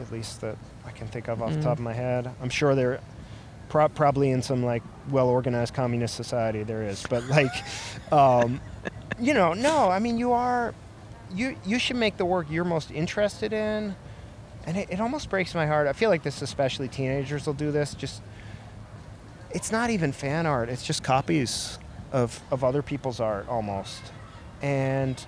at 0.00 0.10
least 0.10 0.40
that 0.40 0.56
I 0.86 0.90
can 0.92 1.06
think 1.06 1.28
of 1.28 1.42
off 1.42 1.52
the 1.52 1.58
Mm. 1.58 1.62
top 1.64 1.72
of 1.78 1.84
my 1.84 1.92
head. 1.92 2.30
I'm 2.42 2.48
sure 2.50 2.74
there 2.74 3.00
Pro- 3.68 3.88
probably 3.90 4.30
in 4.30 4.40
some 4.42 4.64
like 4.64 4.82
well-organized 5.10 5.74
communist 5.74 6.14
society 6.16 6.62
there 6.64 6.82
is, 6.82 7.04
but 7.10 7.24
like, 7.28 7.52
um, 8.12 8.58
you 9.20 9.34
know, 9.34 9.52
no. 9.52 9.90
I 9.90 9.98
mean, 10.00 10.16
you 10.18 10.32
are, 10.32 10.74
you 11.34 11.56
you 11.66 11.78
should 11.78 11.94
make 11.96 12.16
the 12.16 12.24
work 12.24 12.46
you're 12.50 12.64
most 12.64 12.90
interested 12.90 13.52
in, 13.52 13.94
and 14.66 14.76
it, 14.76 14.88
it 14.90 15.00
almost 15.00 15.30
breaks 15.30 15.54
my 15.54 15.66
heart. 15.66 15.86
I 15.86 15.92
feel 15.92 16.10
like 16.10 16.22
this, 16.22 16.42
especially 16.42 16.88
teenagers, 16.88 17.46
will 17.46 17.54
do 17.54 17.70
this. 17.70 17.94
Just, 17.94 18.22
it's 19.50 19.72
not 19.72 19.90
even 19.90 20.12
fan 20.12 20.46
art. 20.46 20.68
It's 20.68 20.84
just 20.84 21.02
copies 21.02 21.78
of 22.12 22.40
of 22.50 22.64
other 22.64 22.82
people's 22.82 23.20
art 23.20 23.48
almost, 23.48 24.02
and 24.62 25.24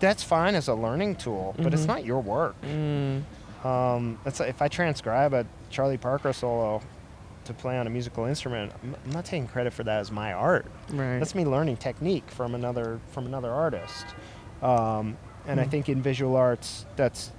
that's 0.00 0.22
fine 0.22 0.54
as 0.54 0.68
a 0.68 0.74
learning 0.74 1.16
tool, 1.16 1.54
but 1.58 1.72
it's 1.74 1.84
Mhm. 1.84 1.88
not 1.88 2.04
your 2.04 2.20
work. 2.20 2.54
Mm. 2.62 3.22
Um, 3.64 4.18
it's 4.24 4.40
if 4.40 4.62
I 4.62 4.68
transcribe 4.68 5.32
a 5.34 5.44
Charlie 5.70 5.98
Parker 5.98 6.32
solo 6.32 6.80
to 7.44 7.52
play 7.54 7.76
on 7.78 7.86
a 7.86 7.90
musical 7.90 8.26
instrument, 8.26 8.72
I'm, 8.82 8.94
I'm 9.04 9.10
not 9.10 9.24
taking 9.24 9.48
credit 9.48 9.72
for 9.72 9.82
that 9.84 9.98
as 9.98 10.12
my 10.12 10.32
art. 10.32 10.66
Right. 10.90 11.18
That's 11.18 11.34
me 11.34 11.44
learning 11.44 11.78
technique 11.78 12.30
from 12.30 12.54
another 12.54 13.00
from 13.10 13.26
another 13.26 13.50
artist. 13.50 14.06
Um, 14.62 15.16
and 15.46 15.58
I 15.60 15.64
Hmm. 15.64 15.70
think 15.70 15.88
in 15.88 16.02
visual 16.02 16.36
arts, 16.36 16.86
that's 16.94 17.32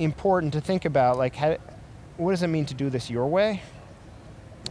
important 0.00 0.52
to 0.54 0.60
think 0.60 0.84
about. 0.84 1.18
Like, 1.18 1.36
how, 1.36 1.56
what 2.16 2.32
does 2.32 2.42
it 2.42 2.48
mean 2.48 2.66
to 2.66 2.74
do 2.74 2.90
this 2.90 3.08
your 3.10 3.26
way? 3.26 3.62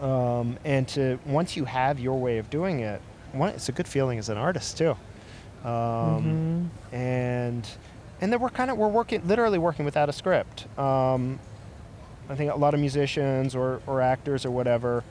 Um, 0.02 0.58
and 0.64 0.88
to 0.90 1.20
once 1.26 1.58
you 1.58 1.66
have 1.66 2.00
your 2.00 2.20
way 2.20 2.38
of 2.38 2.50
doing 2.50 2.80
it, 2.82 3.02
one, 3.34 3.50
it's 3.50 3.70
a 3.70 3.72
good 3.72 3.88
feeling 3.88 4.18
as 4.18 4.30
an 4.30 4.38
artist 4.38 4.78
too. 4.78 4.96
Um, 5.64 6.70
Mhm. 6.92 6.94
and 6.94 7.68
and 8.22 8.32
then 8.34 8.40
we're 8.40 8.50
kind 8.50 8.72
of 8.72 8.78
we're 8.78 8.88
working 8.88 9.26
literally 9.28 9.58
working 9.58 9.86
without 9.86 10.08
a 10.10 10.14
script. 10.14 10.66
Um, 10.80 11.40
I 12.30 12.36
think 12.36 12.52
a 12.52 12.56
lot 12.56 12.74
of 12.74 12.80
musicians 12.80 13.56
or, 13.56 13.82
or 13.88 14.02
actors 14.02 14.46
or 14.46 14.52
whatever, 14.52 15.04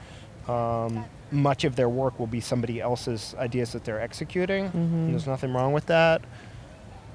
um, 0.46 1.04
much 1.32 1.64
of 1.64 1.74
their 1.76 1.88
work 1.88 2.18
will 2.18 2.26
be 2.28 2.40
somebody 2.40 2.80
else's 2.80 3.34
ideas 3.38 3.72
that 3.72 3.84
they're 3.84 4.00
executing. 4.00 4.70
Mhm. 4.70 5.10
There's 5.10 5.26
nothing 5.26 5.52
wrong 5.52 5.72
with 5.72 5.86
that. 5.86 6.22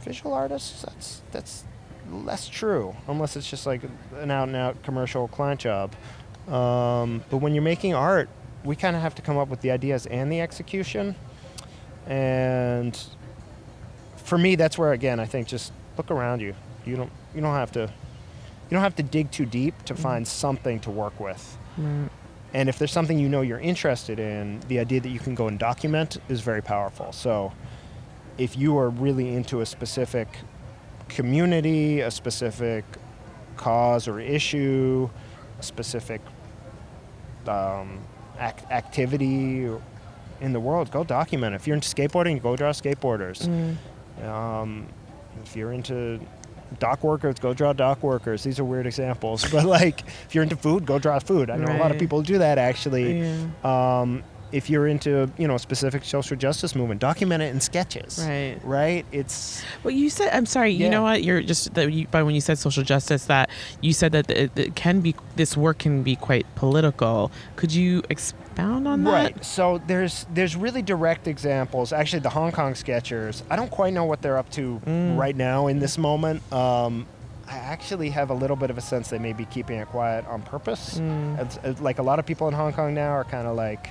Visual 0.01 0.33
artists, 0.33 0.81
that's 0.83 1.21
that's 1.31 1.63
less 2.11 2.47
true, 2.47 2.95
unless 3.07 3.35
it's 3.35 3.49
just 3.49 3.65
like 3.65 3.81
an 4.19 4.31
out 4.31 4.47
and 4.47 4.57
out 4.57 4.81
commercial 4.83 5.27
client 5.27 5.59
job. 5.59 5.93
Um, 6.47 7.23
but 7.29 7.37
when 7.37 7.53
you're 7.53 7.63
making 7.63 7.93
art, 7.93 8.29
we 8.63 8.75
kind 8.75 8.95
of 8.95 9.01
have 9.01 9.15
to 9.15 9.21
come 9.21 9.37
up 9.37 9.49
with 9.49 9.61
the 9.61 9.71
ideas 9.71 10.05
and 10.05 10.31
the 10.31 10.41
execution. 10.41 11.15
And 12.07 12.99
for 14.17 14.37
me, 14.37 14.55
that's 14.55 14.77
where 14.77 14.91
again 14.91 15.19
I 15.19 15.25
think 15.25 15.47
just 15.47 15.71
look 15.97 16.11
around 16.11 16.41
you. 16.41 16.55
You 16.85 16.95
don't 16.95 17.11
you 17.33 17.41
don't 17.41 17.55
have 17.55 17.71
to 17.73 17.81
you 17.81 18.69
don't 18.69 18.81
have 18.81 18.95
to 18.95 19.03
dig 19.03 19.31
too 19.31 19.45
deep 19.45 19.83
to 19.85 19.95
find 19.95 20.27
something 20.27 20.79
to 20.81 20.91
work 20.91 21.19
with. 21.19 21.57
Right. 21.77 22.09
And 22.53 22.69
if 22.69 22.77
there's 22.77 22.91
something 22.91 23.17
you 23.17 23.29
know 23.29 23.41
you're 23.41 23.59
interested 23.59 24.19
in, 24.19 24.59
the 24.67 24.79
idea 24.79 24.99
that 24.99 25.09
you 25.09 25.19
can 25.19 25.33
go 25.33 25.47
and 25.47 25.57
document 25.57 26.17
is 26.29 26.41
very 26.41 26.61
powerful. 26.61 27.11
So 27.11 27.51
if 28.37 28.57
you 28.57 28.77
are 28.77 28.89
really 28.89 29.33
into 29.33 29.61
a 29.61 29.65
specific 29.65 30.27
community, 31.15 32.01
a 32.01 32.11
specific 32.11 32.83
cause 33.57 34.07
or 34.07 34.19
issue, 34.19 35.09
a 35.59 35.63
specific 35.63 36.21
um, 37.47 37.99
ac- 38.39 38.65
activity 38.71 39.69
in 40.41 40.53
the 40.53 40.59
world, 40.59 40.91
go 40.91 41.03
document 41.03 41.53
it. 41.53 41.57
If 41.57 41.67
you're 41.67 41.75
into 41.75 41.87
skateboarding, 41.87 42.41
go 42.41 42.55
draw 42.55 42.71
skateboarders. 42.71 43.47
Mm. 43.47 44.27
Um, 44.27 44.87
if 45.43 45.55
you're 45.55 45.71
into 45.71 46.19
dock 46.79 47.03
workers, 47.03 47.35
go 47.39 47.53
draw 47.53 47.73
dock 47.73 48.03
workers. 48.03 48.43
These 48.43 48.59
are 48.59 48.63
weird 48.63 48.87
examples, 48.87 49.45
but 49.51 49.65
like 49.65 50.01
if 50.25 50.33
you're 50.33 50.43
into 50.43 50.57
food, 50.57 50.85
go 50.85 50.99
draw 50.99 51.19
food. 51.19 51.49
I 51.49 51.57
know 51.57 51.75
a 51.75 51.79
lot 51.79 51.91
of 51.91 51.99
people 51.99 52.21
do 52.21 52.39
that 52.39 52.57
actually. 52.57 53.19
Yeah. 53.21 53.45
Um, 54.01 54.23
if 54.53 54.69
you're 54.69 54.87
into 54.87 55.29
you 55.37 55.47
know 55.47 55.55
a 55.55 55.59
specific 55.59 56.05
social 56.05 56.37
justice 56.37 56.75
movement, 56.75 57.01
document 57.01 57.41
it 57.43 57.47
in 57.53 57.59
sketches. 57.59 58.23
Right. 58.25 58.57
Right. 58.63 59.05
It's 59.11 59.63
Well, 59.83 59.91
you 59.93 60.09
said 60.09 60.29
I'm 60.31 60.45
sorry. 60.45 60.71
You 60.71 60.89
know 60.89 61.03
what? 61.03 61.23
You're 61.23 61.41
just 61.41 61.73
that 61.73 61.91
you, 61.91 62.07
but 62.09 62.25
when 62.25 62.35
you 62.35 62.41
said 62.41 62.57
social 62.57 62.83
justice, 62.83 63.25
that 63.25 63.49
you 63.81 63.91
said 63.93 64.11
that 64.13 64.29
it, 64.29 64.57
it 64.57 64.75
can 64.75 65.01
be 65.01 65.15
this 65.35 65.57
work 65.57 65.79
can 65.79 66.03
be 66.03 66.15
quite 66.15 66.45
political. 66.55 67.31
Could 67.55 67.73
you 67.73 68.03
expound 68.09 68.87
on 68.87 69.03
that? 69.03 69.11
right. 69.11 69.45
So 69.45 69.81
there's 69.87 70.25
there's 70.33 70.55
really 70.55 70.81
direct 70.81 71.27
examples. 71.27 71.91
Actually, 71.91 72.19
the 72.19 72.29
Hong 72.29 72.51
Kong 72.51 72.75
sketchers. 72.75 73.43
I 73.49 73.55
don't 73.55 73.71
quite 73.71 73.93
know 73.93 74.05
what 74.05 74.21
they're 74.21 74.37
up 74.37 74.49
to 74.51 74.79
Mm. 74.85 75.17
right 75.17 75.35
now 75.35 75.67
in 75.67 75.79
this 75.79 75.97
moment. 75.97 76.41
Um, 76.53 77.07
I 77.47 77.57
actually 77.57 78.09
have 78.11 78.29
a 78.29 78.33
little 78.33 78.55
bit 78.55 78.69
of 78.69 78.77
a 78.77 78.81
sense 78.81 79.09
they 79.09 79.19
may 79.19 79.33
be 79.33 79.45
keeping 79.45 79.77
it 79.79 79.87
quiet 79.89 80.25
on 80.27 80.41
purpose. 80.43 80.97
Mm. 80.97 81.39
It's, 81.39 81.59
it's 81.63 81.81
like 81.81 81.99
a 81.99 82.03
lot 82.03 82.17
of 82.19 82.25
people 82.25 82.47
in 82.47 82.53
Hong 82.53 82.71
Kong 82.73 82.93
now 82.93 83.09
are 83.09 83.25
kind 83.25 83.47
of 83.47 83.55
like, 83.57 83.89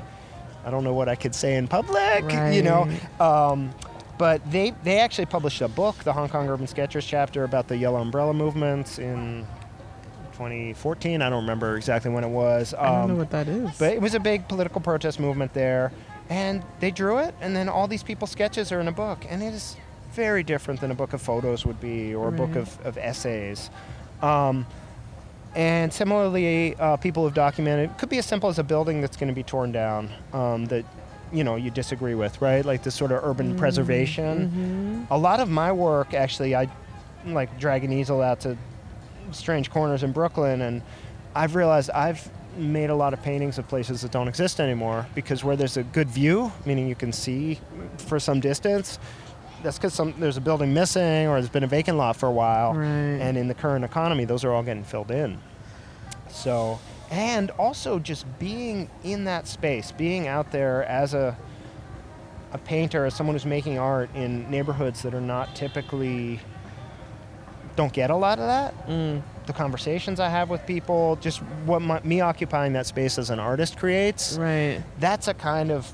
I 0.65 0.71
don't 0.71 0.85
know 0.85 0.95
what 0.95 1.09
I 1.09 1.15
could 1.17 1.35
say 1.35 1.57
in 1.57 1.67
public, 1.69 2.25
you 2.55 2.63
know. 2.63 2.89
Um, 3.21 3.71
but 4.19 4.49
they 4.51 4.73
they 4.85 4.99
actually 5.01 5.27
published 5.27 5.61
a 5.63 5.69
book, 5.69 5.97
the 6.05 6.13
Hong 6.13 6.29
Kong 6.29 6.49
Urban 6.49 6.67
Sketchers 6.67 7.05
chapter, 7.07 7.45
about 7.45 7.67
the 7.69 7.77
Yellow 7.77 8.01
Umbrella 8.01 8.33
movements 8.35 8.99
in 8.99 9.47
2014. 10.33 11.23
I 11.23 11.29
don't 11.31 11.43
remember 11.43 11.77
exactly 11.77 12.11
when 12.11 12.25
it 12.25 12.29
was. 12.29 12.75
I 12.75 12.87
don't 12.87 13.09
know 13.09 13.13
Um, 13.15 13.19
what 13.19 13.31
that 13.31 13.49
is. 13.49 13.77
but 13.79 13.93
it 13.93 14.01
was 14.01 14.15
a 14.15 14.21
big 14.21 14.47
political 14.49 14.81
protest 14.81 15.19
movement 15.21 15.53
there, 15.55 15.93
and 16.31 16.63
they 16.81 16.91
drew 16.91 17.19
it, 17.19 17.35
and 17.41 17.55
then 17.57 17.69
all 17.69 17.89
these 17.89 18.03
people's 18.03 18.31
sketches 18.31 18.71
are 18.73 18.81
in 18.81 18.89
a 18.89 18.93
book, 18.93 19.25
and 19.29 19.43
it 19.43 19.53
is 19.55 19.77
very 20.13 20.43
different 20.43 20.81
than 20.81 20.91
a 20.91 20.95
book 20.95 21.13
of 21.15 21.23
photos 21.23 21.65
would 21.65 21.81
be 21.81 22.15
or 22.15 22.29
a 22.29 22.33
book 22.33 22.55
of, 22.55 22.79
of 22.85 22.99
essays. 22.99 23.71
Um, 24.21 24.67
and 25.55 25.93
similarly, 25.93 26.75
uh, 26.77 26.97
people 26.97 27.25
have 27.25 27.35
documented. 27.35 27.91
It 27.91 27.99
could 27.99 28.09
be 28.09 28.19
as 28.19 28.27
simple 28.27 28.49
as 28.49 28.59
a 28.59 28.65
building 28.65 29.01
that's 29.01 29.17
going 29.17 29.29
to 29.29 29.35
be 29.35 29.43
torn 29.43 29.73
down 29.73 30.11
um, 30.33 30.67
that 30.67 30.85
you 31.33 31.45
know 31.45 31.57
you 31.57 31.71
disagree 31.71 32.15
with, 32.15 32.41
right? 32.41 32.65
Like 32.65 32.83
this 32.83 32.95
sort 32.95 33.13
of 33.13 33.23
urban 33.25 33.57
preservation. 33.57 35.07
Mhm. 35.09 35.15
A 35.15 35.19
lot 35.19 35.41
of 35.41 35.49
my 35.49 35.73
work, 35.73 36.15
actually, 36.15 36.55
I 36.55 36.69
like 37.27 37.59
drag 37.59 37.85
an 37.85 37.93
easel 37.93 38.21
out 38.23 38.41
to 38.41 38.57
strange 39.31 39.71
corners 39.71 40.03
in 40.03 40.13
Brooklyn, 40.13 40.63
and 40.63 40.83
I've 41.35 41.55
realized 41.55 41.91
I've 41.91 42.29
made 42.57 42.91
a 42.91 42.95
lot 42.95 43.15
of 43.15 43.23
paintings 43.23 43.57
of 43.57 43.67
places 43.67 44.03
that 44.03 44.11
don't 44.11 44.29
exist 44.29 44.61
anymore 44.61 45.07
because 45.15 45.43
where 45.43 45.57
there's 45.57 45.79
a 45.79 45.83
good 45.83 46.09
view, 46.11 46.53
meaning 46.67 46.87
you 46.87 46.95
can 46.95 47.13
see 47.13 47.59
for 47.97 48.21
some 48.21 48.41
distance, 48.41 48.99
that's 49.63 49.79
because 49.79 49.95
some 49.95 50.15
there's 50.19 50.37
a 50.37 50.41
building 50.41 50.73
missing 50.75 51.27
or 51.29 51.35
there's 51.41 51.49
been 51.49 51.65
a 51.65 51.69
vacant 51.69 51.97
lot 51.99 52.17
for 52.17 52.27
a 52.27 52.33
while, 52.33 52.75
Right. 52.75 52.87
and 52.87 53.37
in 53.37 53.49
the 53.49 53.55
current 53.55 53.85
economy, 53.85 54.25
those 54.25 54.45
are 54.45 54.53
all 54.53 54.63
getting 54.63 54.85
filled 54.85 55.11
in. 55.11 55.39
So, 56.29 56.79
and 57.11 57.51
also 57.53 57.99
just 57.99 58.25
being 58.39 58.89
in 59.05 59.25
that 59.25 59.47
space, 59.47 59.93
being 59.93 60.27
out 60.29 60.51
there 60.53 60.85
as 60.85 61.15
a 61.15 61.37
a 62.53 62.59
painter, 62.59 63.07
as 63.07 63.15
someone 63.15 63.35
who's 63.35 63.47
making 63.47 63.79
art 63.79 64.11
in 64.15 64.51
neighborhoods 64.51 65.01
that 65.03 65.15
are 65.15 65.23
not 65.23 65.55
typically 65.57 66.39
don't 67.77 67.93
get 67.95 68.11
a 68.11 68.15
lot 68.17 68.39
of 68.39 68.47
that. 68.47 68.87
Mm. 68.87 69.23
The 69.47 69.55
conversations 69.55 70.21
I 70.21 70.29
have 70.29 70.51
with 70.51 70.67
people, 70.67 71.17
just 71.17 71.39
what 71.65 71.81
my, 71.81 72.01
me 72.03 72.21
occupying 72.21 72.75
that 72.75 72.87
space 72.87 73.17
as 73.19 73.31
an 73.31 73.39
artist 73.39 73.79
creates, 73.79 74.37
Right. 74.37 74.83
that's 75.01 75.29
a 75.29 75.33
kind 75.35 75.71
of 75.71 75.91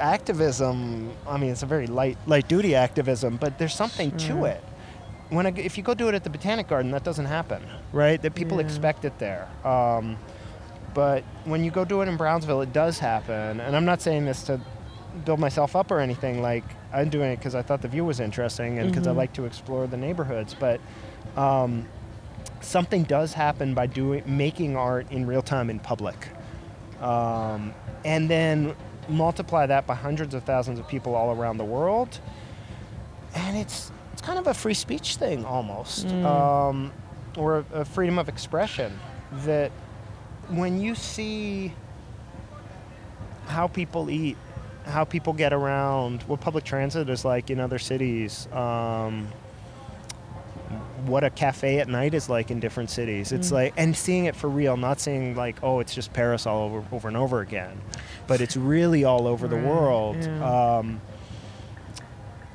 activism. 0.00 1.10
I 1.26 1.36
mean, 1.38 1.50
it's 1.50 1.62
a 1.62 1.66
very 1.66 1.86
light 1.86 2.18
light 2.26 2.48
duty 2.48 2.74
activism, 2.74 3.36
but 3.36 3.58
there's 3.58 3.74
something 3.74 4.10
to 4.18 4.44
it. 4.44 4.62
When 5.30 5.46
I 5.46 5.50
if 5.56 5.76
you 5.76 5.82
go 5.84 5.94
do 5.94 6.08
it 6.08 6.14
at 6.14 6.24
the 6.24 6.30
Botanic 6.30 6.68
Garden, 6.68 6.90
that 6.92 7.04
doesn't 7.04 7.26
happen, 7.26 7.62
right? 7.92 8.20
That 8.22 8.34
people 8.34 8.58
Yeah. 8.58 8.64
expect 8.66 9.04
it 9.04 9.18
there. 9.18 9.48
Um, 9.64 10.16
but 10.92 11.24
when 11.44 11.64
you 11.64 11.70
go 11.70 11.84
do 11.84 12.02
it 12.02 12.08
in 12.08 12.16
Brownsville, 12.16 12.60
it 12.60 12.72
does 12.72 12.98
happen. 12.98 13.60
And 13.60 13.74
I'm 13.76 13.84
not 13.84 14.00
saying 14.00 14.24
this 14.26 14.42
to 14.44 14.60
build 15.24 15.40
myself 15.40 15.74
up 15.76 15.90
or 15.90 15.98
anything. 16.00 16.42
Like 16.42 16.64
I'm 16.92 17.08
doing 17.08 17.30
it 17.30 17.36
because 17.36 17.54
I 17.54 17.62
thought 17.62 17.82
the 17.82 17.88
view 17.88 18.04
was 18.04 18.20
interesting 18.20 18.78
and 18.78 18.90
because 18.90 19.06
I 19.06 19.12
Mhm. 19.12 19.16
like 19.16 19.32
to 19.34 19.44
explore 19.44 19.86
the 19.86 19.96
neighborhoods. 19.96 20.54
But 20.54 20.80
um, 21.36 21.86
something 22.60 23.02
does 23.04 23.32
happen 23.34 23.74
by 23.74 23.86
doing 23.86 24.22
making 24.26 24.76
art 24.76 25.10
in 25.10 25.26
real 25.26 25.42
time 25.42 25.68
in 25.68 25.78
public, 25.80 26.28
um, 27.02 27.74
and 28.04 28.30
then 28.30 28.74
multiply 29.08 29.66
that 29.66 29.86
by 29.86 29.94
hundreds 29.94 30.34
of 30.34 30.44
thousands 30.44 30.78
of 30.78 30.86
people 30.88 31.14
all 31.14 31.30
around 31.34 31.58
the 31.58 31.64
world, 31.64 32.18
and 33.34 33.56
it's 33.56 33.90
it's 34.12 34.22
kind 34.22 34.38
of 34.38 34.46
a 34.46 34.54
free 34.54 34.74
speech 34.74 35.16
thing 35.16 35.44
almost, 35.44 36.06
Mm. 36.06 36.24
um, 36.24 36.92
or 37.36 37.58
a, 37.72 37.80
a 37.80 37.84
freedom 37.84 38.18
of 38.18 38.28
expression 38.28 38.98
that 39.44 39.72
when 40.48 40.80
you 40.80 40.94
see 40.94 41.72
how 43.46 43.66
people 43.66 44.08
eat, 44.10 44.36
how 44.86 45.04
people 45.04 45.32
get 45.32 45.52
around, 45.52 46.22
what 46.22 46.40
public 46.40 46.62
transit 46.64 47.08
is 47.10 47.24
like 47.24 47.50
in 47.50 47.58
other 47.58 47.78
cities, 47.78 48.46
um, 48.52 49.26
what 51.06 51.24
a 51.24 51.30
cafe 51.30 51.78
at 51.80 51.88
night 51.88 52.14
is 52.14 52.28
like 52.28 52.50
in 52.50 52.60
different 52.60 52.90
cities. 52.90 53.32
It's 53.32 53.48
Mm. 53.48 53.52
like, 53.52 53.74
and 53.76 53.96
seeing 53.96 54.24
it 54.26 54.34
for 54.36 54.48
real, 54.48 54.76
not 54.76 55.00
seeing 55.00 55.34
like, 55.36 55.56
oh, 55.62 55.80
it's 55.80 55.94
just 55.94 56.12
Paris 56.12 56.46
all 56.46 56.62
over, 56.68 56.84
over 56.92 57.08
and 57.08 57.16
over 57.16 57.40
again, 57.40 57.80
but 58.26 58.40
it's 58.40 58.56
really 58.56 59.04
all 59.04 59.26
over 59.26 59.46
the 59.48 59.56
world. 59.56 60.16
yeah. 60.20 60.76
Um, 60.78 61.00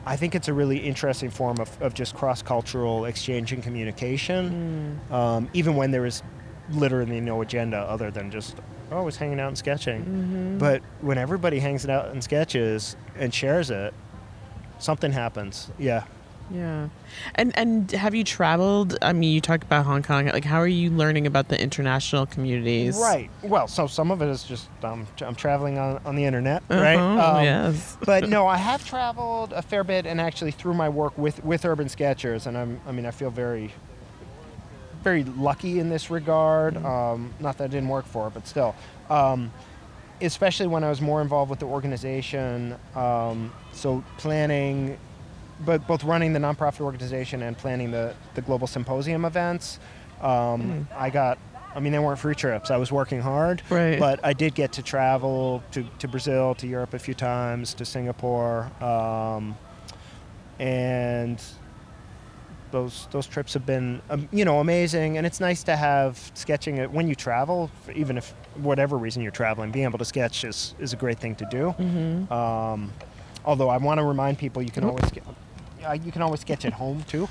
I 0.06 0.16
think 0.16 0.34
it's 0.34 0.48
a 0.48 0.54
really 0.54 0.78
interesting 0.78 1.30
form 1.30 1.58
of, 1.60 1.80
of 1.82 1.94
just 1.94 2.16
cross 2.16 2.42
cultural 2.42 3.06
exchange 3.06 3.52
and 3.54 3.62
communication 3.62 5.00
Mm. 5.10 5.14
um, 5.14 5.50
even 5.54 5.76
when 5.76 5.92
there 5.92 6.06
is 6.06 6.24
literally 6.72 7.20
no 7.20 7.42
agenda 7.42 7.78
other 7.78 8.10
than 8.12 8.32
just 8.32 8.56
oh, 8.92 8.98
I 8.98 9.02
was 9.02 9.18
hanging 9.18 9.40
out 9.40 9.50
and 9.50 9.58
sketching. 9.58 10.02
Mm-hmm. 10.02 10.58
But 10.58 10.82
when 11.02 11.20
everybody 11.20 11.60
hangs 11.60 11.84
it 11.84 11.92
out 11.92 12.08
and 12.08 12.24
sketches 12.24 12.96
and 13.20 13.32
shares 13.32 13.70
it, 13.70 13.94
something 14.80 15.12
happens. 15.12 15.70
Yeah. 15.78 16.06
Yeah. 16.52 16.90
And 17.36 17.58
and 17.58 17.92
have 17.92 18.16
you 18.16 18.24
traveled? 18.24 18.98
I 19.02 19.14
mean, 19.14 19.32
you 19.32 19.42
talk 19.42 19.64
about 19.64 19.86
Hong 19.86 20.02
Kong. 20.04 20.28
Like, 20.28 20.46
how 20.46 20.58
are 20.58 20.68
you 20.68 20.90
learning 20.90 21.28
about 21.28 21.48
the 21.50 21.62
international 21.62 22.26
communities? 22.26 22.98
Right. 22.98 23.30
Well, 23.44 23.68
so 23.68 23.88
some 23.88 24.12
of 24.12 24.22
it 24.22 24.30
is 24.30 24.44
just 24.44 24.68
um, 24.84 25.08
I'm 25.22 25.36
traveling 25.36 25.78
on, 25.78 26.02
on 26.06 26.16
the 26.16 26.26
internet, 26.26 26.64
Uh-huh, 26.70 26.82
right? 26.82 26.98
Um, 26.98 27.44
yes. 27.44 27.98
but 28.06 28.30
no, 28.30 28.48
I 28.48 28.58
have 28.58 28.86
traveled 28.86 29.54
a 29.54 29.62
fair 29.62 29.84
bit, 29.84 30.06
and 30.06 30.20
actually 30.20 30.52
through 30.52 30.74
my 30.74 30.90
work 30.90 31.18
with 31.18 31.44
with 31.44 31.66
Urban 31.66 31.88
Sketchers, 31.88 32.48
and 32.48 32.58
I'm 32.58 32.82
I 32.88 32.92
mean 32.92 33.06
I 33.06 33.12
feel 33.12 33.30
very 33.30 33.72
very 35.04 35.24
lucky 35.24 35.80
in 35.80 35.90
this 35.90 36.10
regard. 36.10 36.78
Um, 36.78 37.34
not 37.40 37.58
that 37.58 37.66
I 37.66 37.68
didn't 37.68 37.90
work 37.90 38.06
for 38.06 38.28
it, 38.28 38.34
but 38.34 38.48
still. 38.48 38.76
Um, 39.10 39.52
especially 40.22 40.68
when 40.68 40.84
I 40.84 40.90
was 40.90 41.00
more 41.00 41.22
involved 41.22 41.50
with 41.50 41.60
the 41.60 41.66
organization, 41.66 42.76
um, 42.96 43.54
so 43.72 44.04
planning, 44.18 44.98
but 45.66 45.86
both 45.88 46.04
running 46.04 46.34
the 46.34 46.40
nonprofit 46.40 46.82
organization 46.82 47.42
and 47.44 47.58
planning 47.58 47.92
the, 47.92 48.14
the 48.36 48.42
global 48.42 48.68
symposium 48.68 49.26
events. 49.26 49.80
Um, 50.22 50.88
I 50.96 51.10
got, 51.10 51.38
I 51.76 51.80
mean, 51.80 51.92
they 51.94 52.00
weren't 52.00 52.20
free 52.20 52.36
trips. 52.36 52.72
I 52.72 52.78
was 52.78 52.92
working 52.92 53.22
hard, 53.22 53.62
Right. 53.70 54.00
but 54.00 54.20
I 54.24 54.34
did 54.34 54.56
get 54.56 54.74
to 54.74 54.84
travel 54.84 55.64
to, 55.72 55.86
to 56.00 56.08
Brazil, 56.08 56.56
to 56.56 56.68
Europe 56.68 56.94
a 56.94 57.00
few 57.00 57.14
times, 57.14 57.74
to 57.76 57.86
Singapore, 57.86 58.70
um, 58.84 59.58
and 60.60 61.42
those 62.72 63.08
those 63.12 63.26
trips 63.26 63.54
have 63.54 63.66
been 63.66 64.00
um, 64.10 64.30
you 64.32 64.46
know 64.46 64.60
amazing. 64.60 65.18
And 65.18 65.26
it's 65.26 65.40
nice 65.40 65.64
to 65.64 65.76
have 65.76 66.32
sketching 66.34 66.78
it 66.78 66.92
when 66.92 67.08
you 67.08 67.16
travel, 67.16 67.72
even 67.96 68.18
if 68.18 68.32
whatever 68.56 68.98
reason 68.98 69.24
you're 69.24 69.32
traveling, 69.32 69.72
being 69.72 69.86
able 69.86 69.98
to 70.00 70.06
sketch 70.06 70.44
is, 70.44 70.76
is 70.80 70.94
a 70.94 70.96
great 70.98 71.18
thing 71.20 71.36
to 71.36 71.46
do. 71.50 71.74
Mm-hmm. 71.80 72.32
Um, 72.32 72.92
although 73.46 73.70
I 73.70 73.78
want 73.78 74.00
to 74.00 74.04
remind 74.04 74.38
people, 74.38 74.62
you 74.62 74.70
can 74.72 74.84
always 74.84 75.08
ske- 75.08 75.24
uh, 75.88 75.94
you 75.94 76.12
can 76.12 76.22
always 76.22 76.42
sketch 76.42 76.66
at 76.66 76.74
home 76.74 77.04
too. 77.08 77.28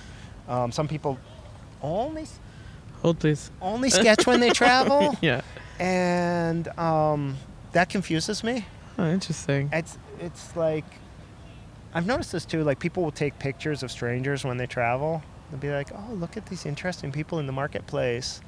Um, 0.49 0.73
some 0.73 0.89
people 0.89 1.19
only 1.83 2.27
Hold, 3.03 3.19
please. 3.21 3.51
only 3.63 3.91
sketch 3.91 4.27
when 4.27 4.41
they 4.41 4.51
travel, 4.51 5.17
Yeah. 5.23 5.43
and 5.79 6.67
um, 6.79 7.37
that 7.73 7.89
confuses 7.89 8.43
me. 8.43 8.65
Oh, 8.99 9.07
interesting. 9.09 9.71
It's 9.73 9.97
it's 10.21 10.57
like 10.57 10.85
I've 11.95 12.07
noticed 12.07 12.33
this 12.33 12.45
too. 12.45 12.65
Like 12.65 12.79
people 12.81 13.03
will 13.03 13.13
take 13.13 13.39
pictures 13.39 13.83
of 13.83 13.91
strangers 13.91 14.45
when 14.45 14.57
they 14.57 14.67
travel. 14.67 15.23
They'll 15.51 15.61
be 15.61 15.71
like, 15.71 15.91
"Oh, 15.95 16.13
look 16.15 16.37
at 16.37 16.47
these 16.47 16.67
interesting 16.67 17.13
people 17.13 17.39
in 17.39 17.47
the 17.47 17.53
marketplace." 17.53 18.41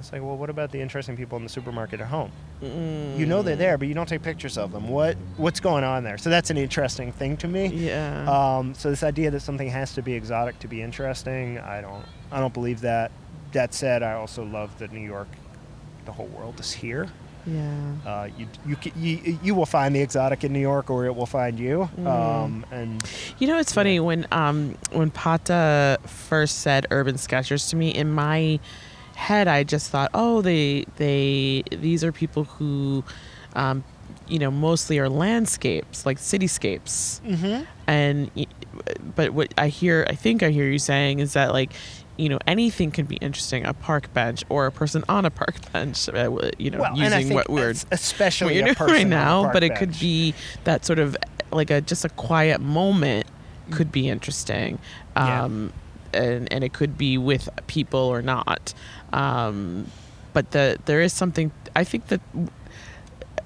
It's 0.00 0.12
like, 0.12 0.22
well, 0.22 0.36
what 0.36 0.50
about 0.50 0.72
the 0.72 0.80
interesting 0.80 1.16
people 1.16 1.36
in 1.36 1.44
the 1.44 1.48
supermarket 1.50 2.00
at 2.00 2.06
home? 2.08 2.32
You 2.62 3.26
know 3.26 3.42
they're 3.42 3.54
there, 3.54 3.78
but 3.78 3.86
you 3.86 3.94
don't 3.94 4.08
take 4.08 4.22
pictures 4.22 4.58
of 4.58 4.72
them. 4.72 4.88
What 4.88 5.16
what's 5.36 5.60
going 5.60 5.84
on 5.84 6.02
there? 6.04 6.18
So 6.18 6.30
that's 6.30 6.50
an 6.50 6.56
interesting 6.56 7.12
thing 7.12 7.36
to 7.38 7.48
me. 7.48 7.66
Yeah. 7.66 8.24
Um, 8.28 8.74
so 8.74 8.90
this 8.90 9.02
idea 9.02 9.30
that 9.30 9.40
something 9.40 9.68
has 9.68 9.94
to 9.94 10.02
be 10.02 10.14
exotic 10.14 10.58
to 10.60 10.68
be 10.68 10.82
interesting, 10.82 11.58
I 11.58 11.80
don't 11.80 12.04
I 12.32 12.40
don't 12.40 12.52
believe 12.54 12.80
that. 12.80 13.12
That 13.52 13.74
said, 13.74 14.02
I 14.02 14.12
also 14.14 14.44
love 14.44 14.78
that 14.78 14.92
New 14.92 15.00
York, 15.06 15.28
the 16.06 16.12
whole 16.12 16.28
world 16.28 16.60
is 16.60 16.72
here. 16.72 17.08
yeah. 17.46 17.92
Uh, 18.06 18.28
you, 18.38 18.46
you, 18.66 18.76
you, 18.96 19.38
you 19.42 19.54
will 19.54 19.66
find 19.66 19.94
the 19.94 20.00
exotic 20.00 20.44
in 20.44 20.52
New 20.52 20.60
York, 20.60 20.88
or 20.88 21.06
it 21.06 21.14
will 21.16 21.26
find 21.26 21.58
you. 21.58 21.88
Um, 22.06 22.64
and 22.70 23.02
You 23.38 23.48
know, 23.48 23.58
it's 23.58 23.72
funny 23.72 23.98
when 24.00 24.26
um 24.32 24.76
when 24.92 25.10
Pata 25.10 25.98
first 26.06 26.58
said 26.60 26.86
urban 26.90 27.18
sketchers 27.18 27.68
to 27.70 27.76
me 27.76 27.90
in 27.90 28.10
my 28.12 28.60
head, 29.14 29.48
I 29.48 29.64
just 29.64 29.90
thought, 29.90 30.10
oh, 30.14 30.40
they 30.42 30.84
they 30.96 31.62
these 31.70 32.02
are 32.04 32.12
people 32.12 32.44
who, 32.44 33.04
um, 33.54 33.84
you 34.28 34.38
know, 34.38 34.50
mostly 34.50 34.98
are 34.98 35.08
landscapes 35.08 36.06
like 36.06 36.18
cityscapes, 36.18 37.20
Mhm. 37.22 37.66
and 37.86 38.30
but 39.16 39.30
what 39.34 39.52
I 39.58 39.68
hear, 39.68 40.06
I 40.08 40.14
think 40.14 40.42
I 40.42 40.50
hear 40.50 40.66
you 40.66 40.78
saying 40.78 41.18
is 41.20 41.32
that 41.34 41.52
like. 41.52 41.72
You 42.16 42.28
know, 42.28 42.38
anything 42.46 42.90
can 42.90 43.06
be 43.06 43.16
interesting. 43.16 43.64
A 43.64 43.72
park 43.72 44.12
bench 44.12 44.44
or 44.50 44.66
a 44.66 44.70
person 44.72 45.02
on 45.08 45.24
a 45.24 45.30
park 45.30 45.54
bench. 45.72 46.06
Uh, 46.06 46.50
you 46.58 46.70
know, 46.70 46.80
well, 46.80 46.94
using 46.94 47.32
what 47.32 47.48
word 47.48 47.76
es- 47.76 47.86
especially 47.90 48.48
what 48.48 48.54
you're 48.56 48.62
a 48.64 48.66
doing 48.66 48.74
person 48.74 48.94
right 48.94 49.06
now, 49.06 49.50
but 49.50 49.62
it 49.62 49.74
could 49.76 49.98
be 49.98 50.34
that 50.64 50.84
sort 50.84 50.98
of 50.98 51.16
like 51.50 51.70
a 51.70 51.80
just 51.80 52.04
a 52.04 52.10
quiet 52.10 52.60
moment 52.60 53.26
could 53.70 53.90
be 53.90 54.06
interesting. 54.10 54.78
Yeah. 55.16 55.44
Um, 55.44 55.72
and, 56.12 56.52
and 56.52 56.62
it 56.62 56.74
could 56.74 56.98
be 56.98 57.16
with 57.16 57.48
people 57.68 58.00
or 58.00 58.20
not. 58.20 58.74
Um, 59.12 59.86
but 60.32 60.52
the 60.52 60.78
there 60.84 61.00
is 61.00 61.12
something 61.12 61.50
I 61.74 61.84
think 61.84 62.08
that 62.08 62.20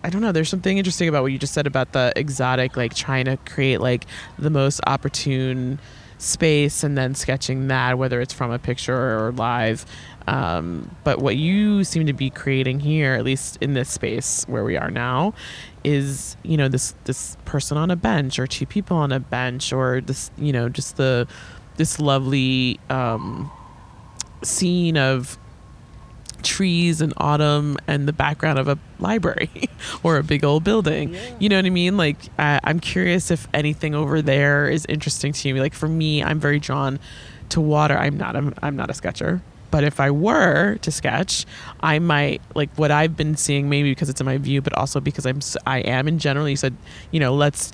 I 0.03 0.11
don't 0.11 0.21
know. 0.21 0.33
There's 0.33 0.51
something 0.51 0.77
interesting 0.77 1.09
about 1.09 1.23
what 1.23 1.33
you 1.33 1.39
just 1.39 1.55
said 1.55 1.67
about 1.67 1.93
the 1.93 2.12
exotic, 2.15 2.77
like 2.77 2.95
trying 2.95 3.25
to 3.25 3.39
create 3.39 3.81
like 3.81 4.05
the 4.39 4.51
most 4.51 4.81
opportune 4.87 5.81
space 6.19 6.85
and 6.85 6.97
then 6.97 7.15
sketching 7.15 7.69
that, 7.69 7.99
whether 7.99 8.21
it's 8.21 8.35
from 8.35 8.51
a 8.51 8.59
picture 8.59 8.95
or 8.95 9.33
live. 9.33 9.87
Um, 10.27 10.95
but 11.05 11.21
what 11.21 11.37
you 11.37 11.85
seem 11.85 12.07
to 12.07 12.12
be 12.12 12.31
creating 12.31 12.81
here, 12.81 13.15
at 13.15 13.25
least 13.25 13.59
in 13.61 13.75
this 13.75 13.91
space 13.91 14.45
where 14.47 14.65
we 14.65 14.77
are 14.77 14.91
now, 14.91 15.35
is 15.85 16.37
you 16.43 16.57
know 16.57 16.69
this 16.69 16.95
this 17.05 17.37
person 17.45 17.77
on 17.77 17.91
a 17.91 17.97
bench 17.97 18.39
or 18.39 18.47
two 18.47 18.67
people 18.67 18.97
on 18.97 19.12
a 19.12 19.21
bench 19.21 19.73
or 19.73 20.01
this 20.01 20.31
you 20.39 20.53
know 20.53 20.69
just 20.69 20.97
the 20.97 21.27
this 21.77 21.99
lovely 21.99 22.81
um, 22.89 23.51
scene 24.43 24.97
of 24.97 25.39
trees 26.45 27.01
and 27.01 27.12
autumn 27.16 27.76
and 27.86 28.07
the 28.07 28.12
background 28.12 28.59
of 28.59 28.68
a 28.68 28.78
library 28.99 29.51
or 30.03 30.18
a 30.18 30.22
big 30.22 30.45
old 30.45 30.64
building. 30.64 31.16
You 31.38 31.49
know 31.49 31.57
what 31.57 31.64
I 31.64 31.70
mean? 31.70 31.97
Like, 31.97 32.18
I 32.38 32.61
I'm 32.62 32.80
curious 32.80 33.30
if 33.30 33.49
anything 33.53 33.95
over 33.95 34.22
there 34.22 34.68
is 34.68 34.86
interesting 34.88 35.32
to 35.32 35.49
you. 35.49 35.55
Like 35.57 35.74
for 35.74 35.88
me, 35.88 36.22
I'm 36.22 36.38
very 36.38 36.61
drawn 36.61 37.01
to 37.51 37.61
water. 37.61 37.97
I'm 37.97 38.16
not. 38.16 38.36
A, 38.36 38.53
I'm 38.62 38.76
not 38.76 38.90
a 38.90 38.95
sketcher. 38.95 39.42
But 39.70 39.82
if 39.82 39.99
I 39.99 40.12
were 40.12 40.76
to 40.82 40.92
sketch, 40.92 41.47
I 41.80 41.99
might 41.99 42.40
like 42.55 42.70
what 42.76 42.92
I've 42.92 43.16
been 43.16 43.36
seeing. 43.36 43.68
Maybe 43.68 43.90
because 43.90 44.09
it's 44.09 44.20
in 44.20 44.26
my 44.26 44.38
view, 44.38 44.62
but 44.62 44.72
also 44.74 45.01
because 45.01 45.26
I'm. 45.26 45.40
I 45.66 45.78
am 45.80 46.07
in 46.07 46.18
general. 46.18 46.49
You 46.49 46.57
said, 46.57 46.76
you 47.11 47.20
know, 47.20 47.34
let's 47.34 47.72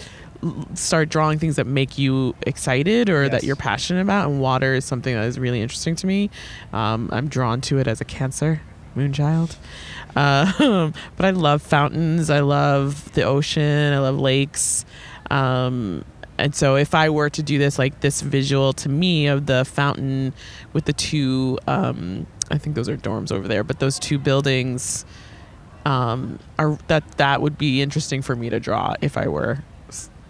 start 0.74 1.09
drawing 1.09 1.38
things 1.38 1.57
that 1.57 1.66
make 1.66 1.99
you 1.99 2.34
excited 2.47 3.11
or 3.11 3.28
that 3.28 3.45
you're 3.45 3.57
passionate 3.57 4.01
about. 4.01 4.30
And 4.30 4.41
water 4.41 4.74
is 4.74 4.84
something 4.84 5.14
that 5.14 5.24
is 5.24 5.38
really 5.38 5.61
interesting 5.61 5.97
to 5.97 6.07
me. 6.07 6.30
Um, 6.72 7.09
I'm 7.12 7.28
drawn 7.28 7.61
to 7.62 7.78
it 7.78 7.86
as 7.86 8.01
a 8.01 8.05
Cancer 8.05 8.61
moonchild. 8.97 9.57
Um, 10.16 10.95
but 11.16 11.26
I 11.26 11.30
love 11.30 11.62
fountains. 11.62 12.30
I 12.30 12.41
love 12.41 13.12
the 13.12 13.22
ocean. 13.22 13.93
I 13.93 13.99
love 13.99 14.18
lakes. 14.18 14.84
Um, 15.30 16.05
and 16.38 16.55
so 16.55 16.76
if 16.76 16.95
I 16.95 17.11
were 17.11 17.28
to 17.30 17.43
do 17.43 17.59
this, 17.59 17.78
like 17.78 18.01
this 18.01 18.22
visual 18.22 18.72
to 18.74 18.88
me 18.88 19.26
of 19.26 19.47
the 19.47 19.64
fountain 19.64 20.32
with 20.72 20.86
the 20.86 20.95
two, 20.95 21.59
um, 21.66 22.26
I 22.51 22.59
think 22.59 22.76
those 22.76 22.88
are 22.88 22.97
dorms 22.97 23.30
over 23.30 23.47
there, 23.47 23.62
but 23.62 23.78
those 23.78 23.99
two 23.99 24.18
buildings, 24.18 25.05
um, 25.84 26.38
are 26.59 26.78
that 26.88 27.12
that 27.12 27.41
would 27.41 27.57
be 27.57 27.80
interesting 27.80 28.22
for 28.22 28.36
me 28.36 28.51
to 28.51 28.61
draw 28.61 28.95
if 29.01 29.16
I 29.16 29.28
were 29.28 29.62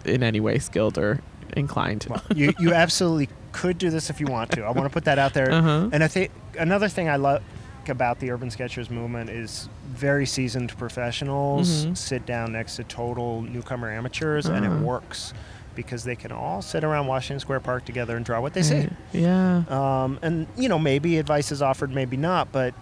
in 0.05 0.23
any 0.23 0.39
way 0.39 0.59
skilled 0.59 0.97
or 0.97 1.19
inclined. 1.55 2.05
Well, 2.09 2.21
you, 2.35 2.53
you 2.59 2.73
absolutely 2.85 3.29
could 3.51 3.77
do 3.77 3.89
this 3.89 4.09
if 4.09 4.19
you 4.19 4.27
want 4.27 4.51
to. 4.51 4.63
I 4.63 4.71
want 4.71 4.85
to 4.87 4.93
put 4.93 5.05
that 5.05 5.19
out 5.19 5.33
there. 5.33 5.51
Uh-huh. 5.51 5.89
And 5.91 6.03
I 6.03 6.07
think 6.07 6.31
another 6.57 6.87
thing 6.87 7.09
I 7.09 7.17
love 7.17 7.43
about 7.87 8.19
the 8.19 8.31
Urban 8.31 8.49
Sketchers 8.49 8.89
movement 8.89 9.29
is 9.29 9.67
very 9.87 10.25
seasoned 10.25 10.75
professionals 10.77 11.85
Mhm. 11.85 11.97
sit 11.97 12.25
down 12.25 12.51
next 12.53 12.75
to 12.77 12.83
total 12.83 13.41
newcomer 13.41 13.91
amateurs, 13.91 14.45
and 14.45 14.63
it 14.65 14.69
Uh-huh. 14.69 14.83
works 14.85 15.33
because 15.75 16.03
they 16.03 16.15
can 16.15 16.31
all 16.31 16.61
sit 16.61 16.83
around 16.83 17.07
Washington 17.07 17.39
Square 17.39 17.61
Park 17.61 17.83
together 17.85 18.15
and 18.15 18.23
draw 18.25 18.39
what 18.39 18.53
they 18.53 18.61
see. 18.61 18.87
Yeah. 19.13 19.63
Um, 19.69 20.19
and 20.21 20.47
you 20.55 20.69
know, 20.69 20.77
maybe 20.79 21.17
advice 21.17 21.51
is 21.51 21.61
offered, 21.61 21.93
maybe 21.93 22.17
not, 22.17 22.51
but 22.51 22.73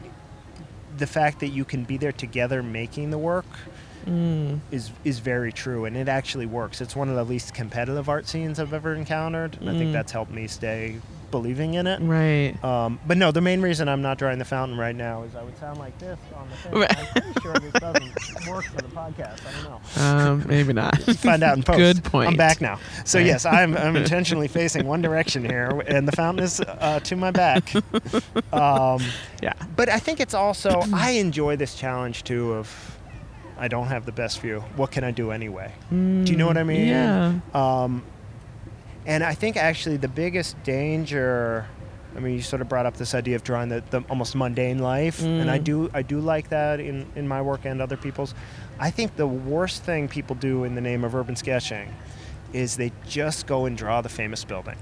the 0.97 1.07
fact 1.07 1.39
that 1.39 1.47
you 1.49 1.63
can 1.63 1.83
be 1.85 1.97
there 1.97 2.11
together 2.11 2.61
making 2.61 3.09
the 3.11 3.17
work 3.17 3.45
Mm. 4.05 4.59
is 4.71 4.91
is 5.03 5.19
very 5.19 5.51
true, 5.51 5.85
and 5.85 5.95
it 5.97 6.07
actually 6.07 6.45
works. 6.45 6.81
It's 6.81 6.95
one 6.95 7.09
of 7.09 7.15
the 7.15 7.23
least 7.23 7.53
competitive 7.53 8.09
art 8.09 8.27
scenes 8.27 8.59
I've 8.59 8.73
ever 8.73 8.93
encountered, 8.95 9.57
and 9.59 9.69
I 9.69 9.73
think 9.73 9.89
Mm. 9.89 9.93
that's 9.93 10.11
helped 10.11 10.31
me 10.31 10.47
stay 10.47 10.97
believing 11.31 11.75
in 11.75 11.85
it. 11.85 11.99
Right. 12.01 12.55
Um, 12.63 12.99
but 13.05 13.15
no, 13.15 13.31
the 13.31 13.39
main 13.41 13.61
reason 13.61 13.87
I'm 13.87 14.01
not 14.01 14.17
drawing 14.17 14.39
the 14.39 14.45
fountain 14.45 14.79
right 14.79 14.95
now 14.95 15.21
is 15.21 15.35
I 15.35 15.43
would 15.43 15.55
sound 15.59 15.77
like 15.77 15.95
this 15.99 16.17
on 16.35 16.47
the 16.49 16.55
thing. 16.55 16.79
Right. 16.79 16.97
I'm 16.97 17.05
pretty 17.05 17.39
sure 17.41 17.53
this 17.53 17.73
doesn't 17.73 18.47
work 18.49 18.63
for 18.65 18.77
the 18.77 18.87
podcast. 18.87 19.37
I 19.45 19.51
don't 19.61 19.63
know. 19.69 20.01
Um, 20.03 20.45
maybe 20.47 20.73
not. 20.73 20.99
Find 21.17 21.43
out 21.43 21.55
in 21.55 21.61
post. 21.61 21.77
Good 21.77 22.03
point. 22.03 22.29
I'm 22.29 22.35
back 22.35 22.61
now. 22.61 22.79
So 23.05 23.19
Right. 23.19 23.27
yes, 23.27 23.45
I'm, 23.45 23.77
I'm 23.77 23.95
intentionally 24.03 24.47
facing 24.47 24.87
one 24.87 25.03
direction 25.03 25.45
here, 25.45 25.83
and 25.87 26.07
the 26.07 26.13
fountain 26.13 26.43
is 26.43 26.61
uh, 26.61 26.99
to 27.03 27.15
my 27.15 27.29
back. 27.29 27.73
Um, 28.51 29.01
Yeah. 29.43 29.53
but 29.75 29.87
I 29.89 29.99
think 29.99 30.19
it's 30.19 30.33
also 30.33 30.81
I 30.93 31.11
enjoy 31.11 31.55
this 31.57 31.75
challenge 31.75 32.23
too 32.23 32.53
of 32.53 32.97
I 33.59 33.67
don't 33.67 33.87
have 33.87 34.05
the 34.05 34.11
best 34.11 34.39
view. 34.39 34.61
What 34.75 34.91
can 34.91 35.03
I 35.03 35.11
do 35.11 35.31
anyway? 35.31 35.73
Do 35.89 35.97
you 36.31 36.37
know 36.37 36.47
what 36.47 36.57
I 36.57 36.63
mean? 36.63 36.87
Yeah. 36.87 37.33
Um, 37.53 38.03
and 39.05 39.23
I 39.23 39.33
think 39.33 39.57
actually 39.57 39.97
the 39.97 40.07
biggest 40.07 40.61
danger 40.63 41.67
I 42.15 42.19
mean, 42.21 42.33
you 42.33 42.41
sort 42.41 42.63
of 42.63 42.67
brought 42.67 42.87
up 42.87 42.97
this 42.97 43.13
idea 43.13 43.35
of 43.35 43.43
drawing 43.43 43.69
the, 43.69 43.83
the 43.91 44.01
almost 44.09 44.35
mundane 44.35 44.79
life, 44.79 45.21
and 45.21 45.49
I 45.49 45.59
Mm. 45.59 45.63
do 45.63 45.91
I 45.93 46.01
do 46.01 46.19
like 46.19 46.49
that 46.49 46.79
in, 46.79 47.05
in 47.15 47.27
my 47.27 47.39
work 47.39 47.65
and 47.65 47.79
other 47.83 47.97
people's. 47.97 48.33
I 48.79 48.89
think 48.89 49.15
the 49.15 49.27
worst 49.27 49.83
thing 49.83 50.07
people 50.07 50.35
do 50.35 50.63
in 50.63 50.73
the 50.73 50.81
name 50.81 51.03
of 51.03 51.13
urban 51.13 51.35
sketching 51.35 51.93
is 52.51 52.77
they 52.77 52.91
just 53.07 53.45
go 53.45 53.65
and 53.65 53.77
draw 53.77 54.01
the 54.01 54.09
famous 54.09 54.43
building. 54.43 54.75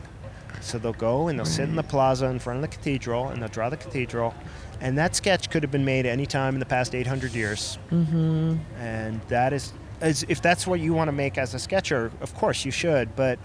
So 0.62 0.78
they'll 0.80 0.94
go 0.94 1.28
and 1.28 1.38
they'll 1.38 1.46
sit 1.46 1.68
in 1.68 1.76
the 1.76 1.84
plaza 1.84 2.28
in 2.28 2.40
front 2.40 2.58
of 2.58 2.62
the 2.62 2.76
cathedral 2.78 3.28
and 3.28 3.42
they'll 3.42 3.50
draw 3.50 3.70
the 3.70 3.78
cathedral, 3.78 4.34
and 4.82 4.98
that 4.98 5.16
sketch 5.16 5.50
could 5.50 5.64
have 5.64 5.72
been 5.72 5.86
made 5.86 6.06
any 6.06 6.26
time 6.26 6.54
in 6.56 6.60
the 6.60 6.66
past 6.66 6.94
800 6.96 7.34
years. 7.34 7.78
Mm-hmm. 7.92 8.58
And 8.80 9.22
that 9.30 9.54
is, 9.54 9.74
as 10.02 10.24
if 10.30 10.42
that's 10.42 10.68
what 10.68 10.80
you 10.80 10.94
want 10.94 11.08
to 11.08 11.12
make 11.12 11.38
as 11.38 11.54
a 11.54 11.60
sketcher, 11.60 12.12
of 12.22 12.34
course 12.36 12.66
you 12.66 12.72
should, 12.72 13.16
but 13.16 13.40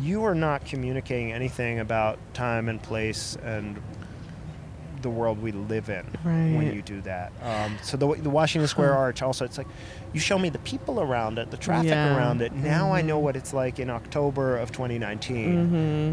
you 0.00 0.24
are 0.24 0.34
not 0.34 0.64
communicating 0.64 1.32
anything 1.32 1.78
about 1.80 2.18
time 2.34 2.68
and 2.68 2.82
place 2.82 3.36
and 3.44 3.80
the 5.00 5.08
world 5.10 5.40
we 5.40 5.52
live 5.52 5.88
in 5.90 6.04
when 6.24 6.74
you 6.74 6.82
do 6.82 7.00
that. 7.02 7.30
Um, 7.42 7.78
so 7.82 7.96
the, 7.96 8.14
the 8.16 8.30
Washington 8.30 8.66
Square. 8.66 8.94
Arch 8.96 9.22
also, 9.22 9.44
it's 9.44 9.56
like 9.56 9.68
you 10.12 10.18
show 10.18 10.36
me 10.40 10.48
the 10.48 10.58
people 10.60 11.00
around 11.00 11.38
it, 11.38 11.52
the 11.52 11.56
traffic 11.56 11.90
Yeah. 11.90 12.16
around 12.16 12.42
it. 12.42 12.52
Now 12.52 12.92
I 12.92 13.02
know 13.02 13.18
Mhm. 13.18 13.22
what 13.22 13.36
it's 13.36 13.52
like 13.54 13.78
in 13.78 13.90
October 13.90 14.56
of 14.56 14.72
2019. 14.72 15.54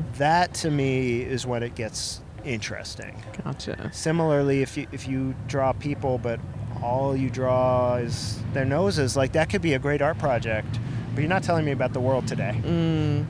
Mm-hmm. 0.03 0.17
That 0.19 0.53
to 0.55 0.69
me 0.69 1.21
is 1.21 1.47
when 1.47 1.63
it 1.63 1.73
gets 1.73 2.21
interesting. 2.45 3.21
Gotcha. 3.43 3.89
Similarly, 3.93 4.61
if 4.61 4.77
you 4.77 4.87
if 4.91 5.07
you 5.07 5.35
draw 5.47 5.73
people, 5.73 6.17
but 6.17 6.39
all 6.81 7.15
you 7.15 7.29
draw 7.29 7.95
is 7.95 8.39
their 8.53 8.65
noses, 8.65 9.17
like 9.17 9.33
that 9.33 9.49
could 9.49 9.61
be 9.61 9.73
a 9.73 9.79
great 9.79 10.01
art 10.01 10.17
project. 10.17 10.79
But 11.13 11.21
you're 11.21 11.29
not 11.29 11.43
telling 11.43 11.65
me 11.65 11.71
about 11.71 11.93
the 11.93 11.99
world 11.99 12.27
today. 12.27 12.59
Mm. 12.63 13.25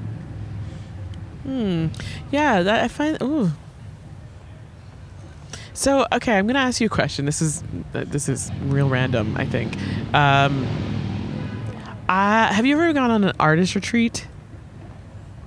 Hmm. 1.44 1.88
Yeah, 2.32 2.64
that 2.64 2.84
I 2.84 2.88
find. 2.88 3.22
Ooh. 3.22 3.52
So 5.74 6.08
okay, 6.12 6.38
I'm 6.38 6.48
gonna 6.48 6.60
ask 6.60 6.82
you 6.82 6.88
a 6.88 6.90
question. 6.90 7.26
This 7.26 7.42
is 7.42 7.64
this 7.92 8.30
is 8.30 8.52
real 8.64 8.90
random. 8.90 9.36
I 9.38 9.46
think. 9.46 9.78
Um, 10.14 10.66
uh, 12.08 12.54
have 12.54 12.66
you 12.66 12.76
ever 12.76 12.94
gone 12.94 13.12
on 13.12 13.24
an 13.24 13.34
artist 13.40 13.76
retreat? 13.76 14.28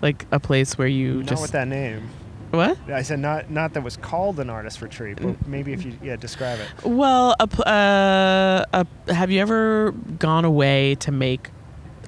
Like 0.00 0.26
a 0.30 0.38
place 0.38 0.78
where 0.78 0.86
you 0.86 1.18
Not 1.18 1.26
just 1.26 1.42
with 1.42 1.50
that 1.52 1.66
name. 1.66 2.08
What? 2.50 2.78
I 2.90 3.02
said 3.02 3.18
not 3.20 3.50
not 3.50 3.74
that 3.74 3.82
was 3.82 3.96
called 3.96 4.40
an 4.40 4.48
artist 4.50 4.80
retreat, 4.82 5.18
but 5.18 5.26
Mm. 5.26 5.46
maybe 5.46 5.72
if 5.72 5.84
you 5.84 5.92
yeah 6.02 6.16
describe 6.16 6.58
it. 6.60 6.68
Well, 6.84 7.34
a, 7.40 7.68
uh, 7.68 8.64
a, 9.06 9.12
have 9.14 9.30
you 9.30 9.40
ever 9.40 9.92
gone 10.18 10.44
away 10.44 10.94
to 10.96 11.12
make 11.12 11.50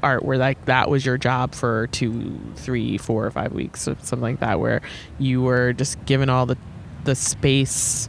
art 0.02 0.24
where 0.24 0.38
like 0.38 0.64
that 0.64 0.88
was 0.88 1.04
your 1.04 1.18
job 1.18 1.54
for 1.54 1.86
two, 1.88 2.40
three, 2.56 2.96
four, 2.96 3.26
or 3.26 3.30
five 3.30 3.52
weeks, 3.52 3.86
or 3.86 3.96
something 4.00 4.20
like 4.22 4.40
that, 4.40 4.58
where 4.60 4.80
you 5.18 5.42
were 5.42 5.72
just 5.74 6.02
given 6.06 6.30
all 6.30 6.46
the 6.46 6.56
the 7.04 7.14
space 7.14 8.08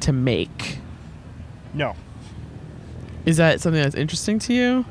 to 0.00 0.12
make? 0.12 0.78
No, 1.74 1.94
Is 3.24 3.36
that 3.38 3.60
something 3.60 3.80
that's 3.80 3.94
interesting 3.94 4.38
to 4.40 4.52
you? 4.52 4.84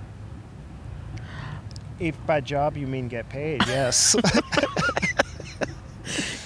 if 1.99 2.15
by 2.25 2.41
job 2.41 2.75
you 2.77 2.87
mean 2.87 3.07
get 3.07 3.29
paid, 3.29 3.61
yes. 3.67 4.15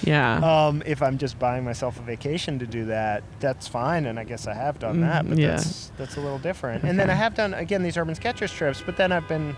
Yeah. 0.06 0.66
um, 0.68 0.82
if 0.86 1.02
I'm 1.02 1.18
just 1.18 1.38
buying 1.38 1.64
myself 1.64 1.98
a 1.98 2.02
vacation 2.02 2.58
to 2.60 2.66
do 2.66 2.84
that, 2.86 3.24
that's 3.40 3.66
fine, 3.68 4.06
and 4.06 4.18
I 4.18 4.24
guess 4.24 4.46
I 4.46 4.54
have 4.54 4.78
done 4.78 5.00
that. 5.00 5.24
Mm, 5.24 5.28
But 5.30 5.38
yeah. 5.38 5.48
that's 5.56 5.90
that's 5.98 6.16
a 6.16 6.20
little 6.20 6.38
different. 6.38 6.84
And 6.84 6.98
then 6.98 7.10
I 7.10 7.14
have 7.14 7.34
done 7.34 7.52
again 7.54 7.82
these 7.82 7.96
urban 7.96 8.14
sketchers 8.14 8.52
trips, 8.52 8.82
but 8.86 8.96
then 8.96 9.10
I've 9.12 9.26
been 9.28 9.56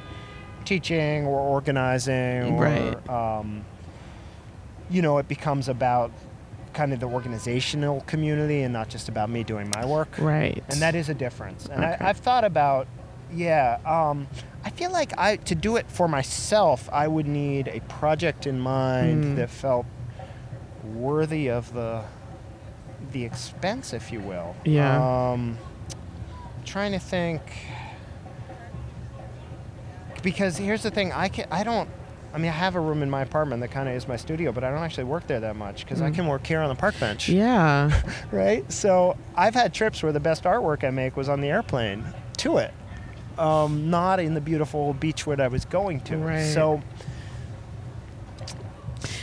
teaching 0.65 1.27
or 1.27 1.39
organizing, 1.41 2.55
or 2.59 2.63
Right. 2.65 3.09
um, 3.11 3.65
you 4.91 5.03
know, 5.03 5.19
it 5.19 5.29
becomes 5.29 5.69
about 5.69 6.11
kind 6.73 6.93
of 6.93 7.01
the 7.01 7.07
organizational 7.07 8.01
community 8.03 8.63
and 8.63 8.73
not 8.73 8.89
just 8.89 9.09
about 9.09 9.29
me 9.31 9.43
doing 9.43 9.71
my 9.75 9.85
work. 9.85 10.09
right. 10.19 10.63
And 10.71 10.81
that 10.81 10.95
is 10.95 11.09
a 11.09 11.15
difference. 11.15 11.67
And 11.67 11.85
Okay. 11.85 11.97
I, 12.01 12.09
I've 12.11 12.19
thought 12.19 12.45
about, 12.45 12.87
yeah, 13.33 13.79
um, 13.85 14.29
I 14.65 14.71
feel 14.71 14.91
like 14.93 15.13
I 15.19 15.37
to 15.37 15.55
do 15.55 15.77
it 15.77 15.91
for 15.91 16.09
myself, 16.09 16.89
I 16.93 17.09
would 17.09 17.27
need 17.27 17.69
a 17.69 17.81
project 17.81 18.47
in 18.47 18.61
mind 18.61 19.25
Mm. 19.25 19.37
that 19.37 19.51
felt 19.51 19.87
worthy 20.95 21.49
of 21.51 21.73
the 21.73 22.03
the 23.13 23.25
expense, 23.25 23.93
if 23.93 24.11
you 24.13 24.21
will. 24.21 24.57
Yeah. 24.65 25.31
Um, 25.33 25.57
trying 26.65 26.93
to 26.93 26.99
think 26.99 27.41
because 30.23 30.57
here's 30.57 30.83
the 30.83 30.91
thing, 30.91 31.13
I 31.13 31.29
can 31.29 31.47
I 31.51 31.63
don't. 31.65 31.89
I 32.35 32.37
mean, 32.37 32.51
I 32.51 32.55
have 32.55 32.75
a 32.77 32.81
room 32.81 33.03
in 33.03 33.09
my 33.09 33.23
apartment 33.23 33.63
that 33.63 33.69
kind 33.71 33.89
of 33.89 33.95
is 33.95 34.07
my 34.07 34.17
studio, 34.17 34.53
but 34.53 34.63
I 34.63 34.71
don't 34.71 34.83
actually 34.83 35.05
work 35.05 35.27
there 35.27 35.41
that 35.41 35.57
much 35.57 35.85
because 35.85 36.03
I 36.03 36.11
Mm. 36.11 36.15
can 36.15 36.27
work 36.27 36.47
here 36.47 36.61
on 36.61 36.69
the 36.69 36.75
park 36.75 36.95
bench 37.01 37.29
yeah. 37.31 37.91
right? 38.33 38.71
So 38.71 39.17
I've 39.35 39.55
had 39.55 39.73
trips 39.73 40.03
where 40.03 40.13
the 40.13 40.21
best 40.21 40.45
artwork 40.45 40.85
I 40.85 40.91
make 40.91 41.17
was 41.17 41.31
on 41.31 41.41
the 41.41 41.49
airplane 41.49 42.05
to 42.39 42.59
it, 42.59 42.75
um, 43.39 43.89
not 43.89 44.21
in 44.21 44.35
the 44.35 44.43
beautiful 44.43 44.95
beachwood 44.95 45.41
I 45.41 45.49
was 45.49 45.65
going 45.65 46.01
to. 46.03 46.19
Right. 46.19 46.45
So 46.53 46.83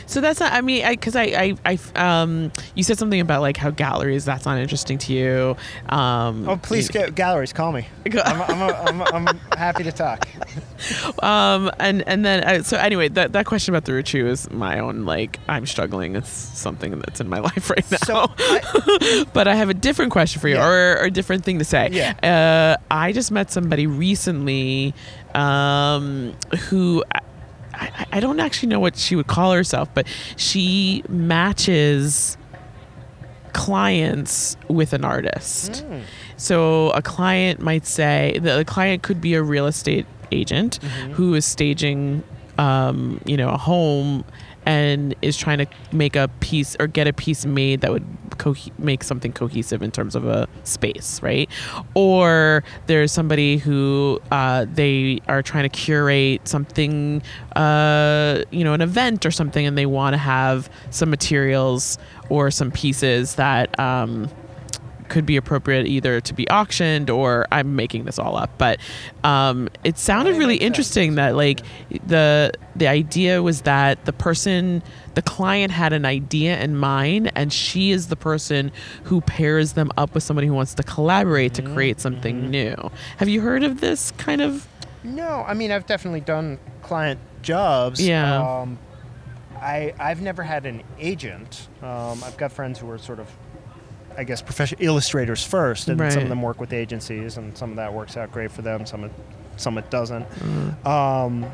So 0.06 0.20
that's 0.20 0.38
not. 0.40 0.52
I 0.52 0.60
mean, 0.60 0.84
I 0.84 0.90
because 0.90 1.16
I, 1.16 1.24
I, 1.24 1.54
I, 1.64 1.78
um, 2.22 2.52
you 2.74 2.82
said 2.84 2.96
something 2.98 3.20
about 3.20 3.40
like 3.42 3.56
how 3.56 3.70
galleries 3.70 4.24
that's 4.24 4.44
not 4.46 4.58
interesting 4.58 4.98
to 4.98 5.12
you. 5.12 5.56
Um, 5.88 6.48
oh, 6.48 6.56
please, 6.56 6.88
you- 6.94 7.00
ga- 7.00 7.10
galleries, 7.10 7.52
call 7.52 7.72
me. 7.72 7.88
I'm, 8.24 8.42
I'm, 8.42 9.02
I'm, 9.02 9.26
I'm 9.28 9.38
happy 9.58 9.82
to 9.82 9.92
talk. 9.92 10.28
um 11.22 11.70
and 11.78 12.06
and 12.06 12.24
then 12.24 12.44
uh, 12.44 12.62
so 12.62 12.76
anyway 12.76 13.08
that 13.08 13.32
that 13.32 13.46
question 13.46 13.72
about 13.74 13.86
the 13.86 13.92
retreat 13.94 14.22
was 14.24 14.48
my 14.50 14.78
own 14.78 15.06
like 15.06 15.38
i'm 15.48 15.64
struggling 15.64 16.14
it's 16.14 16.28
something 16.28 16.98
that's 17.00 17.18
in 17.18 17.28
my 17.30 17.38
life 17.50 17.70
right 17.70 17.90
now 17.90 17.96
So 18.04 18.26
I, 18.38 19.24
but 19.32 19.48
i 19.48 19.54
have 19.54 19.70
a 19.70 19.74
different 19.74 20.12
question 20.12 20.38
for 20.40 20.48
you 20.48 20.56
Yeah. 20.56 20.66
or, 20.68 20.98
or 21.00 21.04
a 21.04 21.10
different 21.10 21.44
thing 21.44 21.58
to 21.60 21.64
say 21.64 21.88
Yeah. 21.92 22.76
uh 22.78 22.82
i 22.90 23.12
just 23.12 23.30
met 23.32 23.50
somebody 23.50 23.86
recently 23.86 24.94
um 25.34 26.34
who 26.68 27.02
I, 27.76 28.06
I, 28.12 28.20
don't 28.20 28.40
actually 28.40 28.68
know 28.70 28.80
what 28.80 28.96
she 28.96 29.14
would 29.16 29.26
call 29.26 29.52
herself 29.52 29.88
but 29.94 30.06
she 30.36 31.02
matches 31.08 32.36
clients 33.52 34.56
with 34.68 34.92
an 34.92 35.04
artist 35.04 35.84
Mm, 35.86 36.02
so 36.36 36.90
a 36.90 37.00
client 37.02 37.60
might 37.60 37.86
say 37.86 38.38
the, 38.42 38.56
the 38.58 38.64
client 38.64 39.02
could 39.02 39.20
be 39.20 39.34
a 39.34 39.42
real 39.42 39.66
estate 39.66 40.06
agent 40.30 40.78
Mhm. 40.82 41.12
who 41.12 41.34
is 41.34 41.44
staging, 41.46 42.22
um, 42.58 43.20
you 43.24 43.36
know, 43.36 43.48
a 43.48 43.56
home 43.56 44.24
and 44.66 45.14
is 45.22 45.36
trying 45.36 45.58
to 45.58 45.66
make 45.92 46.16
a 46.16 46.28
piece 46.40 46.76
or 46.78 46.88
get 46.88 47.06
a 47.06 47.12
piece 47.12 47.46
made 47.46 47.80
that 47.80 47.92
would 47.92 48.04
co- 48.38 48.54
make 48.78 49.04
something 49.04 49.32
cohesive 49.32 49.80
in 49.82 49.90
terms 49.92 50.14
of 50.14 50.26
a 50.26 50.48
space, 50.64 51.22
right? 51.22 51.48
Or 51.94 52.64
there's 52.86 53.12
somebody 53.12 53.58
who 53.58 54.20
uh, 54.30 54.66
they 54.68 55.20
are 55.28 55.42
trying 55.42 55.62
to 55.62 55.68
curate 55.68 56.46
something, 56.46 57.22
uh, 57.54 58.42
you 58.50 58.64
know, 58.64 58.74
an 58.74 58.82
event 58.82 59.24
or 59.24 59.30
something, 59.30 59.64
and 59.64 59.78
they 59.78 59.86
want 59.86 60.14
to 60.14 60.18
have 60.18 60.68
some 60.90 61.10
materials 61.10 61.98
or 62.28 62.50
some 62.50 62.70
pieces 62.70 63.36
that. 63.36 63.78
Um, 63.78 64.28
could 65.08 65.26
be 65.26 65.36
appropriate 65.36 65.86
either 65.86 66.20
to 66.20 66.34
be 66.34 66.48
auctioned 66.50 67.10
or 67.10 67.46
I'm 67.52 67.76
making 67.76 68.04
this 68.04 68.18
all 68.18 68.36
up, 68.36 68.50
but 68.58 68.78
um, 69.24 69.68
it 69.84 69.98
sounded 69.98 70.30
really 70.36 70.54
makes 70.54 70.60
sense. 70.60 70.66
interesting 70.66 71.14
that 71.16 71.34
like 71.36 71.60
the 72.06 72.52
the 72.74 72.86
idea 72.88 73.42
was 73.42 73.62
that 73.62 74.04
the 74.04 74.12
person 74.12 74.82
the 75.14 75.22
client 75.22 75.72
had 75.72 75.92
an 75.94 76.04
idea 76.04 76.60
in 76.60 76.76
mind 76.76 77.32
and 77.34 77.52
she 77.52 77.90
is 77.90 78.08
the 78.08 78.16
person 78.16 78.70
who 79.04 79.20
pairs 79.22 79.72
them 79.72 79.90
up 79.96 80.12
with 80.14 80.22
somebody 80.22 80.46
who 80.46 80.52
wants 80.54 80.74
to 80.74 80.82
collaborate 80.82 81.54
to 81.54 81.62
Mhm, 81.62 81.74
create 81.74 82.00
something 82.00 82.42
mhm. 82.44 82.48
new. 82.50 82.90
Have 83.16 83.28
you 83.28 83.40
heard 83.40 83.62
of 83.64 83.80
this 83.80 84.10
kind 84.12 84.40
of 84.42 84.66
no, 85.02 85.44
I 85.46 85.54
mean 85.54 85.70
I've 85.70 85.86
definitely 85.86 86.20
done 86.20 86.58
client 86.82 87.20
jobs. 87.42 88.00
Yeah. 88.06 88.60
Um, 88.60 88.78
I 89.60 89.94
I've 89.98 90.20
never 90.20 90.42
had 90.42 90.66
an 90.66 90.82
agent. 90.98 91.68
Um, 91.82 92.22
I've 92.24 92.36
got 92.36 92.52
friends 92.52 92.78
who 92.78 92.90
are 92.90 92.98
sort 92.98 93.20
of, 93.20 93.30
I 94.16 94.24
guess, 94.24 94.42
professional 94.42 94.82
illustrators 94.82 95.44
first, 95.44 95.88
and 95.88 95.98
some 96.12 96.22
of 96.22 96.28
them 96.28 96.42
work 96.42 96.60
with 96.60 96.72
agencies, 96.72 97.36
and 97.36 97.56
some 97.56 97.70
of 97.70 97.76
that 97.76 97.92
works 97.92 98.16
out 98.16 98.32
great 98.32 98.50
for 98.50 98.62
them. 98.62 98.86
Some 98.86 99.04
it, 99.04 99.12
some 99.56 99.78
it 99.78 99.90
doesn't. 99.90 100.26
uh, 100.84 100.90
um, 100.90 101.46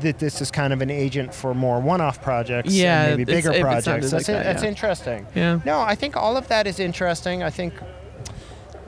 that 0.00 0.18
this 0.18 0.40
is 0.40 0.50
kind 0.50 0.72
of 0.72 0.82
an 0.82 0.90
agent 0.90 1.34
for 1.34 1.52
more 1.54 1.80
one-off 1.80 2.22
projects, 2.22 2.72
Yeah, 2.72 3.02
and 3.06 3.18
maybe 3.18 3.24
bigger 3.24 3.60
projects. 3.60 4.10
That's, 4.10 4.12
like 4.12 4.26
that, 4.26 4.44
that's 4.44 4.62
yeah. 4.62 4.68
interesting. 4.68 5.26
yeah. 5.34 5.60
No, 5.64 5.80
I 5.80 5.94
think 5.94 6.16
all 6.16 6.36
of 6.36 6.48
that 6.48 6.66
is 6.66 6.78
interesting. 6.78 7.42
I 7.42 7.50
think 7.50 7.74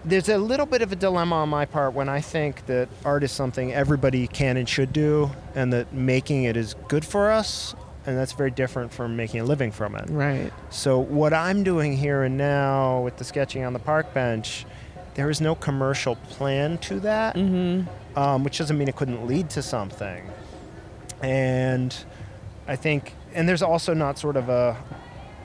there's 0.05 0.28
a 0.28 0.38
little 0.38 0.66
bit 0.66 0.82
of 0.82 0.92
a 0.92 0.96
dilemma 0.96 1.36
on 1.36 1.48
my 1.48 1.64
part 1.64 1.94
when 1.94 2.09
I 2.09 2.20
think 2.20 2.66
that 2.66 2.88
art 3.05 3.22
is 3.24 3.32
something 3.32 3.72
everybody 3.72 4.26
can 4.26 4.57
and 4.57 4.68
should 4.68 4.92
do, 4.92 5.30
and 5.55 5.72
that 5.72 5.92
making 5.92 6.44
it 6.44 6.57
is 6.57 6.74
good 6.88 7.05
for 7.05 7.30
us, 7.30 7.74
and 8.07 8.16
that's 8.18 8.32
very 8.32 8.50
different 8.50 8.92
from 8.92 9.16
making 9.16 9.40
a 9.40 9.44
living 9.44 9.70
from 9.72 9.94
it. 9.94 10.07
Right. 10.11 10.53
So 10.70 10.98
what 10.98 11.32
I'm 11.32 11.62
doing 11.62 11.96
here 11.96 12.22
and 12.24 12.36
now 12.36 13.00
with 13.03 13.16
the 13.16 13.24
sketching 13.24 13.64
on 13.64 13.72
the 13.72 13.78
park 13.78 14.12
bench, 14.14 14.66
there 15.14 15.30
is 15.30 15.40
no 15.40 15.55
commercial 15.55 16.16
plan 16.16 16.78
to 16.78 16.98
that 17.00 17.36
Mhm. 17.36 17.86
um, 18.16 18.44
which 18.44 18.59
doesn't 18.59 18.76
mean 18.78 18.88
it 18.88 18.96
couldn't 18.96 19.26
lead 19.26 19.50
to 19.50 19.62
something. 19.62 20.28
And 21.22 21.94
I 22.66 22.76
think, 22.76 23.14
and 23.34 23.48
there's 23.48 23.62
also 23.62 23.94
not 23.94 24.18
sort 24.18 24.36
of 24.36 24.48
a 24.48 24.76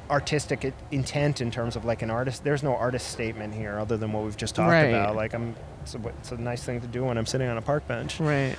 artistic 0.10 0.74
intent 0.92 1.42
in 1.42 1.52
terms 1.52 1.76
of 1.76 1.84
like 1.86 2.02
an 2.02 2.10
artist. 2.10 2.44
There's 2.44 2.64
no 2.64 2.76
artist 2.76 3.10
statement 3.10 3.54
here 3.54 3.78
other 3.78 3.98
than 3.98 4.14
what 4.14 4.24
we've 4.24 4.38
just 4.38 4.56
talked 4.56 4.72
Right. 4.72 4.86
about. 4.86 5.16
Like 5.16 5.34
I'm, 5.34 5.56
it's 5.84 5.96
a, 5.96 6.08
it's 6.20 6.32
a 6.32 6.38
nice 6.38 6.64
thing 6.64 6.80
to 6.82 6.88
do 6.88 7.04
when 7.04 7.18
I'm 7.18 7.26
sitting 7.26 7.48
on 7.48 7.58
a 7.58 7.62
park 7.62 7.86
bench. 7.88 8.20
Right. 8.20 8.56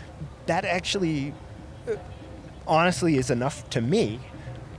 That 0.47 0.65
actually, 0.67 1.33
uh, 1.91 1.93
honestly, 2.69 3.17
is 3.17 3.31
enough 3.31 3.69
to 3.71 3.81
me. 3.81 4.21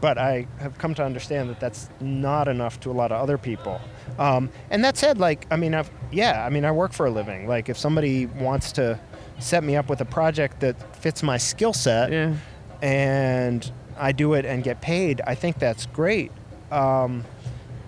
But 0.02 0.18
I 0.18 0.48
have 0.60 0.78
come 0.78 0.94
to 0.96 1.04
understand 1.04 1.50
that 1.50 1.60
that's 1.60 1.90
not 2.00 2.48
enough 2.48 2.80
to 2.82 2.92
a 2.92 2.94
lot 2.94 3.12
of 3.12 3.22
other 3.22 3.38
people. 3.38 3.82
Um, 4.18 4.50
and 4.70 4.82
that 4.86 4.96
said, 4.96 5.18
like, 5.18 5.46
I 5.52 5.58
mean, 5.58 5.74
I've, 5.74 5.92
yeah, 6.10 6.46
I 6.46 6.50
mean, 6.50 6.64
I 6.64 6.72
work 6.72 6.94
for 6.94 7.06
a 7.08 7.12
living. 7.12 7.48
Like, 7.48 7.68
if 7.68 7.78
somebody 7.78 8.26
wants 8.28 8.72
to 8.74 8.98
set 9.40 9.62
me 9.62 9.76
up 9.76 9.90
with 9.90 10.00
a 10.00 10.06
project 10.06 10.62
that 10.62 10.96
fits 10.96 11.22
my 11.22 11.38
skill 11.38 11.74
set, 11.74 12.14
Yeah. 12.14 12.34
and 12.82 13.70
I 13.98 14.14
do 14.14 14.36
it 14.36 14.46
and 14.46 14.64
get 14.64 14.80
paid, 14.80 15.20
I 15.28 15.36
think 15.36 15.60
that's 15.60 15.86
great. 15.88 16.32
Um, 16.72 17.26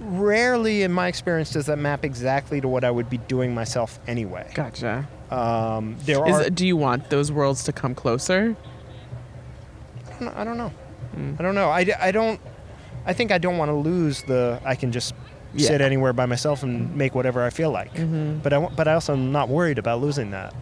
rarely, 0.02 0.84
in 0.84 0.92
my 0.92 1.08
experience, 1.08 1.52
does 1.52 1.68
that 1.68 1.78
map 1.78 2.04
exactly 2.04 2.60
to 2.60 2.68
what 2.68 2.84
I 2.84 2.92
would 2.92 3.10
be 3.10 3.18
doing 3.20 3.54
myself 3.54 4.00
anyway. 4.08 4.50
Gotcha. 4.54 5.08
Um, 5.30 5.96
there 6.04 6.28
Is, 6.28 6.36
are. 6.48 6.50
do 6.50 6.68
you 6.68 6.76
want 6.76 7.10
those 7.10 7.32
worlds 7.32 7.64
to 7.66 7.72
come 7.72 7.96
closer? 7.96 8.56
I 10.22 10.26
don't 10.26 10.34
know. 10.34 10.42
I 10.42 10.44
don't 10.44 10.58
know. 10.58 10.72
Mm. 11.16 11.40
I 11.40 11.44
don't 11.44 11.56
know. 11.56 11.70
I, 11.70 12.08
I 12.08 12.12
don't. 12.12 12.40
I 13.06 13.14
think 13.14 13.32
I 13.32 13.38
don't 13.38 13.58
want 13.58 13.70
to 13.70 13.76
lose 13.76 14.24
the. 14.24 14.62
I 14.64 14.76
can 14.76 14.92
just 14.92 15.14
Yeah. 15.54 15.68
sit 15.68 15.82
anywhere 15.82 16.14
by 16.14 16.26
myself 16.26 16.64
and 16.64 16.96
make 16.96 17.14
whatever 17.16 17.44
I 17.44 17.50
feel 17.50 17.72
like. 17.72 17.94
Mm-hmm. 17.96 18.40
But 18.40 18.54
I. 18.54 18.66
But 18.68 18.88
I 18.88 18.94
also 18.94 19.14
am 19.14 19.32
not 19.32 19.50
worried 19.50 19.78
about 19.78 20.02
losing 20.02 20.32
that. 20.32 20.54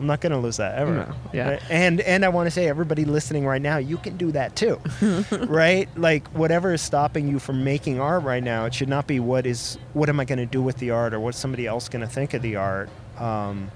I'm 0.00 0.08
not 0.08 0.20
going 0.20 0.32
to 0.32 0.38
lose 0.38 0.56
that 0.56 0.76
ever. 0.76 0.92
No, 0.92 1.14
yeah. 1.32 1.50
Right? 1.50 1.62
And 1.70 2.00
and 2.00 2.24
I 2.24 2.28
want 2.28 2.46
to 2.48 2.50
say 2.50 2.66
everybody 2.66 3.04
listening 3.04 3.46
right 3.46 3.62
now, 3.62 3.76
you 3.76 3.96
can 3.96 4.16
do 4.16 4.32
that 4.32 4.56
too. 4.56 4.80
right? 5.46 5.88
Like 5.96 6.26
whatever 6.28 6.72
is 6.72 6.82
stopping 6.82 7.28
you 7.28 7.38
from 7.38 7.62
making 7.62 8.00
art 8.00 8.24
right 8.24 8.42
now, 8.42 8.64
it 8.64 8.74
should 8.74 8.88
not 8.88 9.06
be 9.06 9.20
what 9.20 9.46
is 9.46 9.78
what 9.92 10.08
am 10.08 10.18
I 10.18 10.24
going 10.24 10.38
to 10.40 10.46
do 10.46 10.60
with 10.62 10.78
the 10.78 10.90
art 10.90 11.14
or 11.14 11.20
what's 11.20 11.38
somebody 11.38 11.66
else 11.66 11.88
going 11.88 12.02
to 12.02 12.08
think 12.12 12.34
of 12.34 12.42
the 12.42 12.56
art. 12.56 12.88
Um, 13.18 13.70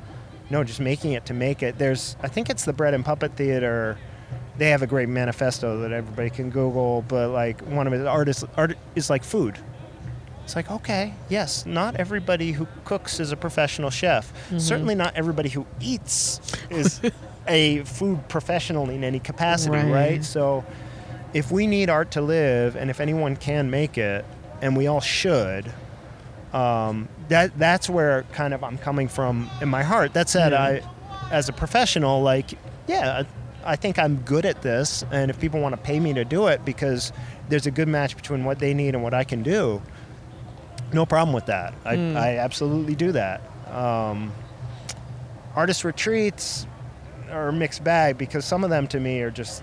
no, 0.50 0.64
just 0.64 0.80
making 0.80 1.12
it 1.12 1.26
to 1.26 1.34
make 1.34 1.62
it. 1.62 1.78
There's 1.78 2.16
I 2.20 2.26
think 2.28 2.50
it's 2.50 2.64
the 2.64 2.72
Bread 2.72 2.94
and 2.94 3.04
Puppet 3.04 3.34
Theater. 3.36 3.96
They 4.58 4.70
have 4.70 4.82
a 4.82 4.86
great 4.86 5.08
manifesto 5.08 5.78
that 5.80 5.92
everybody 5.92 6.30
can 6.30 6.50
Google, 6.50 7.02
but 7.08 7.30
like 7.30 7.60
one 7.62 7.86
of 7.86 7.98
the 7.98 8.08
artists 8.08 8.44
art 8.56 8.76
is 8.96 9.08
like 9.08 9.24
food. 9.24 9.56
It's 10.44 10.56
like, 10.56 10.70
okay, 10.70 11.14
yes, 11.28 11.64
not 11.66 11.96
everybody 11.96 12.52
who 12.52 12.66
cooks 12.84 13.20
is 13.20 13.32
a 13.32 13.36
professional 13.36 13.90
chef. 13.90 14.32
Certainly 14.58 14.94
not 14.94 15.14
everybody 15.14 15.48
who 15.50 15.66
eats 15.80 16.40
is 16.70 17.00
a 17.46 17.80
food 17.84 18.26
professional 18.28 18.88
in 18.90 19.04
any 19.04 19.20
capacity, 19.20 19.76
Right. 19.76 19.92
right? 19.92 20.24
So 20.24 20.64
if 21.34 21.50
we 21.52 21.66
need 21.66 21.90
art 21.90 22.12
to 22.12 22.22
live 22.22 22.76
and 22.76 22.88
if 22.90 22.98
anyone 23.00 23.36
can 23.36 23.70
make 23.70 23.98
it, 23.98 24.24
and 24.62 24.76
we 24.76 24.86
all 24.86 25.00
should, 25.02 25.70
um, 26.52 27.08
that 27.28 27.56
that's 27.58 27.88
where 27.90 28.24
kind 28.32 28.54
of 28.54 28.64
I'm 28.64 28.78
coming 28.78 29.06
from 29.08 29.50
in 29.60 29.68
my 29.68 29.82
heart. 29.82 30.14
That 30.14 30.28
said, 30.28 30.52
Yeah. 30.52 30.62
I, 30.62 30.82
as 31.30 31.48
a 31.48 31.52
professional, 31.52 32.22
like, 32.22 32.52
yeah, 32.86 33.24
I, 33.72 33.76
think 33.76 33.98
I'm 33.98 34.16
good 34.22 34.44
at 34.46 34.62
this, 34.62 35.04
and 35.10 35.30
if 35.30 35.38
people 35.40 35.60
want 35.60 35.74
to 35.74 35.80
pay 35.80 36.00
me 36.00 36.12
to 36.14 36.24
do 36.24 36.46
it 36.48 36.64
because 36.64 37.12
there's 37.48 37.66
a 37.66 37.70
good 37.70 37.88
match 37.88 38.16
between 38.16 38.44
what 38.44 38.58
they 38.58 38.74
need 38.74 38.94
and 38.94 39.02
what 39.02 39.14
I 39.14 39.24
can 39.24 39.42
do, 39.42 39.82
no 40.92 41.04
problem 41.06 41.34
with 41.34 41.46
that. 41.46 41.74
I, 41.84 41.96
Mm. 41.96 42.16
I 42.16 42.38
absolutely 42.38 42.94
do 42.94 43.12
that. 43.12 43.40
Um, 43.70 44.32
artist 45.54 45.84
retreats 45.84 46.66
are 47.30 47.48
a 47.48 47.52
mixed 47.52 47.84
bag 47.84 48.16
because 48.16 48.44
some 48.44 48.64
of 48.64 48.70
them 48.70 48.86
to 48.88 49.00
me 49.00 49.20
are 49.22 49.30
just 49.30 49.62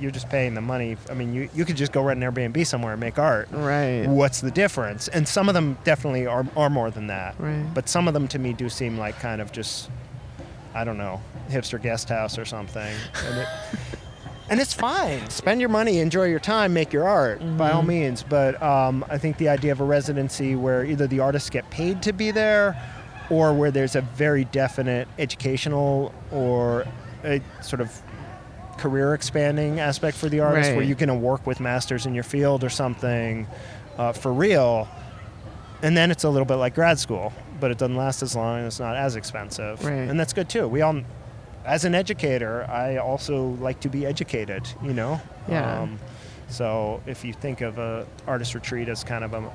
you're 0.00 0.10
just 0.12 0.28
paying 0.28 0.54
the 0.54 0.60
money. 0.60 0.96
I 1.10 1.14
mean, 1.14 1.34
you, 1.34 1.48
you 1.54 1.64
could 1.64 1.76
just 1.76 1.90
go 1.90 2.02
rent 2.02 2.22
an 2.22 2.32
Airbnb 2.32 2.64
somewhere 2.66 2.92
and 2.92 3.00
make 3.00 3.18
art. 3.18 3.48
Right. 3.50 4.06
What's 4.06 4.40
the 4.40 4.50
difference? 4.52 5.08
And 5.08 5.26
some 5.26 5.48
of 5.48 5.54
them 5.54 5.76
definitely 5.82 6.24
are, 6.24 6.46
are 6.56 6.70
more 6.70 6.90
than 6.92 7.08
that. 7.08 7.34
Right. 7.38 7.66
But 7.74 7.88
some 7.88 8.06
of 8.06 8.14
them 8.14 8.28
to 8.28 8.38
me 8.38 8.52
do 8.52 8.68
seem 8.68 8.96
like 8.96 9.18
kind 9.18 9.40
of 9.40 9.50
just, 9.50 9.90
I 10.78 10.84
don't 10.84 10.96
know, 10.96 11.20
hipster 11.48 11.82
guest 11.82 12.08
house 12.08 12.38
or 12.38 12.44
something. 12.44 12.94
And, 13.26 13.38
it, 13.38 13.48
and 14.50 14.60
it's 14.60 14.72
fine. 14.72 15.28
Spend 15.28 15.60
your 15.60 15.70
money, 15.70 15.98
enjoy 15.98 16.26
your 16.26 16.38
time, 16.38 16.72
make 16.72 16.92
your 16.92 17.08
art 17.08 17.40
by 17.56 17.72
all 17.72 17.82
means. 17.82 18.22
But 18.22 18.62
um, 18.62 19.04
I 19.08 19.18
think 19.18 19.38
the 19.38 19.48
idea 19.48 19.72
of 19.72 19.80
a 19.80 19.84
residency 19.84 20.54
where 20.54 20.84
either 20.84 21.08
the 21.08 21.18
artists 21.18 21.50
get 21.50 21.68
paid 21.70 22.00
to 22.04 22.12
be 22.12 22.30
there 22.30 22.80
or 23.28 23.52
where 23.52 23.72
there's 23.72 23.96
a 23.96 24.02
very 24.02 24.44
definite 24.44 25.08
educational 25.18 26.14
or 26.30 26.86
a 27.24 27.42
sort 27.60 27.80
of 27.80 28.00
career 28.78 29.14
expanding 29.14 29.80
aspect 29.80 30.16
for 30.16 30.28
the 30.28 30.38
artist 30.38 30.70
where 30.76 30.84
you 30.84 30.94
can 30.94 31.20
work 31.20 31.44
with 31.44 31.58
masters 31.58 32.06
in 32.06 32.14
your 32.14 32.22
field 32.22 32.62
or 32.62 32.68
something 32.68 33.48
uh, 33.98 34.12
for 34.12 34.32
real 34.32 34.86
and 35.82 35.96
then 35.96 36.12
it's 36.12 36.22
a 36.22 36.30
little 36.30 36.46
bit 36.46 36.54
like 36.54 36.76
grad 36.76 36.96
school 36.96 37.32
but 37.60 37.70
it 37.70 37.78
doesn't 37.78 37.96
last 37.96 38.22
as 38.22 38.34
long 38.36 38.58
and 38.58 38.66
it's 38.66 38.80
not 38.80 38.96
as 38.96 39.16
expensive 39.16 39.84
Right. 39.84 39.92
and 40.08 40.18
that's 40.18 40.32
good 40.32 40.48
too 40.48 40.68
we 40.68 40.82
all 40.82 41.00
as 41.64 41.84
an 41.84 41.94
educator 41.94 42.64
i 42.70 42.96
also 42.96 43.48
like 43.60 43.80
to 43.80 43.88
be 43.88 44.06
educated 44.06 44.66
you 44.82 44.92
know 44.94 45.14
Um, 45.14 45.52
Yeah. 45.52 45.86
so 46.48 47.00
if 47.06 47.24
you 47.24 47.32
think 47.32 47.60
of 47.60 47.78
a 47.78 48.06
artist 48.26 48.54
retreat 48.54 48.88
as 48.88 49.02
kind 49.04 49.24
of 49.24 49.32
a 49.34 49.50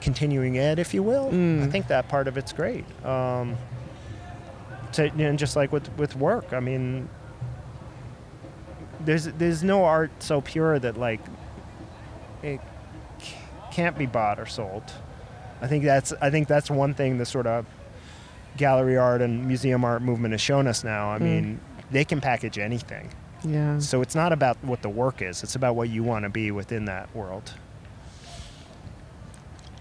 continuing 0.00 0.58
ed 0.58 0.78
if 0.78 0.92
you 0.94 1.02
will 1.02 1.28
i 1.28 1.32
Mm. 1.32 1.70
think 1.70 1.86
that 1.88 2.08
part 2.08 2.26
of 2.28 2.36
it's 2.36 2.52
great 2.52 2.84
um, 3.04 3.56
to, 4.92 5.08
know, 5.16 5.34
just 5.36 5.54
like 5.56 5.72
with, 5.72 5.88
with 5.96 6.16
work 6.16 6.52
i 6.52 6.60
mean 6.60 7.08
there's 9.04 9.24
there's 9.24 9.62
no 9.64 9.84
art 9.84 10.10
so 10.20 10.40
pure 10.40 10.78
that 10.78 10.96
like 10.96 11.20
it 12.42 12.60
can't 13.72 13.96
be 13.96 14.04
bought 14.06 14.38
or 14.38 14.46
sold. 14.46 14.82
I 15.62 15.66
think 15.68 15.84
that's 15.84 16.12
I 16.20 16.28
think 16.30 16.48
that's 16.48 16.70
one 16.70 16.92
thing 16.92 17.16
the 17.18 17.24
sort 17.24 17.46
of 17.46 17.64
gallery 18.56 18.98
art 18.98 19.22
and 19.22 19.46
museum 19.46 19.84
art 19.84 20.02
movement 20.02 20.32
has 20.32 20.40
shown 20.42 20.66
us 20.66 20.84
now. 20.84 21.10
I 21.12 21.18
Mm. 21.18 21.22
mean, 21.22 21.60
they 21.90 22.04
can 22.04 22.20
package 22.20 22.58
anything. 22.58 23.08
Yeah. 23.44 23.78
So 23.78 24.02
it's 24.02 24.14
not 24.14 24.32
about 24.32 24.56
what 24.62 24.82
the 24.82 24.88
work 24.88 25.22
is; 25.22 25.42
it's 25.42 25.54
about 25.54 25.74
what 25.76 25.88
you 25.88 26.02
want 26.02 26.24
to 26.24 26.28
be 26.28 26.50
within 26.50 26.84
that 26.86 27.14
world. 27.14 27.52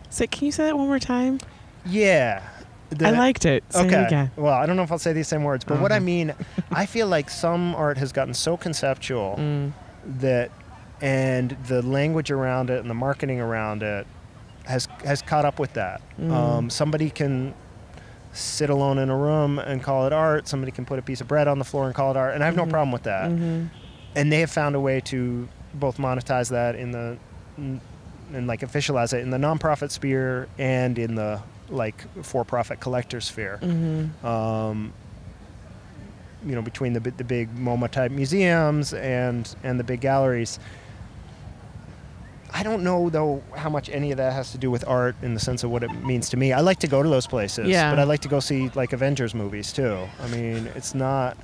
So 0.09 0.25
can 0.27 0.45
you 0.45 0.51
say 0.51 0.65
that 0.65 0.77
one 0.77 0.87
more 0.87 0.99
time? 0.99 1.39
Yeah. 1.85 2.41
The- 2.89 3.07
I 3.07 3.11
liked 3.11 3.45
it. 3.45 3.63
Say 3.69 3.85
okay. 3.85 4.01
it 4.01 4.07
again. 4.07 4.31
Well, 4.35 4.53
I 4.53 4.65
don't 4.65 4.75
know 4.75 4.83
if 4.83 4.91
I'll 4.91 4.99
say 4.99 5.13
these 5.13 5.27
same 5.29 5.43
words, 5.43 5.63
but 5.63 5.79
what 5.79 5.91
I 5.93 5.99
mean, 5.99 6.33
I 6.71 6.85
feel 6.85 7.07
like 7.07 7.29
some 7.29 7.73
art 7.75 7.97
has 7.97 8.11
gotten 8.11 8.33
so 8.33 8.57
conceptual 8.57 9.35
Mm. 9.37 9.71
that 10.19 10.51
and 11.01 11.55
the 11.67 11.81
language 11.81 12.29
around 12.29 12.69
it 12.69 12.79
and 12.81 12.89
the 12.89 12.93
marketing 12.93 13.39
around 13.39 13.81
it 13.81 14.05
has 14.65 14.87
has 15.03 15.21
caught 15.21 15.45
up 15.45 15.59
with 15.59 15.73
that. 15.73 16.01
Mm. 16.19 16.31
Um, 16.31 16.69
somebody 16.69 17.09
can 17.09 17.53
sit 18.33 18.69
alone 18.69 18.97
in 18.97 19.09
a 19.09 19.17
room 19.17 19.59
and 19.59 19.83
call 19.83 20.07
it 20.07 20.13
art. 20.13 20.47
Somebody 20.47 20.71
can 20.71 20.85
put 20.85 20.97
a 20.99 21.01
piece 21.01 21.19
of 21.21 21.27
bread 21.27 21.47
on 21.47 21.59
the 21.59 21.65
floor 21.65 21.85
and 21.87 21.95
call 21.95 22.11
it 22.11 22.17
art, 22.17 22.33
and 22.33 22.43
I 22.43 22.45
have 22.45 22.55
no 22.55 22.65
Mhm. 22.65 22.69
problem 22.69 22.91
with 22.91 23.03
that. 23.03 23.29
Mhm. 23.29 23.69
And 24.15 24.31
they 24.31 24.39
have 24.39 24.51
found 24.51 24.75
a 24.75 24.79
way 24.79 25.01
to 25.01 25.47
both 25.73 25.97
monetize 25.97 26.49
that 26.49 26.75
in 26.75 26.91
the 26.91 27.17
and 27.57 28.47
like 28.47 28.61
officialize 28.61 29.13
it 29.13 29.19
in 29.21 29.29
the 29.29 29.37
nonprofit 29.37 29.91
sphere 29.91 30.47
and 30.57 30.97
in 30.97 31.15
the 31.15 31.39
like 31.69 32.03
for-profit 32.23 32.79
collector 32.79 33.19
sphere 33.21 33.59
Mhm. 33.61 34.23
um, 34.25 34.93
you 36.45 36.55
know, 36.55 36.61
between 36.61 36.93
the 36.93 36.99
the 36.99 37.23
big 37.23 37.53
MoMA 37.55 37.89
type 37.89 38.11
museums 38.11 38.93
and 38.93 39.53
and 39.63 39.79
the 39.79 39.83
big 39.83 40.01
galleries. 40.01 40.59
I 42.53 42.63
don't 42.63 42.83
know 42.83 43.09
though 43.09 43.41
how 43.55 43.69
much 43.69 43.89
any 43.89 44.11
of 44.11 44.17
that 44.17 44.33
has 44.33 44.51
to 44.51 44.57
do 44.57 44.69
with 44.69 44.85
art 44.87 45.15
in 45.21 45.33
the 45.33 45.39
sense 45.39 45.63
of 45.63 45.71
what 45.71 45.83
it 45.83 45.91
means 46.03 46.29
to 46.31 46.37
me. 46.37 46.51
I 46.53 46.59
like 46.59 46.79
to 46.79 46.87
go 46.87 47.01
to 47.01 47.09
those 47.09 47.25
places, 47.27 47.67
Yeah. 47.69 47.89
but 47.89 47.99
I 47.99 48.03
like 48.03 48.19
to 48.21 48.27
go 48.27 48.39
see 48.39 48.69
like 48.75 48.91
Avengers 48.93 49.33
movies 49.33 49.71
too. 49.71 50.07
I 50.21 50.27
mean, 50.27 50.69
it's 50.75 50.93
not 50.93 51.37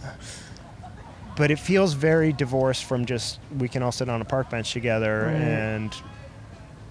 but 1.38 1.51
it 1.51 1.60
feels 1.60 1.93
very 1.93 2.34
divorced 2.34 2.86
from 2.86 3.05
just 3.05 3.39
we 3.60 3.68
can 3.70 3.84
all 3.84 3.91
sit 3.91 4.10
on 4.10 4.22
a 4.22 4.26
park 4.26 4.49
bench 4.49 4.74
together 4.74 5.26
Right. 5.28 5.36
and 5.41 5.95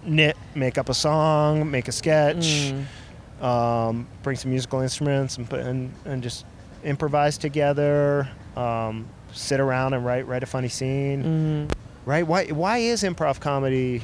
knit, 0.05 0.37
make 0.55 0.79
up 0.79 0.89
a 0.89 0.95
song, 0.95 1.69
make 1.71 1.89
a 1.89 1.93
sketch 1.93 2.73
Mm. 2.73 3.45
um, 3.45 4.07
bring 4.23 4.37
some 4.37 4.51
musical 4.51 4.81
instruments 4.81 5.37
and, 5.37 5.51
put, 5.51 5.61
and 5.61 5.93
and 6.05 6.23
just 6.23 6.47
improvise 6.85 7.37
together. 7.39 8.29
Um, 8.57 9.07
sit 9.33 9.61
around 9.61 9.93
and 9.95 10.07
write 10.07 10.27
write 10.27 10.43
a 10.43 10.47
funny 10.47 10.69
scene. 10.69 11.69
Mhm. 11.69 11.77
Right? 12.07 12.27
Why 12.27 12.47
why 12.47 12.79
is 12.79 13.03
improv 13.03 13.41
comedy? 13.41 14.03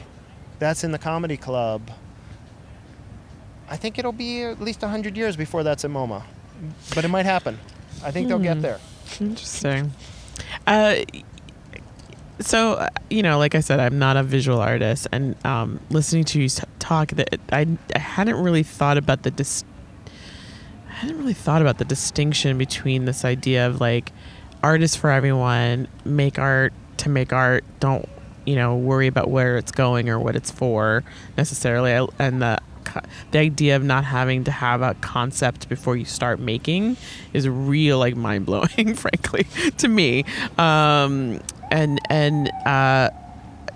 That's 0.58 0.84
in 0.84 0.92
the 0.92 0.98
comedy 0.98 1.36
club. 1.38 1.90
I 3.68 3.76
think 3.76 3.98
it'll 3.98 4.12
be 4.12 4.42
at 4.42 4.60
least 4.60 4.82
hundred 4.82 5.16
years 5.16 5.36
before 5.36 5.62
that's 5.62 5.84
at 5.84 5.90
MoMA, 5.90 6.22
but 6.94 7.04
it 7.04 7.08
might 7.08 7.24
happen. 7.26 7.58
I 8.04 8.10
think 8.10 8.28
they'll 8.28 8.38
get 8.38 8.56
Hmm. 8.56 8.62
there. 8.62 8.78
Interesting. 9.20 9.92
Uh, 10.66 10.96
so 12.40 12.88
you 13.08 13.22
know, 13.22 13.38
like 13.38 13.54
I 13.54 13.60
said, 13.60 13.78
I'm 13.80 13.98
not 13.98 14.16
a 14.16 14.22
visual 14.22 14.60
artist, 14.60 15.06
and 15.12 15.36
um, 15.46 15.80
listening 15.90 16.24
to 16.24 16.40
you 16.42 16.48
talk, 16.80 17.08
that 17.10 17.38
I, 17.52 17.66
I 17.94 17.98
hadn't 17.98 18.36
really 18.42 18.62
thought 18.64 18.98
about 18.98 19.22
the 19.22 19.30
dis- 19.30 19.64
I 20.88 20.92
hadn't 20.92 21.18
really 21.18 21.34
thought 21.34 21.62
about 21.62 21.78
the 21.78 21.84
distinction 21.84 22.58
between 22.58 23.04
this 23.04 23.24
idea 23.24 23.66
of 23.66 23.80
like 23.80 24.12
art 24.62 24.82
is 24.82 24.96
for 24.96 25.10
everyone, 25.10 25.86
make 26.04 26.38
art 26.38 26.72
to 27.02 27.08
make 27.08 27.32
art, 27.32 27.64
don't 27.80 28.08
you 28.44 28.56
know, 28.56 28.76
worry 28.76 29.06
about 29.06 29.30
where 29.30 29.56
it's 29.56 29.70
going 29.70 30.08
or 30.08 30.18
what 30.18 30.34
it's 30.34 30.50
for 30.50 31.04
necessarily. 31.36 32.08
And 32.18 32.42
the 32.42 32.58
the 33.30 33.38
idea 33.38 33.76
of 33.76 33.84
not 33.84 34.04
having 34.04 34.44
to 34.44 34.50
have 34.50 34.82
a 34.82 34.94
concept 34.94 35.68
before 35.68 35.96
you 35.96 36.04
start 36.04 36.40
making 36.40 36.96
is 37.32 37.48
real 37.48 37.98
like 37.98 38.16
mind 38.28 38.46
blowing, 38.46 38.94
frankly, 38.96 39.46
to 39.78 39.88
me. 39.88 40.24
Um, 40.58 41.40
and 41.70 42.00
and 42.10 42.50
uh, 42.66 43.10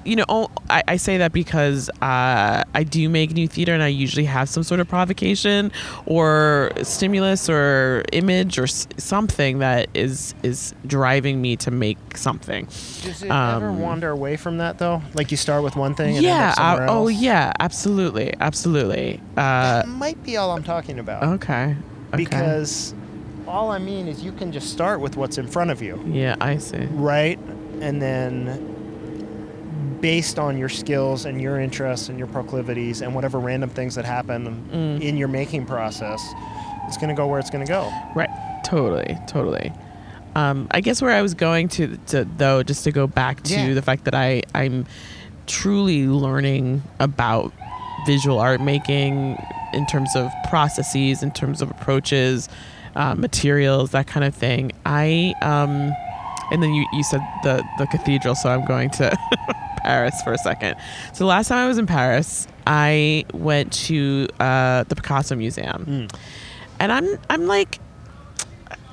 you 0.07 0.17
know, 0.17 0.25
oh, 0.29 0.49
I, 0.71 0.83
I 0.89 0.97
say 0.97 1.19
that 1.19 1.33
because 1.33 1.91
uh, 2.01 2.63
I 2.75 2.83
do 2.85 3.09
make 3.09 3.33
new 3.33 3.49
theater, 3.49 3.75
and 3.75 3.83
I 3.83 3.89
usually 3.89 4.25
have 4.27 4.49
some 4.49 4.63
sort 4.63 4.81
of 4.81 4.89
provocation 4.89 5.73
or 6.07 6.71
stimulus 6.83 7.49
or 7.49 8.05
image 8.13 8.59
or 8.59 8.65
s- 8.65 8.87
something 8.97 9.59
that 9.59 9.89
is 9.95 10.35
is 10.43 10.75
driving 10.87 11.43
me 11.43 11.57
to 11.57 11.71
make 11.71 11.99
something. 12.17 12.65
Does 12.67 13.23
it 13.23 13.31
ever 13.31 13.69
Um, 13.69 13.81
wander 13.81 14.11
away 14.11 14.37
from 14.37 14.59
that 14.59 14.79
though? 14.79 15.03
Like 15.15 15.31
you 15.31 15.37
start 15.37 15.63
with 15.63 15.77
one 15.77 15.95
thing 15.95 16.17
and 16.17 16.25
yeah. 16.25 16.33
end 16.33 16.51
up 16.51 16.57
somewhere 16.57 16.89
uh, 16.89 16.93
oh, 16.95 17.09
yeah. 17.09 17.53
Absolutely. 17.61 18.33
Absolutely. 18.41 19.21
Uh, 19.37 19.83
That 19.83 19.89
might 19.89 20.23
be 20.23 20.37
all 20.37 20.53
I'm 20.53 20.63
talking 20.63 20.99
about. 20.99 21.23
okay. 21.25 21.75
okay. 22.13 22.17
Because 22.17 22.95
all 23.49 23.71
I 23.71 23.79
mean 23.79 24.09
is 24.09 24.23
you 24.25 24.33
can 24.33 24.53
just 24.53 24.71
start 24.71 25.01
with 25.01 25.17
what's 25.17 25.39
in 25.39 25.47
front 25.47 25.71
of 25.71 25.81
you, 25.83 26.03
yeah, 26.07 26.35
I 26.41 26.59
see. 26.59 26.85
right? 26.93 27.39
And 27.81 28.03
then 28.03 28.76
based 30.07 30.39
on 30.39 30.57
your 30.57 30.69
skills 30.69 31.25
and 31.25 31.43
your 31.43 31.59
interests 31.59 32.09
and 32.09 32.17
your 32.17 32.29
proclivities 32.29 33.03
and 33.03 33.13
whatever 33.13 33.41
random 33.41 33.69
things 33.69 33.97
that 33.97 34.05
happen 34.05 34.41
Mm. 34.73 35.01
in 35.03 35.17
your 35.17 35.27
making 35.27 35.67
process, 35.67 36.21
it's 36.87 36.97
going 36.97 37.09
to 37.09 37.15
go 37.15 37.27
where 37.27 37.41
it's 37.41 37.51
going 37.51 37.67
to 37.67 37.73
go. 37.73 37.91
Right. 38.15 38.31
Totally. 38.65 39.19
Totally. 39.27 39.73
Um, 40.37 40.69
I 40.71 40.81
guess 40.81 41.03
where 41.03 41.11
I 41.11 41.23
was 41.23 41.35
going 41.35 41.67
to, 41.71 41.97
to 42.11 42.25
though, 42.37 42.63
just 42.63 42.85
to 42.85 42.93
go 42.93 43.09
back 43.09 43.43
to 43.45 43.55
Yeah. 43.55 43.75
the 43.75 43.83
fact 43.83 44.05
that 44.05 44.15
I 44.15 44.43
I'm 44.55 44.87
truly 45.49 46.07
learning 46.07 46.85
about 47.01 47.53
visual 48.07 48.39
art 48.39 48.61
making 48.61 49.37
in 49.73 49.87
terms 49.87 50.15
of 50.15 50.31
processes, 50.49 51.23
in 51.25 51.33
terms 51.33 51.61
of 51.63 51.71
approaches, 51.73 52.49
uh, 52.95 53.15
materials, 53.17 53.91
that 53.91 54.07
kind 54.07 54.25
of 54.25 54.35
thing. 54.37 54.71
I 54.85 55.35
um, 55.43 55.93
and 56.53 56.63
then 56.63 56.73
you, 56.75 56.87
you 56.93 57.03
said 57.03 57.23
the 57.43 57.65
the 57.79 57.87
cathedral, 57.89 58.37
so 58.37 58.51
I'm 58.51 58.65
going 58.67 58.91
to 58.91 59.09
Paris 59.87 60.20
for 60.22 60.32
a 60.32 60.39
second. 60.39 60.76
So 61.12 61.18
the 61.18 61.26
last 61.26 61.49
time 61.49 61.59
I 61.59 61.68
was 61.68 61.78
in 61.78 61.87
Paris, 61.87 62.49
I 62.66 63.24
went 63.32 63.72
to 63.84 64.28
uh, 64.41 64.82
the 64.84 64.97
Picasso 64.97 65.37
Museum, 65.37 66.09
and 66.80 66.93
I'm 66.93 67.18
I'm 67.30 67.47
like 67.47 67.78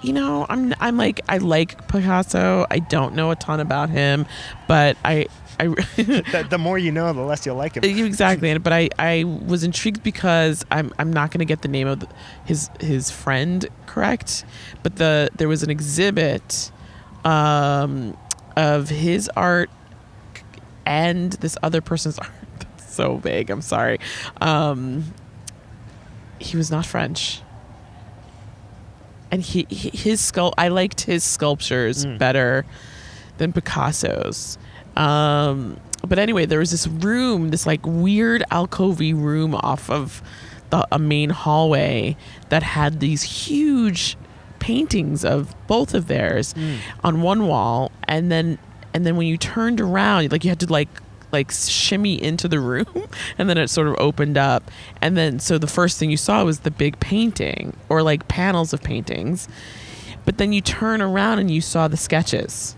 you 0.04 0.12
know, 0.14 0.46
I'm 0.50 0.74
I'm 0.80 0.98
like 0.98 1.22
I 1.30 1.38
like 1.38 1.88
Picasso. 1.88 2.66
I 2.70 2.80
don't 2.80 3.16
know 3.16 3.32
a 3.32 3.36
ton 3.36 3.60
about 3.60 3.90
him, 3.90 4.26
but 4.68 4.98
I 5.04 5.28
I 5.60 5.68
the, 5.96 6.46
the 6.50 6.58
more 6.58 6.78
you 6.78 6.92
know, 6.92 7.12
the 7.14 7.22
less 7.22 7.46
you'll 7.46 7.56
like 7.56 7.76
him. 7.76 7.84
exactly. 7.84 8.56
But 8.58 8.74
I 8.74 8.90
I 9.00 9.24
was 9.24 9.64
intrigued 9.64 10.04
because 10.04 10.66
I'm 10.72 10.94
I'm 11.00 11.12
not 11.12 11.32
going 11.32 11.40
to 11.40 11.46
get 11.46 11.62
the 11.62 11.70
name 11.70 11.88
of 11.88 12.02
the, 12.02 12.08
his 12.46 12.70
his 12.80 13.10
friend 13.10 13.66
correct, 13.88 14.46
but 14.84 14.98
the 14.98 15.30
there 15.36 15.48
was 15.48 15.64
an 15.64 15.70
exhibit 15.70 16.72
um 17.24 18.16
of 18.58 18.90
his 18.90 19.30
art 19.36 19.70
and 20.86 21.34
this 21.34 21.58
other 21.64 21.82
person's 21.82 22.18
art. 22.20 22.32
That's 22.60 22.94
so 22.96 23.18
vague. 23.18 23.50
I'm 23.50 23.62
sorry. 23.62 24.00
Um 24.42 25.14
he 26.40 26.58
was 26.58 26.70
not 26.72 26.86
French 26.86 27.42
and 29.32 29.42
he, 29.42 29.66
his 29.70 30.22
sculpt 30.22 30.54
I 30.58 30.68
liked 30.68 31.02
his 31.02 31.24
sculptures 31.24 32.06
Mm. 32.06 32.18
better 32.18 32.66
than 33.38 33.52
Picasso's. 33.54 34.58
Um, 34.96 35.80
but 36.08 36.20
anyway, 36.20 36.46
there 36.46 36.60
was 36.60 36.70
this 36.72 36.86
room, 36.86 37.50
this 37.50 37.66
like 37.66 37.80
weird 37.84 38.44
alcovey 38.52 39.14
room 39.20 39.56
off 39.56 39.90
of 39.90 40.22
the 40.70 40.88
a 40.92 41.00
main 41.00 41.32
hallway 41.32 42.16
that 42.50 42.62
had 42.62 43.00
these 43.00 43.24
huge 43.24 44.18
paintings 44.60 45.26
of 45.26 45.56
both 45.68 45.94
of 45.96 46.08
theirs 46.08 46.54
on 47.04 47.22
one 47.22 47.48
wall, 47.48 47.92
and 48.08 48.32
then 48.32 48.60
and 48.94 49.06
then 49.06 49.16
when 49.16 49.28
you 49.28 49.38
turned 49.38 49.82
around, 49.82 50.32
like 50.32 50.44
you 50.44 50.50
had 50.50 50.60
to 50.62 50.72
like 50.72 50.90
like 51.34 51.52
shimmy 51.52 52.22
into 52.22 52.48
the 52.48 52.60
room 52.60 53.08
and 53.40 53.50
then 53.50 53.58
it 53.58 53.68
sort 53.68 53.88
of 53.88 53.96
opened 53.98 54.38
up 54.38 54.70
and 55.02 55.18
then 55.18 55.40
so 55.40 55.58
the 55.58 55.68
first 55.68 55.98
thing 55.98 56.12
you 56.12 56.16
saw 56.16 56.46
was 56.46 56.60
the 56.60 56.70
big 56.70 57.00
painting 57.00 57.76
or 57.90 58.04
like 58.04 58.28
panels 58.28 58.72
of 58.72 58.84
paintings 58.84 59.48
but 60.26 60.38
then 60.38 60.54
you 60.54 60.62
turn 60.62 61.02
around 61.02 61.40
and 61.40 61.52
you 61.52 61.60
saw 61.60 61.88
the 61.88 61.98
sketches. 61.98 62.76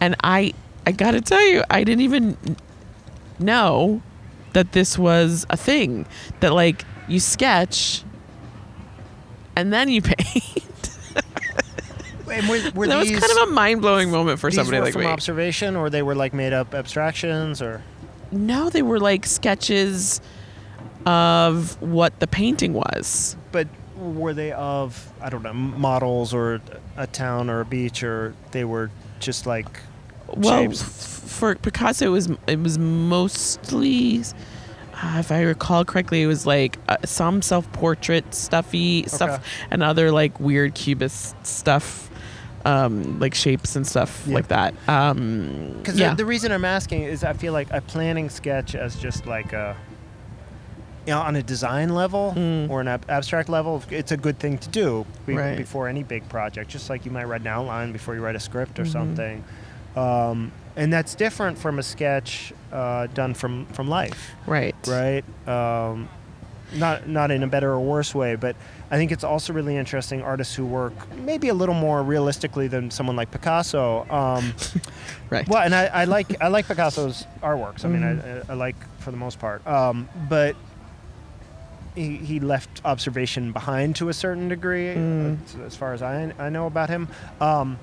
And 0.00 0.16
i 0.24 0.52
i 0.86 0.92
gotta 0.92 1.20
tell 1.20 1.46
you 1.46 1.62
i 1.70 1.84
didn't 1.84 2.02
even 2.02 2.36
know 3.38 4.02
that 4.52 4.72
this 4.72 4.98
was 4.98 5.46
a 5.48 5.56
thing 5.56 6.04
that 6.40 6.52
like 6.52 6.84
you 7.08 7.20
sketch 7.20 8.02
and 9.56 9.72
then 9.72 9.88
you 9.88 10.02
paint 10.02 10.90
And 12.30 12.48
were, 12.48 12.70
were 12.74 12.86
that 12.86 12.98
was 12.98 13.10
kind 13.10 13.22
of 13.24 13.48
a 13.48 13.52
mind-blowing 13.52 14.10
moment 14.10 14.38
for 14.40 14.50
these 14.50 14.56
somebody 14.56 14.78
were 14.78 14.84
like 14.84 14.92
from 14.92 15.02
me. 15.02 15.08
observation, 15.08 15.76
or 15.76 15.90
they 15.90 16.02
were 16.02 16.14
like 16.14 16.32
made 16.34 16.52
up 16.52 16.74
abstractions, 16.74 17.60
or? 17.60 17.82
No 18.32 18.70
they 18.70 18.82
were 18.82 18.98
like 19.00 19.26
sketches 19.26 20.20
of 21.06 21.80
what 21.82 22.18
the 22.20 22.26
painting 22.26 22.72
was. 22.72 23.36
But 23.52 23.68
were 23.96 24.34
they 24.34 24.52
of 24.52 25.12
I 25.20 25.30
don't 25.30 25.42
know 25.42 25.52
models 25.52 26.34
or 26.34 26.60
a 26.96 27.06
town 27.06 27.50
or 27.50 27.60
a 27.60 27.64
beach, 27.64 28.02
or 28.02 28.34
they 28.52 28.64
were 28.64 28.90
just 29.20 29.46
like 29.46 29.80
well 30.28 30.62
shapes? 30.62 30.82
f- 30.82 31.30
for 31.30 31.54
picasso 31.56 32.06
it 32.06 32.08
was 32.08 32.28
it 32.46 32.58
was 32.60 32.78
mostly 32.78 34.20
uh, 34.94 35.16
if 35.18 35.30
i 35.32 35.40
recall 35.42 35.84
correctly 35.84 36.22
it 36.22 36.26
was 36.26 36.46
like 36.46 36.78
uh, 36.88 36.96
some 37.04 37.40
self-portrait 37.42 38.34
stuffy 38.34 39.04
stuff 39.06 39.44
and 39.70 39.82
other 39.82 40.10
like 40.12 40.38
weird 40.40 40.74
cubist 40.74 41.34
stuff 41.46 42.10
um 42.64 43.18
like 43.20 43.34
shapes 43.34 43.76
and 43.76 43.86
stuff 43.86 44.24
Yeah. 44.26 44.34
like 44.34 44.48
that 44.48 44.74
um 44.88 45.74
Because 45.78 45.98
yeah 45.98 46.10
the, 46.10 46.16
the 46.16 46.24
reason 46.24 46.50
I'm 46.52 46.64
asking 46.64 47.02
is 47.02 47.22
I 47.24 47.32
feel 47.34 47.52
like 47.52 47.68
a 47.72 47.80
planning 47.80 48.30
sketch 48.30 48.74
as 48.74 48.96
just 48.96 49.26
like 49.26 49.52
a, 49.52 49.76
you 51.06 51.12
know, 51.12 51.20
on 51.20 51.36
a 51.36 51.42
design 51.42 51.94
level 51.94 52.32
Mm. 52.36 52.70
or 52.70 52.80
an 52.80 52.88
ab- 52.88 53.04
abstract 53.10 53.48
level, 53.50 53.82
it's 53.90 54.10
a 54.12 54.16
good 54.16 54.38
thing 54.38 54.56
to 54.58 54.68
do 54.70 55.04
be- 55.26 55.34
Right. 55.34 55.56
before 55.58 55.86
any 55.88 56.02
big 56.02 56.26
project. 56.30 56.70
Just 56.70 56.88
like 56.88 57.04
you 57.04 57.10
might 57.10 57.24
write 57.28 57.42
an 57.42 57.46
outline 57.48 57.92
before 57.92 58.14
you 58.14 58.22
write 58.22 58.36
a 58.36 58.40
script 58.40 58.78
or 58.78 58.84
Mhm. 58.84 58.92
something. 58.92 59.44
Um, 59.96 60.50
and 60.76 60.90
that's 60.92 61.14
different 61.14 61.58
from 61.58 61.78
a 61.78 61.82
sketch 61.82 62.52
uh, 62.72 63.06
done 63.14 63.34
from, 63.34 63.66
from 63.66 63.86
life, 63.88 64.32
right 64.46 64.74
right? 64.88 65.24
Um, 65.46 66.08
not 66.74 67.08
not 67.08 67.30
in 67.30 67.42
a 67.42 67.46
better 67.46 67.70
or 67.72 67.80
worse 67.80 68.14
way, 68.14 68.36
but 68.36 68.56
I 68.90 68.96
think 68.96 69.12
it's 69.12 69.24
also 69.24 69.52
really 69.52 69.76
interesting 69.76 70.22
artists 70.22 70.54
who 70.54 70.64
work 70.66 70.92
maybe 71.16 71.48
a 71.48 71.54
little 71.54 71.74
more 71.74 72.02
realistically 72.02 72.68
than 72.68 72.90
someone 72.90 73.16
like 73.16 73.30
Picasso. 73.30 74.06
Um, 74.10 74.54
right 75.30 75.48
well, 75.48 75.62
and 75.62 75.74
I, 75.74 75.86
I 75.86 76.04
like 76.04 76.40
I 76.42 76.48
like 76.48 76.66
Picasso's 76.66 77.26
artworks. 77.42 77.84
I 77.84 77.88
mean, 77.88 78.02
Mm-hmm. 78.02 78.50
I, 78.50 78.54
I 78.54 78.56
like 78.56 78.76
for 79.00 79.10
the 79.10 79.16
most 79.16 79.38
part. 79.38 79.66
Um, 79.66 80.08
but 80.28 80.56
he, 81.94 82.16
he 82.16 82.40
left 82.40 82.80
observation 82.84 83.52
behind 83.52 83.94
to 83.96 84.08
a 84.08 84.12
certain 84.12 84.48
degree, 84.48 84.94
Mm. 84.94 85.38
uh, 85.60 85.64
as 85.64 85.76
far 85.76 85.92
as 85.92 86.02
I, 86.02 86.32
I 86.38 86.48
know 86.48 86.66
about 86.66 86.88
him. 86.90 87.08
Um, 87.40 87.78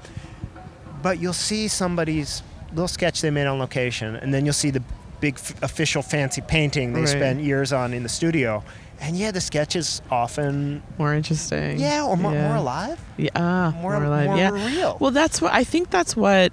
but 1.02 1.20
you'll 1.20 1.32
see 1.34 1.68
somebody's 1.70 2.44
little 2.72 2.88
sketch 2.90 3.22
they 3.22 3.30
made 3.32 3.48
on 3.48 3.58
location, 3.60 4.16
and 4.18 4.34
then 4.34 4.46
you'll 4.46 4.54
see 4.54 4.70
the 4.70 4.84
big 5.22 5.36
f- 5.36 5.54
official 5.64 6.02
fancy 6.02 6.42
painting 6.42 6.94
they 6.94 7.02
Right. 7.02 7.10
spent 7.10 7.40
years 7.42 7.72
on 7.72 7.94
in 7.94 8.04
the 8.04 8.10
studio. 8.10 8.64
And 9.00 9.16
yeah, 9.18 9.32
the 9.32 9.42
sketch 9.42 9.76
is 9.76 10.02
often 10.12 10.84
more 11.00 11.14
interesting 11.16 11.80
yeah, 11.80 12.04
or 12.04 12.16
more, 12.18 12.34
Yeah. 12.34 12.48
more 12.50 12.58
alive, 12.58 13.00
yeah 13.18 13.30
ah, 13.36 13.72
more, 13.82 13.94
more, 13.94 14.04
alive 14.04 14.26
more 14.28 14.38
yeah 14.38 14.50
real. 14.52 14.98
Well, 15.00 15.12
that's 15.12 15.42
what 15.42 15.54
I 15.54 15.64
think. 15.64 15.90
That's 15.90 16.16
what 16.16 16.52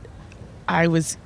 I 0.68 0.86
was 0.86 1.16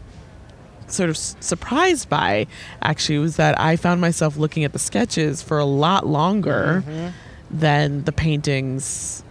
sort 0.88 1.10
of 1.10 1.16
s- 1.16 1.36
surprised 1.40 2.08
by. 2.08 2.46
Actually, 2.82 3.18
was 3.18 3.36
that 3.36 3.60
I 3.60 3.76
found 3.76 4.00
myself 4.00 4.36
looking 4.36 4.64
at 4.64 4.72
the 4.72 4.78
sketches 4.80 5.42
for 5.42 5.58
a 5.58 5.64
lot 5.64 6.06
longer 6.06 6.82
Mhm. 6.86 7.12
than 7.50 8.02
the 8.04 8.12
paintings. 8.12 9.22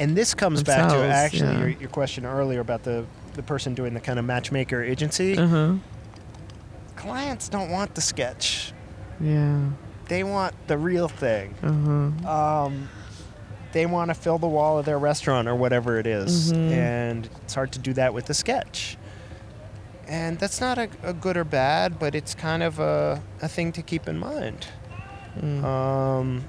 And 0.00 0.16
this 0.16 0.34
comes 0.34 0.62
back 0.64 0.88
to 0.90 0.96
actually 0.96 1.40
yeah. 1.52 1.58
your, 1.60 1.68
your 1.68 1.88
question 1.90 2.26
earlier 2.26 2.58
about 2.60 2.82
the, 2.82 3.04
the 3.34 3.42
person 3.42 3.74
doing 3.74 3.94
the 3.94 4.00
kind 4.00 4.18
of 4.18 4.24
matchmaker 4.24 4.82
agency. 4.82 5.38
Uh 5.38 5.46
huh. 5.46 5.72
Clients 7.02 7.48
don't 7.48 7.70
want 7.70 7.94
the 7.94 8.00
sketch, 8.00 8.72
Yeah. 9.20 9.58
they 10.08 10.22
want 10.24 10.54
the 10.68 10.78
real 10.78 11.08
thing. 11.08 11.54
Uh 11.62 11.72
huh. 12.26 12.64
Um, 12.64 12.88
they 13.72 13.86
want 13.86 14.10
to 14.10 14.14
fill 14.14 14.38
the 14.38 14.46
wall 14.48 14.78
of 14.78 14.84
their 14.84 14.98
restaurant 14.98 15.48
or 15.48 15.54
whatever 15.56 15.98
it 15.98 16.06
is. 16.06 16.52
Mhm. 16.52 16.70
And 16.72 17.28
it's 17.42 17.54
hard 17.54 17.72
to 17.72 17.78
do 17.78 17.92
that 17.94 18.14
with 18.14 18.26
the 18.26 18.34
sketch. 18.34 18.96
And 20.06 20.38
that's 20.38 20.60
not 20.60 20.78
a, 20.78 20.88
a 21.02 21.12
good 21.12 21.36
or 21.36 21.44
bad, 21.44 21.98
but 21.98 22.14
it's 22.14 22.34
kind 22.34 22.62
of 22.62 22.78
a, 22.78 23.22
a 23.40 23.48
thing 23.48 23.72
to 23.72 23.82
keep 23.82 24.06
in 24.08 24.18
mind. 24.18 24.66
Mm. 25.40 25.64
Um, 25.64 26.44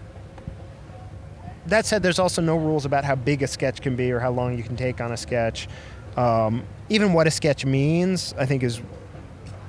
that 1.68 1.86
said, 1.86 2.04
there's 2.04 2.20
also 2.20 2.42
no 2.42 2.58
rules 2.58 2.84
about 2.86 3.06
how 3.06 3.16
big 3.16 3.42
a 3.42 3.48
sketch 3.48 3.80
can 3.82 3.96
be 3.96 4.12
or 4.12 4.20
how 4.20 4.32
long 4.32 4.58
you 4.58 4.64
can 4.64 4.76
take 4.76 5.00
on 5.00 5.12
a 5.14 5.18
sketch. 5.18 5.70
Um, 6.18 6.64
even 6.90 7.14
what 7.14 7.26
a 7.26 7.32
sketch 7.32 7.66
means, 7.66 8.36
I 8.38 8.46
think, 8.46 8.64
is 8.64 8.82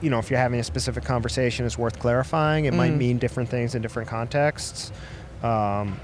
you 0.04 0.10
know, 0.10 0.18
if 0.18 0.28
you're 0.30 0.38
having 0.38 0.60
a 0.60 0.64
specific 0.64 1.02
conversation, 1.04 1.64
it's 1.64 1.78
worth 1.78 1.98
clarifying. 1.98 2.66
It 2.66 2.74
might 2.74 2.92
Mm. 2.92 2.98
mean 2.98 3.18
different 3.18 3.48
things 3.48 3.74
in 3.74 3.80
different 3.82 4.08
contexts. 4.08 4.92
Um, 5.42 5.98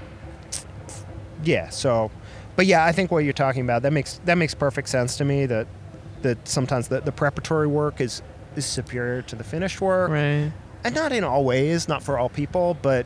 yeah. 1.43 1.69
So, 1.69 2.11
but 2.55 2.65
yeah, 2.65 2.83
I 2.85 2.91
think 2.91 3.11
what 3.11 3.19
you're 3.23 3.33
talking 3.33 3.61
about 3.61 3.81
that 3.83 3.93
makes 3.93 4.19
that 4.25 4.37
makes 4.37 4.53
perfect 4.53 4.89
sense 4.89 5.17
to 5.17 5.25
me. 5.25 5.45
That 5.45 5.67
that 6.21 6.47
sometimes 6.47 6.87
the, 6.87 7.01
the 7.01 7.11
preparatory 7.11 7.67
work 7.67 8.01
is 8.01 8.21
is 8.55 8.65
superior 8.65 9.21
to 9.23 9.35
the 9.35 9.43
finished 9.43 9.79
work, 9.81 10.09
Right. 10.11 10.51
and 10.83 10.95
not 10.95 11.11
in 11.11 11.23
all 11.23 11.43
ways, 11.45 11.87
not 11.87 12.03
for 12.03 12.17
all 12.19 12.27
people, 12.29 12.75
but 12.81 13.05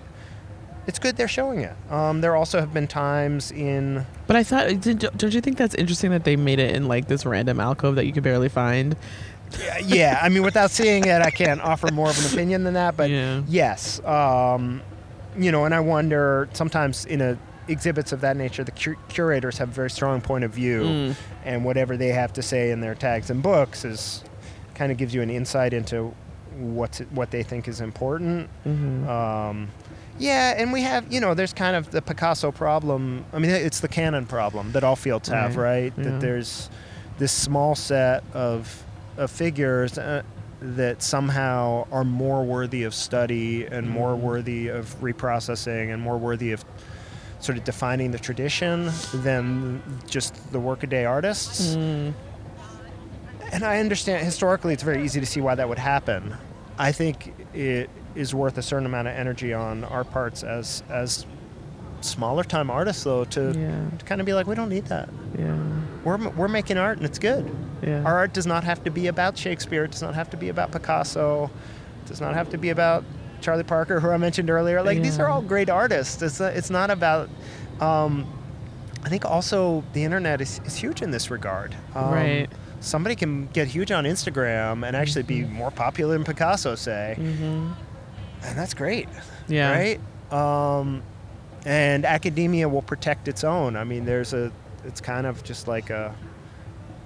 it's 0.87 0.97
good 0.99 1.17
they're 1.17 1.27
showing 1.27 1.59
it. 1.59 1.73
Um, 1.91 2.21
there 2.21 2.35
also 2.35 2.59
have 2.59 2.73
been 2.73 2.87
times 2.87 3.51
in 3.51 4.05
But 4.27 4.35
I 4.37 4.43
thought, 4.43 4.67
don't 4.81 5.33
you 5.33 5.41
think 5.41 5.57
that's 5.57 5.75
interesting 5.75 6.11
that 6.11 6.23
they 6.23 6.35
made 6.35 6.59
it 6.59 6.75
in 6.75 6.87
like 6.87 7.07
this 7.07 7.25
random 7.25 7.59
alcove 7.59 7.95
that 7.95 8.05
you 8.05 8.11
could 8.13 8.23
barely 8.23 8.49
find? 8.49 8.95
Yeah, 9.59 9.77
yeah, 9.79 10.19
I 10.21 10.29
mean, 10.29 10.43
without 10.43 10.71
seeing 10.71 11.05
it, 11.05 11.21
I 11.21 11.31
can't 11.31 11.61
offer 11.61 11.91
more 11.91 12.09
of 12.09 12.17
an 12.25 12.33
opinion 12.33 12.63
than 12.63 12.73
that. 12.75 12.95
But 12.97 13.09
Yeah. 13.09 13.41
yes, 13.47 14.03
um, 14.05 14.81
you 15.37 15.51
know, 15.51 15.65
and 15.65 15.73
I 15.73 15.79
wonder 15.79 16.47
sometimes 16.53 17.05
in 17.05 17.21
a 17.21 17.37
exhibits 17.67 18.11
of 18.11 18.21
that 18.21 18.37
nature, 18.37 18.63
the 18.63 18.71
cur- 18.71 18.95
curators 19.09 19.57
have 19.57 19.69
a 19.69 19.71
very 19.71 19.89
strong 19.89 20.21
point 20.21 20.43
of 20.43 20.51
view, 20.51 20.81
Mm. 20.83 21.15
and 21.45 21.65
whatever 21.65 21.97
they 21.97 22.09
have 22.09 22.31
to 22.33 22.41
say 22.43 22.69
in 22.69 22.79
their 22.79 22.93
tags 22.93 23.29
and 23.31 23.41
books 23.41 23.83
is 23.83 24.23
kind 24.75 24.91
of 24.91 24.97
gives 24.99 25.15
you 25.15 25.21
an 25.23 25.29
insight 25.31 25.73
into 25.73 26.13
what's 26.59 26.99
what 27.11 27.31
they 27.31 27.41
think 27.43 27.67
is 27.67 27.81
important. 27.81 28.49
Mhm. 28.67 29.07
Um, 29.09 29.67
yeah, 30.19 30.53
and 30.57 30.71
we 30.71 30.81
have, 30.83 31.11
you 31.11 31.19
know, 31.19 31.33
there's 31.33 31.51
kind 31.53 31.75
of 31.75 31.89
the 31.91 32.01
Picasso 32.01 32.51
problem. 32.51 33.25
I 33.33 33.39
mean, 33.39 33.51
it's 33.51 33.79
the 33.81 33.87
canon 33.89 34.25
problem 34.27 34.71
that 34.73 34.83
all 34.83 34.95
fields 34.95 35.27
have, 35.29 35.57
Right, 35.57 35.91
right? 35.91 35.93
yeah. 35.97 36.03
That 36.03 36.21
there's 36.21 36.69
this 37.17 37.31
small 37.33 37.73
set 37.75 38.23
of, 38.33 38.83
of 39.17 39.31
figures 39.31 39.97
uh, 39.97 40.21
that 40.61 41.01
somehow 41.03 41.85
are 41.91 42.03
more 42.03 42.43
worthy 42.43 42.83
of 42.83 42.93
study 42.93 43.65
and 43.65 43.89
more 43.89 44.13
Mm-hmm. 44.13 44.25
worthy 44.25 44.67
of 44.69 44.95
reprocessing 45.01 45.93
and 45.93 46.01
more 46.01 46.17
worthy 46.17 46.51
of 46.51 46.63
sort 47.39 47.57
of 47.57 47.63
defining 47.63 48.11
the 48.11 48.17
tradition 48.19 48.89
than 49.13 49.81
just 50.07 50.51
the 50.51 50.59
workaday 50.59 51.05
artists. 51.05 51.75
Mm. 51.75 52.13
And 53.51 53.63
I 53.63 53.79
understand 53.79 54.25
historically 54.25 54.73
it's 54.73 54.83
very 54.83 55.03
easy 55.03 55.19
to 55.19 55.25
see 55.25 55.41
why 55.41 55.55
that 55.55 55.67
would 55.69 55.77
happen. 55.77 56.35
I 56.77 56.91
think 56.91 57.33
it 57.53 57.89
is 58.15 58.33
worth 58.33 58.57
a 58.57 58.61
certain 58.61 58.85
amount 58.85 59.07
of 59.07 59.13
energy 59.15 59.53
on 59.53 59.83
our 59.83 60.03
parts 60.03 60.43
as 60.43 60.83
as 60.89 61.25
smaller 62.05 62.43
time 62.43 62.69
artists 62.69 63.03
though 63.03 63.25
to, 63.25 63.53
Yeah. 63.57 63.97
to 63.97 64.05
kind 64.05 64.21
of 64.21 64.25
be 64.25 64.33
like 64.33 64.47
we 64.47 64.55
don't 64.55 64.69
need 64.69 64.85
that. 64.85 65.09
Yeah. 65.37 65.57
We're 66.03 66.17
we're 66.29 66.47
making 66.47 66.77
art 66.77 66.97
and 66.97 67.05
it's 67.05 67.19
good. 67.19 67.49
Yeah. 67.81 68.03
Our 68.03 68.15
art 68.17 68.33
does 68.33 68.45
not 68.47 68.63
have 68.63 68.83
to 68.85 68.91
be 68.91 69.07
about 69.07 69.37
Shakespeare, 69.37 69.83
it 69.83 69.91
does 69.91 70.01
not 70.01 70.15
have 70.15 70.29
to 70.31 70.37
be 70.37 70.49
about 70.49 70.71
Picasso, 70.71 71.49
it 72.03 72.07
does 72.07 72.21
not 72.21 72.33
have 72.35 72.49
to 72.51 72.57
be 72.57 72.69
about 72.69 73.03
Charlie 73.41 73.63
Parker 73.63 73.99
who 73.99 74.09
I 74.09 74.17
mentioned 74.17 74.49
earlier. 74.49 74.81
Like 74.81 75.01
these 75.01 75.19
are 75.19 75.27
all 75.27 75.41
great 75.41 75.69
artists. 75.69 76.21
It's 76.21 76.39
not, 76.39 76.53
it's 76.53 76.69
not 76.69 76.89
about 76.89 77.29
um, 77.81 78.25
I 79.03 79.09
think 79.09 79.25
also 79.25 79.83
the 79.93 80.03
internet 80.03 80.41
is, 80.41 80.59
is 80.65 80.75
huge 80.75 81.01
in 81.01 81.11
this 81.11 81.29
regard. 81.29 81.75
Um, 81.93 82.11
Right. 82.11 82.47
Somebody 82.81 83.15
can 83.15 83.47
get 83.47 83.67
huge 83.67 83.91
on 83.91 84.03
Instagram 84.03 84.85
and 84.85 84.95
actually 84.95 85.23
be 85.23 85.41
more 85.43 85.71
popular 85.71 86.13
than 86.13 86.23
Picasso, 86.23 86.75
say, 86.75 87.15
Mm-hmm. 87.17 87.71
and 88.43 88.57
that's 88.57 88.73
great, 88.75 89.07
Yeah. 89.47 89.71
right? 89.71 89.99
Um, 90.31 91.01
and 91.65 92.05
academia 92.05 92.69
will 92.69 92.83
protect 92.83 93.27
its 93.27 93.43
own. 93.43 93.75
I 93.75 93.83
mean, 93.83 94.05
there's 94.05 94.33
a, 94.33 94.51
it's 94.85 95.01
kind 95.01 95.25
of 95.25 95.43
just 95.43 95.67
like 95.67 95.89
a, 95.89 96.15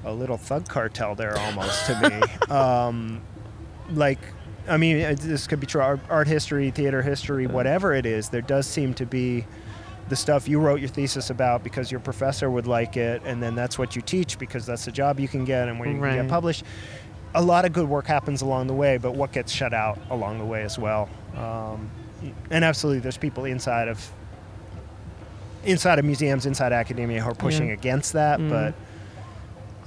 a 0.04 0.14
little 0.14 0.38
thug 0.38 0.68
cartel 0.68 1.16
there 1.16 1.38
almost 1.38 1.86
to 1.88 2.10
me. 2.10 2.22
Um, 2.56 3.22
like, 3.92 4.20
I 4.68 4.78
mean, 4.78 4.98
this 5.16 5.46
could 5.48 5.60
be 5.60 5.68
true 5.68 5.82
art, 5.82 6.00
art 6.10 6.28
history, 6.28 6.72
theater 6.72 7.02
history, 7.02 7.46
whatever 7.48 7.94
it 7.94 8.06
is. 8.06 8.30
There 8.30 8.42
does 8.42 8.66
seem 8.66 8.94
to 8.96 9.06
be 9.06 9.46
the 10.10 10.16
stuff 10.16 10.48
you 10.48 10.60
wrote 10.60 10.80
your 10.80 10.90
thesis 10.90 11.30
about 11.30 11.64
because 11.64 11.92
your 11.92 12.00
professor 12.00 12.50
would 12.50 12.66
like 12.66 12.98
it, 12.98 13.22
and 13.24 13.42
then 13.42 13.54
that's 13.54 13.78
what 13.78 13.96
you 13.96 14.02
teach 14.02 14.40
because 14.40 14.66
that's 14.66 14.86
the 14.86 14.92
job 14.92 15.20
you 15.20 15.28
can 15.28 15.46
get 15.46 15.70
and 15.70 15.80
where 15.80 15.90
you 15.90 16.00
can 16.00 16.16
get 16.16 16.28
published. 16.28 16.64
A 17.36 17.42
lot 17.42 17.66
of 17.66 17.74
good 17.74 17.88
work 17.88 18.08
happens 18.08 18.42
along 18.42 18.66
the 18.68 18.74
way, 18.74 18.98
but 18.98 19.14
what 19.14 19.32
gets 19.32 19.52
shut 19.52 19.74
out 19.74 20.00
along 20.10 20.40
the 20.40 20.46
way 20.46 20.64
as 20.64 20.80
well. 20.80 21.08
Um, 21.36 21.90
and 22.50 22.66
absolutely, 22.66 23.00
there's 23.02 23.18
people 23.18 23.46
inside 23.46 23.88
of 23.88 24.12
inside 25.66 26.00
of 26.00 26.06
museums, 26.06 26.46
inside 26.46 26.72
academia, 26.74 27.22
who 27.22 27.30
are 27.32 27.36
pushing 27.36 27.68
Yeah. 27.68 27.74
against 27.74 28.14
that, 28.14 28.40
Mm. 28.40 28.50
but. 28.50 28.74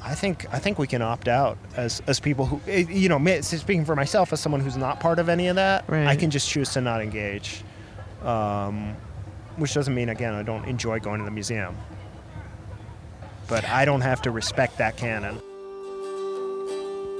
I 0.05 0.17
think 0.17 0.47
I 0.53 0.59
think 0.59 0.81
we 0.81 0.89
can 0.89 1.01
opt 1.01 1.29
out 1.29 1.57
as, 1.77 2.03
as 2.09 2.19
people 2.19 2.47
who 2.47 2.61
eh, 2.67 2.85
you 2.89 3.09
know 3.09 3.21
speaking 3.41 3.85
for 3.85 3.95
myself 3.95 4.33
as 4.33 4.41
someone 4.41 4.61
who's 4.61 4.77
not 4.77 4.99
part 4.99 5.21
of 5.21 5.29
any 5.29 5.47
of 5.47 5.55
that 5.55 5.85
I 5.89 6.17
can 6.17 6.29
just 6.29 6.51
choose 6.51 6.71
to 6.73 6.81
not 6.81 7.01
engage, 7.01 7.63
um, 8.25 8.97
which 9.59 9.75
doesn't 9.75 9.95
mean 9.95 10.09
again 10.09 10.35
I 10.35 10.43
don't 10.43 10.65
enjoy 10.65 10.99
going 10.99 11.21
to 11.21 11.25
the 11.25 11.31
museum, 11.31 11.77
but 13.47 13.65
I 13.69 13.85
don't 13.85 14.01
have 14.01 14.21
to 14.23 14.33
respect 14.33 14.77
that 14.79 14.97
canon. 14.97 15.41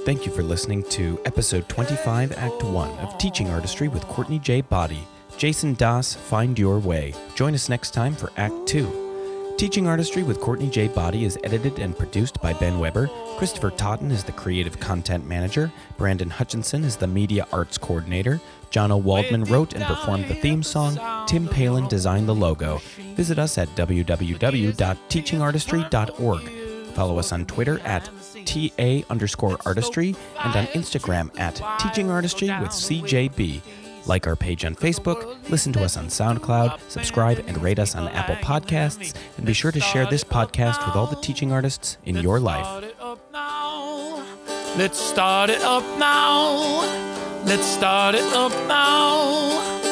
Thank 0.05 0.25
you 0.25 0.33
for 0.33 0.43
listening 0.43 0.83
to 0.89 1.21
episode 1.23 1.69
25, 1.69 2.33
Act 2.33 2.63
1 2.63 2.89
of 2.99 3.17
Teaching 3.17 3.49
Artistry 3.49 3.87
with 3.87 4.03
Courtney 4.09 4.39
J. 4.39 4.59
Boddie. 4.59 5.07
Jason 5.37 5.73
Das, 5.75 6.13
Find 6.13 6.57
Your 6.57 6.79
Way. 6.79 7.13
Join 7.35 7.53
us 7.53 7.69
next 7.69 7.91
time 7.91 8.15
for 8.15 8.31
Act 8.37 8.53
2. 8.67 9.55
Teaching 9.57 9.87
Artistry 9.87 10.23
with 10.23 10.39
Courtney 10.39 10.69
J. 10.69 10.87
Boddie 10.87 11.25
is 11.25 11.37
edited 11.43 11.79
and 11.79 11.97
produced 11.97 12.41
by 12.41 12.53
Ben 12.53 12.79
Weber. 12.79 13.09
Christopher 13.37 13.71
Totten 13.71 14.11
is 14.11 14.23
the 14.23 14.31
creative 14.31 14.79
content 14.79 15.27
manager. 15.27 15.71
Brandon 15.97 16.29
Hutchinson 16.29 16.83
is 16.83 16.97
the 16.97 17.07
media 17.07 17.47
arts 17.51 17.77
coordinator. 17.77 18.39
John 18.71 18.91
O. 18.91 18.97
Waldman 18.97 19.43
wrote 19.45 19.73
and 19.73 19.83
performed 19.83 20.27
the 20.27 20.35
theme 20.35 20.63
song. 20.63 20.99
Tim 21.27 21.47
Palin 21.47 21.87
designed 21.87 22.27
the 22.27 22.35
logo. 22.35 22.81
Visit 23.15 23.37
us 23.37 23.57
at 23.57 23.69
www.teachingartistry.org. 23.69 26.49
Follow 26.93 27.19
us 27.19 27.31
on 27.31 27.45
Twitter 27.45 27.79
at 27.79 28.09
TA 28.45 29.01
underscore 29.09 29.57
artistry 29.65 30.15
and 30.39 30.55
on 30.55 30.65
Instagram 30.67 31.37
at 31.39 31.61
teaching 31.79 32.11
artistry 32.11 32.47
with 32.47 32.69
CJB. 32.69 33.61
Like 34.05 34.27
our 34.27 34.35
page 34.35 34.65
on 34.65 34.75
Facebook, 34.75 35.37
listen 35.49 35.71
to 35.73 35.83
us 35.83 35.95
on 35.95 36.07
SoundCloud, 36.07 36.79
subscribe 36.89 37.43
and 37.47 37.61
rate 37.61 37.79
us 37.79 37.95
on 37.95 38.09
Apple 38.09 38.35
Podcasts, 38.35 39.13
and 39.37 39.45
be 39.45 39.53
sure 39.53 39.71
to 39.71 39.79
share 39.79 40.05
this 40.05 40.23
podcast 40.23 40.85
with 40.85 40.95
all 40.95 41.07
the 41.07 41.15
teaching 41.17 41.51
artists 41.51 41.97
in 42.05 42.17
your 42.17 42.39
life. 42.39 42.65
Start 42.65 42.83
it 42.83 42.95
up 42.99 43.19
now. 43.31 44.25
Let's 44.75 44.99
start 44.99 45.49
it 45.49 45.61
up 45.61 45.83
now. 45.99 46.81
Let's 47.45 47.65
start 47.65 48.15
it 48.15 48.33
up 48.33 48.51
now. 48.67 49.82